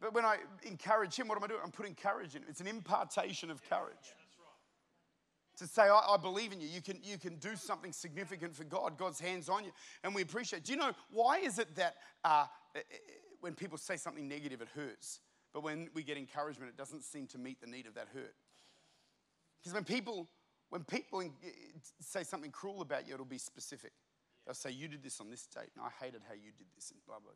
But 0.00 0.14
when 0.14 0.24
I 0.24 0.38
encourage 0.64 1.16
him, 1.16 1.26
what 1.26 1.36
am 1.36 1.44
I 1.44 1.46
doing? 1.48 1.60
I'm 1.64 1.70
putting 1.70 1.94
courage 1.94 2.36
in. 2.36 2.42
It's 2.48 2.60
an 2.60 2.66
impartation 2.66 3.50
of 3.50 3.66
courage. 3.68 3.96
Yeah, 4.02 5.56
to 5.58 5.66
say, 5.66 5.82
I, 5.82 6.00
I, 6.10 6.16
believe 6.18 6.52
in 6.52 6.60
you. 6.60 6.68
You 6.68 6.82
can, 6.82 6.98
you 7.02 7.18
can 7.18 7.36
do 7.36 7.56
something 7.56 7.92
significant 7.92 8.54
for 8.54 8.64
God. 8.64 8.98
God's 8.98 9.18
hands 9.18 9.48
on 9.48 9.64
you. 9.64 9.72
And 10.04 10.14
we 10.14 10.22
appreciate. 10.22 10.64
Do 10.64 10.72
you 10.72 10.78
know 10.78 10.92
why 11.10 11.38
is 11.38 11.58
it 11.58 11.74
that 11.76 11.96
uh, 12.24 12.44
when 13.46 13.54
people 13.54 13.78
say 13.78 13.96
something 13.96 14.26
negative, 14.26 14.60
it 14.60 14.66
hurts. 14.74 15.20
But 15.54 15.62
when 15.62 15.88
we 15.94 16.02
get 16.02 16.16
encouragement, 16.16 16.68
it 16.68 16.76
doesn't 16.76 17.04
seem 17.04 17.28
to 17.28 17.38
meet 17.38 17.60
the 17.60 17.68
need 17.68 17.86
of 17.86 17.94
that 17.94 18.08
hurt. 18.12 18.34
Because 19.60 19.72
when 19.72 19.84
people, 19.84 20.26
when 20.70 20.82
people 20.82 21.20
eh, 21.20 21.50
say 22.00 22.24
something 22.24 22.50
cruel 22.50 22.82
about 22.82 23.06
you, 23.06 23.14
it'll 23.14 23.24
be 23.24 23.38
specific. 23.38 23.92
They'll 24.44 24.54
say, 24.54 24.72
You 24.72 24.88
did 24.88 25.00
this 25.04 25.20
on 25.20 25.30
this 25.30 25.46
date, 25.46 25.70
and 25.76 25.84
I 25.84 26.04
hated 26.04 26.22
how 26.26 26.34
you 26.34 26.50
did 26.58 26.66
this, 26.74 26.90
and 26.90 26.98
blah, 27.06 27.18
blah. 27.20 27.30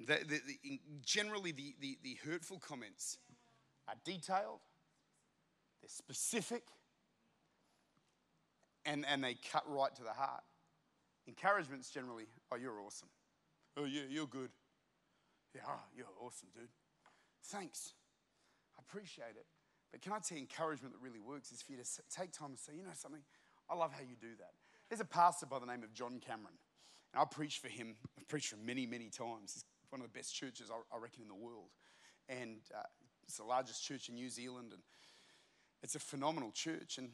The, 0.00 0.24
the, 0.24 0.40
the, 0.44 0.80
generally, 1.04 1.52
the, 1.52 1.76
the, 1.80 1.96
the 2.02 2.18
hurtful 2.28 2.58
comments 2.58 3.18
are 3.86 3.94
detailed, 4.04 4.62
they're 5.80 5.88
specific, 5.88 6.64
and, 8.84 9.06
and 9.08 9.22
they 9.22 9.36
cut 9.52 9.62
right 9.68 9.94
to 9.94 10.02
the 10.02 10.12
heart. 10.12 10.42
Encouragement's 11.28 11.90
generally, 11.90 12.24
Oh, 12.50 12.56
you're 12.56 12.80
awesome. 12.80 13.08
Oh, 13.76 13.84
yeah, 13.84 14.02
you're 14.08 14.26
good. 14.26 14.50
Yeah, 15.54 15.62
oh, 15.68 15.80
you're 15.94 16.06
awesome, 16.20 16.48
dude. 16.54 16.68
Thanks. 17.44 17.92
I 18.78 18.82
appreciate 18.88 19.36
it. 19.36 19.46
But 19.92 20.00
can 20.02 20.12
I 20.12 20.18
tell 20.18 20.36
you, 20.36 20.42
encouragement 20.42 20.94
that 20.94 21.00
really 21.00 21.20
works 21.20 21.52
is 21.52 21.62
for 21.62 21.72
you 21.72 21.78
to 21.78 21.84
take 22.10 22.32
time 22.32 22.50
and 22.50 22.58
say, 22.58 22.72
you 22.74 22.82
know 22.82 22.90
something? 22.94 23.22
I 23.68 23.74
love 23.74 23.92
how 23.92 24.00
you 24.00 24.16
do 24.20 24.34
that. 24.38 24.52
There's 24.88 25.00
a 25.00 25.04
pastor 25.04 25.46
by 25.46 25.58
the 25.58 25.66
name 25.66 25.82
of 25.82 25.92
John 25.92 26.20
Cameron. 26.20 26.56
And 27.12 27.20
I 27.20 27.24
preached 27.24 27.60
for 27.60 27.68
him. 27.68 27.96
I've 28.18 28.28
preached 28.28 28.48
for 28.48 28.56
him 28.56 28.66
many, 28.66 28.86
many 28.86 29.08
times. 29.08 29.52
He's 29.54 29.64
one 29.90 30.00
of 30.00 30.06
the 30.06 30.16
best 30.16 30.34
churches, 30.34 30.70
I 30.70 30.98
reckon, 30.98 31.22
in 31.22 31.28
the 31.28 31.34
world. 31.34 31.70
And 32.28 32.58
uh, 32.74 32.82
it's 33.24 33.36
the 33.36 33.44
largest 33.44 33.84
church 33.84 34.08
in 34.08 34.14
New 34.14 34.28
Zealand. 34.28 34.72
And 34.72 34.82
it's 35.82 35.94
a 35.94 36.00
phenomenal 36.00 36.50
church. 36.52 36.98
And 36.98 37.10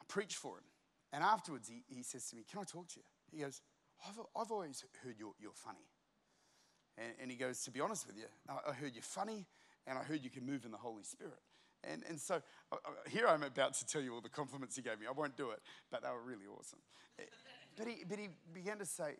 I 0.00 0.04
preached 0.08 0.36
for 0.36 0.58
him. 0.58 0.64
And 1.12 1.22
afterwards, 1.22 1.68
he, 1.68 1.82
he 1.86 2.02
says 2.02 2.28
to 2.30 2.36
me, 2.36 2.44
Can 2.50 2.60
I 2.60 2.64
talk 2.64 2.88
to 2.88 2.96
you? 2.96 3.04
He 3.30 3.42
goes, 3.42 3.62
I've, 4.06 4.18
I've 4.36 4.50
always 4.50 4.84
heard 5.02 5.16
you're, 5.18 5.34
you're 5.38 5.52
funny. 5.54 5.86
And, 6.98 7.12
and 7.20 7.30
he 7.30 7.36
goes, 7.36 7.62
To 7.64 7.70
be 7.70 7.80
honest 7.80 8.06
with 8.06 8.16
you, 8.16 8.26
I, 8.48 8.72
heard 8.72 8.92
you're 8.94 9.02
funny 9.02 9.46
and 9.86 9.98
I 9.98 10.02
heard 10.02 10.22
you 10.22 10.30
can 10.30 10.46
move 10.46 10.64
in 10.64 10.70
the 10.70 10.78
Holy 10.78 11.02
Spirit. 11.02 11.40
And, 11.82 12.02
and 12.08 12.18
so 12.18 12.36
uh, 12.72 12.76
uh, 12.76 12.90
here 13.08 13.26
I'm 13.26 13.42
about 13.42 13.74
to 13.74 13.86
tell 13.86 14.00
you 14.00 14.14
all 14.14 14.20
the 14.20 14.28
compliments 14.28 14.76
he 14.76 14.82
gave 14.82 14.98
me. 14.98 15.06
I 15.06 15.12
won't 15.12 15.36
do 15.36 15.50
it, 15.50 15.60
but 15.90 16.02
they 16.02 16.08
were 16.08 16.22
really 16.22 16.46
awesome. 16.46 16.78
Eh, 17.18 17.24
but 17.76 17.86
he, 17.86 18.04
but 18.08 18.18
he 18.18 18.28
began 18.52 18.78
to 18.78 18.86
say, 18.86 19.16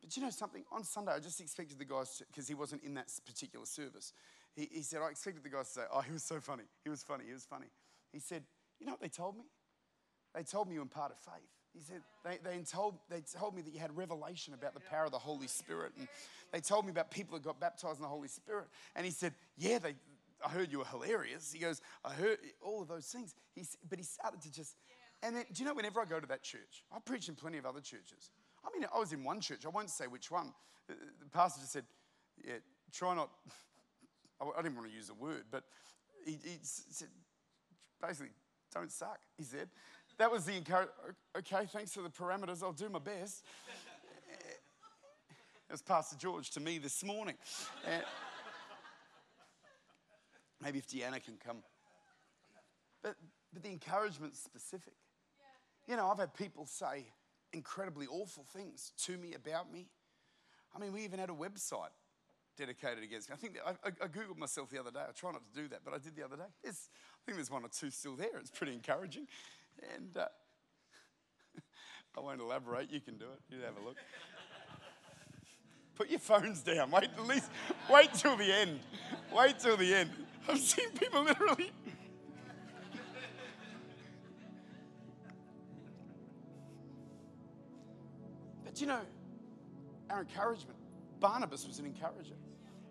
but 0.00 0.16
you 0.16 0.22
know 0.22 0.30
something? 0.30 0.64
On 0.72 0.84
Sunday, 0.84 1.12
I 1.12 1.18
just 1.18 1.40
expected 1.40 1.78
the 1.78 1.84
guys, 1.84 2.22
because 2.30 2.48
he 2.48 2.54
wasn't 2.54 2.84
in 2.84 2.94
that 2.94 3.08
particular 3.26 3.66
service, 3.66 4.12
he, 4.54 4.68
he 4.72 4.82
said, 4.82 5.00
I 5.02 5.10
expected 5.10 5.42
the 5.42 5.50
guys 5.50 5.68
to 5.68 5.72
say, 5.72 5.82
Oh, 5.92 6.00
he 6.00 6.12
was 6.12 6.22
so 6.22 6.40
funny. 6.40 6.64
He 6.84 6.90
was 6.90 7.02
funny. 7.02 7.24
He 7.26 7.32
was 7.32 7.44
funny. 7.44 7.66
He 8.12 8.20
said, 8.20 8.44
You 8.78 8.86
know 8.86 8.92
what 8.92 9.00
they 9.00 9.08
told 9.08 9.36
me? 9.36 9.44
They 10.34 10.42
told 10.42 10.68
me 10.68 10.74
you 10.74 10.82
imparted 10.82 11.18
faith. 11.18 11.57
He 11.78 11.84
said, 11.84 12.02
they, 12.24 12.38
they, 12.42 12.62
told, 12.62 12.96
they 13.08 13.20
told 13.20 13.54
me 13.54 13.62
that 13.62 13.72
you 13.72 13.78
had 13.78 13.96
revelation 13.96 14.52
about 14.52 14.74
the 14.74 14.80
power 14.80 15.04
of 15.04 15.12
the 15.12 15.18
Holy 15.18 15.46
Spirit. 15.46 15.92
And 15.96 16.08
they 16.52 16.60
told 16.60 16.84
me 16.84 16.90
about 16.90 17.10
people 17.10 17.38
that 17.38 17.44
got 17.44 17.60
baptized 17.60 17.98
in 17.98 18.02
the 18.02 18.08
Holy 18.08 18.26
Spirit. 18.26 18.66
And 18.96 19.04
he 19.04 19.12
said, 19.12 19.32
Yeah, 19.56 19.78
they, 19.78 19.94
I 20.44 20.48
heard 20.48 20.72
you 20.72 20.78
were 20.78 20.84
hilarious. 20.86 21.52
He 21.52 21.60
goes, 21.60 21.80
I 22.04 22.12
heard 22.12 22.38
all 22.60 22.82
of 22.82 22.88
those 22.88 23.06
things. 23.06 23.34
He, 23.54 23.64
but 23.88 23.98
he 23.98 24.04
started 24.04 24.42
to 24.42 24.52
just, 24.52 24.74
and 25.22 25.36
then, 25.36 25.44
do 25.52 25.62
you 25.62 25.68
know, 25.68 25.74
whenever 25.74 26.00
I 26.00 26.04
go 26.04 26.18
to 26.18 26.26
that 26.26 26.42
church, 26.42 26.84
I 26.92 26.98
preach 26.98 27.28
in 27.28 27.36
plenty 27.36 27.58
of 27.58 27.66
other 27.66 27.80
churches. 27.80 28.30
I 28.64 28.76
mean, 28.76 28.88
I 28.92 28.98
was 28.98 29.12
in 29.12 29.22
one 29.22 29.40
church, 29.40 29.64
I 29.64 29.68
won't 29.68 29.90
say 29.90 30.06
which 30.06 30.30
one, 30.30 30.52
uh, 30.90 30.94
the 31.20 31.30
pastor 31.30 31.60
just 31.60 31.72
said, 31.72 31.84
yeah, 32.44 32.54
try 32.92 33.14
not, 33.14 33.30
I 34.40 34.62
didn't 34.62 34.76
want 34.76 34.88
to 34.88 34.94
use 34.94 35.08
the 35.08 35.14
word, 35.14 35.44
but 35.50 35.64
he, 36.24 36.32
he 36.32 36.58
said, 36.62 37.08
basically, 38.00 38.30
don't 38.72 38.90
suck, 38.90 39.18
he 39.36 39.44
said. 39.44 39.68
That 40.18 40.32
was 40.32 40.44
the 40.44 40.56
encouragement. 40.56 40.96
Okay, 41.38 41.66
thanks 41.72 41.92
for 41.92 42.02
the 42.02 42.10
parameters. 42.10 42.62
I'll 42.62 42.72
do 42.72 42.88
my 42.88 42.98
best. 42.98 43.44
It 45.68 45.72
was 45.72 45.82
Pastor 45.82 46.16
George 46.16 46.50
to 46.50 46.60
me 46.60 46.78
this 46.78 47.04
morning. 47.04 47.36
And 47.86 48.02
maybe 50.62 50.78
if 50.78 50.88
Deanna 50.88 51.22
can 51.22 51.34
come. 51.44 51.58
But, 53.02 53.14
but 53.52 53.62
the 53.62 53.68
encouragement's 53.68 54.40
specific. 54.40 54.94
You 55.86 55.96
know, 55.96 56.08
I've 56.08 56.18
had 56.18 56.34
people 56.34 56.66
say 56.66 57.06
incredibly 57.52 58.06
awful 58.06 58.44
things 58.52 58.92
to 59.04 59.16
me 59.16 59.34
about 59.34 59.72
me. 59.72 59.86
I 60.74 60.80
mean, 60.80 60.92
we 60.92 61.04
even 61.04 61.20
had 61.20 61.30
a 61.30 61.34
website 61.34 61.94
dedicated 62.56 63.04
against 63.04 63.30
me. 63.30 63.34
I 63.34 63.38
think 63.38 63.56
I, 63.64 63.70
I, 63.70 64.04
I, 64.04 64.08
Googled 64.08 64.36
myself 64.36 64.68
the 64.70 64.80
other 64.80 64.90
day. 64.90 65.00
I 65.08 65.12
try 65.12 65.30
not 65.30 65.42
to 65.54 65.62
do 65.62 65.68
that, 65.68 65.80
but 65.84 65.94
I 65.94 65.98
did 65.98 66.16
the 66.16 66.24
other 66.24 66.36
day. 66.36 66.50
There's, 66.62 66.88
I 67.14 67.20
think 67.24 67.36
there's 67.36 67.50
one 67.50 67.62
or 67.62 67.68
two 67.68 67.90
still 67.90 68.16
there. 68.16 68.36
It's 68.40 68.50
pretty 68.50 68.72
encouraging. 68.72 69.28
And 69.96 70.16
uh, 70.16 70.26
I 72.16 72.20
won't 72.20 72.40
elaborate. 72.40 72.90
You 72.90 73.00
can 73.00 73.16
do 73.16 73.26
it. 73.26 73.54
You 73.54 73.62
have 73.62 73.76
a 73.76 73.84
look. 73.84 73.96
Put 75.94 76.10
your 76.10 76.20
phones 76.20 76.62
down. 76.62 76.90
Wait 76.90 77.04
at 77.04 77.26
least. 77.26 77.50
Wait 77.90 78.14
till 78.14 78.36
the 78.36 78.52
end. 78.52 78.78
Wait 79.34 79.58
till 79.58 79.76
the 79.76 79.94
end. 79.94 80.10
I've 80.48 80.58
seen 80.58 80.90
people 80.92 81.24
literally. 81.24 81.72
But 88.64 88.80
you 88.80 88.86
know, 88.86 89.00
our 90.08 90.20
encouragement. 90.20 90.78
Barnabas 91.20 91.66
was 91.66 91.80
an 91.80 91.86
encourager. 91.86 92.36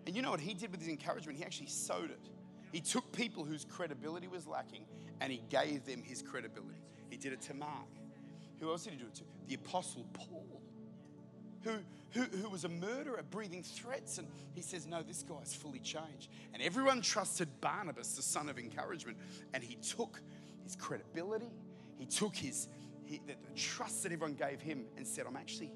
And 0.06 0.14
you 0.14 0.22
know 0.22 0.30
what 0.30 0.40
he 0.40 0.52
did 0.52 0.70
with 0.70 0.80
his 0.80 0.88
encouragement? 0.88 1.38
He 1.38 1.44
actually 1.44 1.68
sowed 1.68 2.10
it. 2.10 2.28
He 2.72 2.80
took 2.80 3.10
people 3.12 3.44
whose 3.44 3.64
credibility 3.64 4.28
was 4.28 4.46
lacking 4.46 4.84
and 5.20 5.32
he 5.32 5.42
gave 5.48 5.84
them 5.84 6.02
his 6.02 6.22
credibility. 6.22 6.80
He 7.10 7.16
did 7.16 7.32
it 7.32 7.40
to 7.42 7.54
Mark. 7.54 7.88
Who 8.60 8.70
else 8.70 8.84
did 8.84 8.94
he 8.94 8.98
do 8.98 9.06
it 9.06 9.14
to? 9.16 9.22
The 9.46 9.54
Apostle 9.54 10.06
Paul, 10.12 10.60
who, 11.62 11.78
who, 12.10 12.22
who 12.22 12.50
was 12.50 12.64
a 12.64 12.68
murderer, 12.68 13.22
breathing 13.30 13.62
threats. 13.62 14.18
And 14.18 14.28
he 14.54 14.60
says, 14.60 14.86
No, 14.86 15.02
this 15.02 15.22
guy's 15.22 15.54
fully 15.54 15.78
changed. 15.78 16.30
And 16.52 16.62
everyone 16.62 17.00
trusted 17.00 17.48
Barnabas, 17.60 18.14
the 18.14 18.22
son 18.22 18.48
of 18.48 18.58
encouragement. 18.58 19.18
And 19.54 19.62
he 19.62 19.76
took 19.76 20.20
his 20.64 20.76
credibility, 20.76 21.50
he 21.98 22.06
took 22.06 22.36
his 22.36 22.68
he, 23.08 23.22
the, 23.26 23.32
the 23.32 23.58
trust 23.58 24.02
that 24.02 24.12
everyone 24.12 24.34
gave 24.34 24.60
him 24.60 24.84
and 24.98 25.06
said, 25.06 25.24
I'm 25.26 25.36
actually 25.36 25.72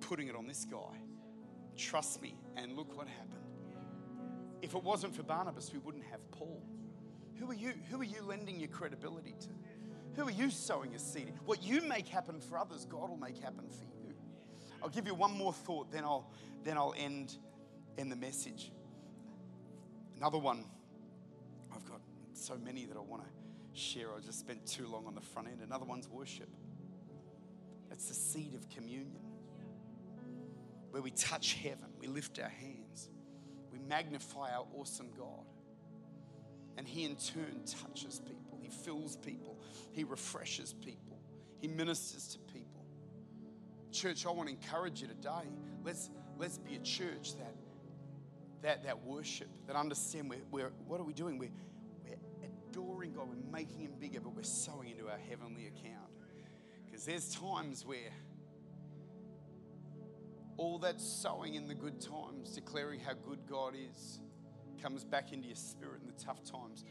putting 0.00 0.28
it 0.28 0.36
on 0.36 0.46
this 0.46 0.64
guy. 0.64 0.96
Trust 1.76 2.22
me. 2.22 2.36
And 2.56 2.76
look 2.76 2.96
what 2.96 3.08
happened. 3.08 3.42
If 4.62 4.74
it 4.74 4.82
wasn't 4.82 5.14
for 5.14 5.22
Barnabas, 5.24 5.72
we 5.72 5.80
wouldn't 5.80 6.04
have 6.04 6.30
Paul. 6.30 6.62
Who 7.38 7.50
are 7.50 7.54
you? 7.54 7.72
Who 7.90 8.00
are 8.00 8.04
you 8.04 8.22
lending 8.22 8.58
your 8.58 8.68
credibility 8.68 9.34
to? 9.40 9.48
Who 10.14 10.28
are 10.28 10.30
you 10.30 10.50
sowing 10.50 10.94
a 10.94 10.98
seed 10.98 11.28
in? 11.28 11.34
What 11.44 11.62
you 11.62 11.80
make 11.82 12.06
happen 12.06 12.40
for 12.40 12.56
others, 12.56 12.84
God 12.84 13.10
will 13.10 13.16
make 13.16 13.38
happen 13.38 13.68
for 13.68 13.84
you. 13.84 14.14
I'll 14.82 14.88
give 14.88 15.06
you 15.06 15.14
one 15.14 15.32
more 15.32 15.52
thought, 15.52 15.90
then 15.90 16.04
I'll 16.04 16.30
then 16.62 16.76
I'll 16.76 16.94
end 16.96 17.36
in 17.98 18.08
the 18.08 18.16
message. 18.16 18.70
Another 20.16 20.38
one. 20.38 20.64
I've 21.74 21.84
got 21.86 22.00
so 22.34 22.56
many 22.56 22.84
that 22.84 22.96
I 22.96 23.00
want 23.00 23.22
to 23.22 23.28
share. 23.78 24.08
I 24.16 24.20
just 24.20 24.38
spent 24.38 24.66
too 24.66 24.86
long 24.86 25.06
on 25.06 25.14
the 25.14 25.20
front 25.20 25.48
end. 25.48 25.60
Another 25.64 25.84
one's 25.84 26.08
worship. 26.08 26.48
It's 27.90 28.06
the 28.06 28.14
seed 28.14 28.54
of 28.54 28.68
communion. 28.68 29.22
Where 30.90 31.02
we 31.02 31.10
touch 31.10 31.54
heaven, 31.54 31.88
we 31.98 32.06
lift 32.06 32.38
our 32.38 32.48
hands, 32.48 33.08
magnify 33.92 34.50
our 34.56 34.64
awesome 34.74 35.10
God. 35.18 35.44
And 36.78 36.88
He 36.88 37.04
in 37.04 37.16
turn 37.16 37.62
touches 37.66 38.20
people, 38.20 38.58
He 38.60 38.70
fills 38.70 39.16
people, 39.16 39.60
He 39.92 40.04
refreshes 40.04 40.72
people, 40.72 41.20
He 41.60 41.68
ministers 41.68 42.28
to 42.28 42.38
people. 42.52 42.86
Church, 43.90 44.24
I 44.24 44.30
want 44.30 44.48
to 44.48 44.54
encourage 44.54 45.02
you 45.02 45.08
today. 45.08 45.50
Let's, 45.84 46.08
let's 46.38 46.56
be 46.56 46.76
a 46.76 46.78
church 46.78 47.36
that, 47.36 47.54
that, 48.62 48.84
that 48.84 49.04
worship, 49.04 49.48
that 49.66 49.76
understand 49.76 50.30
we're, 50.30 50.38
we're, 50.50 50.70
what 50.86 50.98
are 50.98 51.04
we 51.04 51.12
doing? 51.12 51.36
We're, 51.38 51.50
we're 52.06 52.16
adoring 52.70 53.12
God, 53.12 53.28
we're 53.28 53.52
making 53.52 53.80
Him 53.80 53.92
bigger, 54.00 54.20
but 54.20 54.34
we're 54.34 54.42
sowing 54.42 54.88
into 54.88 55.08
our 55.10 55.18
heavenly 55.28 55.66
account. 55.66 56.08
Because 56.86 57.04
there's 57.04 57.34
times 57.34 57.84
where 57.84 58.10
all 60.56 60.78
that 60.78 61.00
sowing 61.00 61.54
in 61.54 61.66
the 61.66 61.74
good 61.74 62.00
times, 62.00 62.54
declaring 62.54 63.00
how 63.00 63.12
good 63.14 63.40
God 63.48 63.74
is, 63.74 64.20
comes 64.82 65.04
back 65.04 65.32
into 65.32 65.46
your 65.46 65.56
spirit 65.56 66.00
in 66.00 66.06
the 66.06 66.24
tough 66.24 66.42
times. 66.44 66.84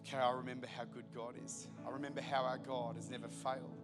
Okay, 0.00 0.18
I 0.18 0.32
remember 0.32 0.66
how 0.66 0.84
good 0.84 1.06
God 1.14 1.34
is. 1.42 1.68
I 1.86 1.90
remember 1.90 2.20
how 2.20 2.42
our 2.42 2.58
God 2.58 2.96
has 2.96 3.10
never 3.10 3.28
failed. 3.28 3.80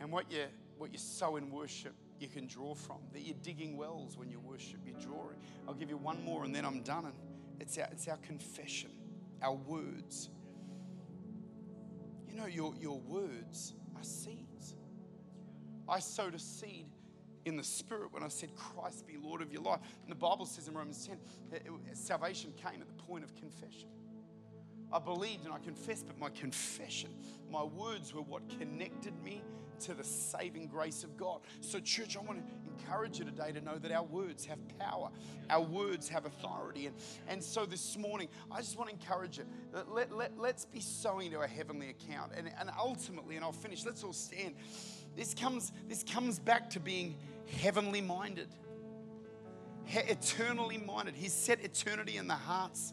And 0.00 0.10
what 0.10 0.30
you 0.30 0.44
what 0.78 0.92
you 0.92 0.98
sow 0.98 1.36
in 1.36 1.50
worship, 1.50 1.94
you 2.18 2.28
can 2.28 2.46
draw 2.46 2.74
from. 2.74 2.98
That 3.12 3.22
you're 3.22 3.36
digging 3.42 3.76
wells 3.76 4.16
when 4.16 4.30
you 4.30 4.40
worship, 4.40 4.80
you're 4.84 5.00
drawing. 5.00 5.36
I'll 5.66 5.74
give 5.74 5.88
you 5.90 5.96
one 5.96 6.22
more 6.22 6.44
and 6.44 6.54
then 6.54 6.64
I'm 6.64 6.82
done. 6.82 7.06
And 7.06 7.14
it's 7.60 7.78
our, 7.78 7.88
it's 7.90 8.08
our 8.08 8.18
confession, 8.18 8.90
our 9.42 9.54
words. 9.54 10.28
You 12.28 12.36
know, 12.36 12.46
your, 12.46 12.74
your 12.78 13.00
words 13.00 13.74
are 13.96 14.02
seeds. 14.02 14.74
I 15.88 15.98
sowed 15.98 16.34
a 16.34 16.38
seed 16.38 16.88
in 17.46 17.56
the 17.56 17.64
spirit 17.64 18.12
when 18.12 18.22
I 18.22 18.28
said, 18.28 18.54
Christ 18.56 19.06
be 19.06 19.16
Lord 19.16 19.40
of 19.40 19.52
your 19.52 19.62
life. 19.62 19.80
And 20.02 20.10
the 20.10 20.16
Bible 20.16 20.44
says 20.44 20.68
in 20.68 20.74
Romans 20.74 21.06
10, 21.06 21.16
it, 21.52 21.62
it, 21.90 21.96
salvation 21.96 22.52
came 22.56 22.82
at 22.82 22.88
the 22.88 23.02
point 23.04 23.24
of 23.24 23.34
confession. 23.36 23.88
I 24.92 24.98
believed 24.98 25.44
and 25.44 25.54
I 25.54 25.58
confessed, 25.58 26.06
but 26.06 26.18
my 26.18 26.28
confession, 26.28 27.10
my 27.50 27.62
words 27.62 28.12
were 28.12 28.22
what 28.22 28.48
connected 28.58 29.14
me 29.22 29.42
to 29.80 29.94
the 29.94 30.04
saving 30.04 30.66
grace 30.66 31.04
of 31.04 31.16
God. 31.16 31.40
So, 31.60 31.78
church, 31.80 32.16
I 32.16 32.20
want 32.20 32.38
to 32.38 32.70
encourage 32.70 33.18
you 33.18 33.24
today 33.24 33.52
to 33.52 33.60
know 33.60 33.78
that 33.78 33.92
our 33.92 34.04
words 34.04 34.44
have 34.46 34.58
power, 34.78 35.10
our 35.50 35.60
words 35.60 36.08
have 36.08 36.24
authority. 36.24 36.86
And, 36.86 36.96
and 37.28 37.42
so, 37.42 37.66
this 37.66 37.96
morning, 37.96 38.28
I 38.50 38.58
just 38.58 38.78
want 38.78 38.90
to 38.90 38.96
encourage 38.96 39.38
you 39.38 39.44
that 39.72 39.90
let, 39.92 40.12
let, 40.12 40.38
let's 40.38 40.64
be 40.64 40.80
sowing 40.80 41.30
to 41.32 41.38
our 41.38 41.46
heavenly 41.46 41.90
account. 41.90 42.32
And, 42.36 42.50
and 42.58 42.70
ultimately, 42.78 43.36
and 43.36 43.44
I'll 43.44 43.52
finish, 43.52 43.84
let's 43.84 44.02
all 44.02 44.12
stand. 44.12 44.54
This 45.16 45.34
comes, 45.34 45.72
this 45.88 46.04
comes 46.04 46.38
back 46.38 46.70
to 46.70 46.80
being 46.80 47.16
heavenly 47.46 48.00
minded, 48.00 48.48
eternally 49.86 50.78
minded. 50.78 51.14
He's 51.14 51.32
set 51.32 51.64
eternity 51.64 52.16
in 52.16 52.26
the 52.26 52.34
hearts 52.34 52.92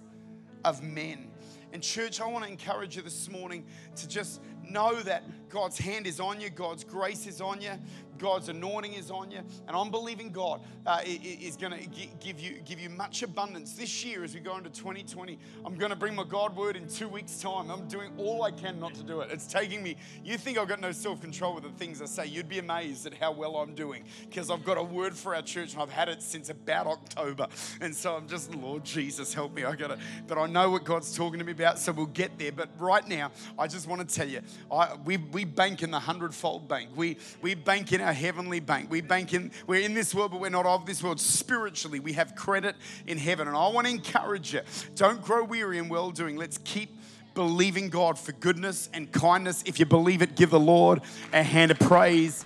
of 0.63 0.83
men. 0.83 1.31
And, 1.71 1.81
church, 1.81 2.21
I 2.21 2.27
want 2.27 2.45
to 2.45 2.51
encourage 2.51 2.95
you 2.95 3.01
this 3.01 3.29
morning 3.29 3.65
to 3.95 4.07
just 4.07 4.41
know 4.70 5.01
that 5.01 5.24
God's 5.49 5.78
hand 5.78 6.07
is 6.07 6.20
on 6.20 6.41
you, 6.41 6.49
God's 6.49 6.84
grace 6.84 7.28
is 7.28 7.39
on 7.39 7.61
you, 7.61 7.72
God's 8.18 8.49
anointing 8.49 8.93
is 8.93 9.11
on 9.11 9.32
you. 9.32 9.39
And 9.68 9.76
I'm 9.76 9.91
believing 9.91 10.32
God 10.32 10.61
uh, 10.86 11.01
is 11.05 11.57
going 11.57 11.74
to 11.74 11.88
give 12.20 12.39
you, 12.39 12.59
give 12.66 12.80
you 12.80 12.89
much 12.89 13.22
abundance 13.22 13.74
this 13.74 14.03
year 14.03 14.24
as 14.24 14.34
we 14.34 14.39
go 14.39 14.57
into 14.57 14.70
2020. 14.70 15.38
I'm 15.66 15.76
going 15.76 15.89
to 15.89 15.95
bring 15.95 16.16
my 16.16 16.24
God 16.24 16.55
word 16.55 16.76
in 16.76 16.88
two 16.88 17.07
weeks' 17.07 17.39
time. 17.39 17.70
I'm 17.70 17.88
doing 17.88 18.11
all 18.18 18.43
I 18.43 18.51
can 18.51 18.80
not 18.80 18.93
to 18.95 19.03
do 19.03 19.22
it. 19.22 19.30
It's 19.32 19.45
taking 19.45 19.84
me, 19.84 19.95
you 20.24 20.38
think 20.38 20.57
I've 20.57 20.68
got 20.68 20.80
no 20.80 20.91
self 20.91 21.22
control 21.22 21.55
with 21.55 21.64
the 21.64 21.70
things 21.72 22.01
I 22.01 22.05
say. 22.05 22.26
You'd 22.26 22.49
be 22.49 22.59
amazed 22.59 23.05
at 23.05 23.14
how 23.14 23.32
well 23.32 23.57
I'm 23.57 23.76
doing 23.76 24.05
because 24.30 24.49
I've 24.49 24.64
got 24.64 24.78
a 24.78 24.84
word 24.84 25.14
for 25.14 25.36
our 25.36 25.41
church 25.41 25.74
and 25.74 25.82
I've 25.82 25.91
had 25.91 26.09
it 26.09 26.22
since 26.22 26.49
about 26.49 26.88
October. 26.88 27.47
And 27.82 27.95
so 27.95 28.16
I'm 28.16 28.28
just, 28.28 28.53
Lord 28.55 28.84
Jesus, 28.84 29.34
help 29.34 29.53
me. 29.53 29.66
I 29.66 29.76
got 29.76 29.91
it, 29.91 29.99
but 30.28 30.38
I 30.38 30.47
know 30.47 30.70
what 30.70 30.84
God's 30.84 31.16
talking 31.16 31.39
to 31.39 31.45
me 31.45 31.51
about, 31.51 31.78
so 31.78 31.91
we'll 31.91 32.05
get 32.07 32.38
there. 32.39 32.51
But 32.51 32.70
right 32.80 33.07
now, 33.07 33.32
I 33.59 33.68
just 33.68 33.88
want 33.88 34.07
to 34.07 34.16
tell 34.16 34.28
you, 34.28 34.41
I, 34.71 34.95
we, 35.05 35.17
we 35.17 35.45
bank 35.45 35.83
in 35.83 35.91
the 35.91 35.99
hundredfold 35.99 36.67
bank. 36.67 36.89
We, 36.95 37.17
we 37.41 37.55
bank 37.55 37.93
in 37.93 38.01
our 38.01 38.13
heavenly 38.13 38.59
bank. 38.59 38.89
We 38.89 39.01
bank 39.01 39.33
in, 39.33 39.51
we're 39.67 39.81
in 39.81 39.93
this 39.93 40.13
world, 40.13 40.31
but 40.31 40.39
we're 40.39 40.49
not 40.49 40.65
of 40.65 40.85
this 40.85 41.03
world. 41.03 41.19
Spiritually, 41.19 41.99
we 41.99 42.13
have 42.13 42.35
credit 42.35 42.75
in 43.07 43.17
heaven. 43.17 43.47
And 43.47 43.55
I 43.55 43.67
want 43.67 43.87
to 43.87 43.93
encourage 43.93 44.53
you 44.53 44.61
don't 44.95 45.21
grow 45.21 45.43
weary 45.43 45.77
in 45.77 45.89
well 45.89 46.11
doing. 46.11 46.37
Let's 46.37 46.57
keep 46.59 46.89
believing 47.33 47.89
God 47.89 48.17
for 48.17 48.31
goodness 48.33 48.89
and 48.93 49.11
kindness. 49.11 49.63
If 49.65 49.79
you 49.79 49.85
believe 49.85 50.21
it, 50.21 50.35
give 50.35 50.49
the 50.49 50.59
Lord 50.59 51.01
a 51.31 51.43
hand 51.43 51.71
of 51.71 51.79
praise. 51.79 52.45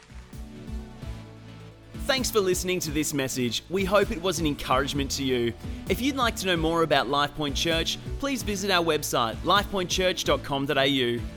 Thanks 2.08 2.32
for 2.32 2.40
listening 2.40 2.80
to 2.80 2.92
this 2.92 3.14
message. 3.14 3.66
We 3.70 3.84
hope 3.84 4.12
it 4.12 4.22
was 4.22 4.40
an 4.40 4.48
encouragement 4.48 5.12
to 5.12 5.26
you. 5.26 5.54
If 5.90 6.02
you'd 6.02 6.16
like 6.16 6.38
to 6.38 6.46
know 6.46 6.56
more 6.56 6.84
about 6.84 7.08
LifePoint 7.08 7.54
Church, 7.54 7.98
please 8.20 8.44
visit 8.44 8.72
our 8.72 8.82
website, 8.82 9.36
lifepointchurch.com.au. 9.44 11.37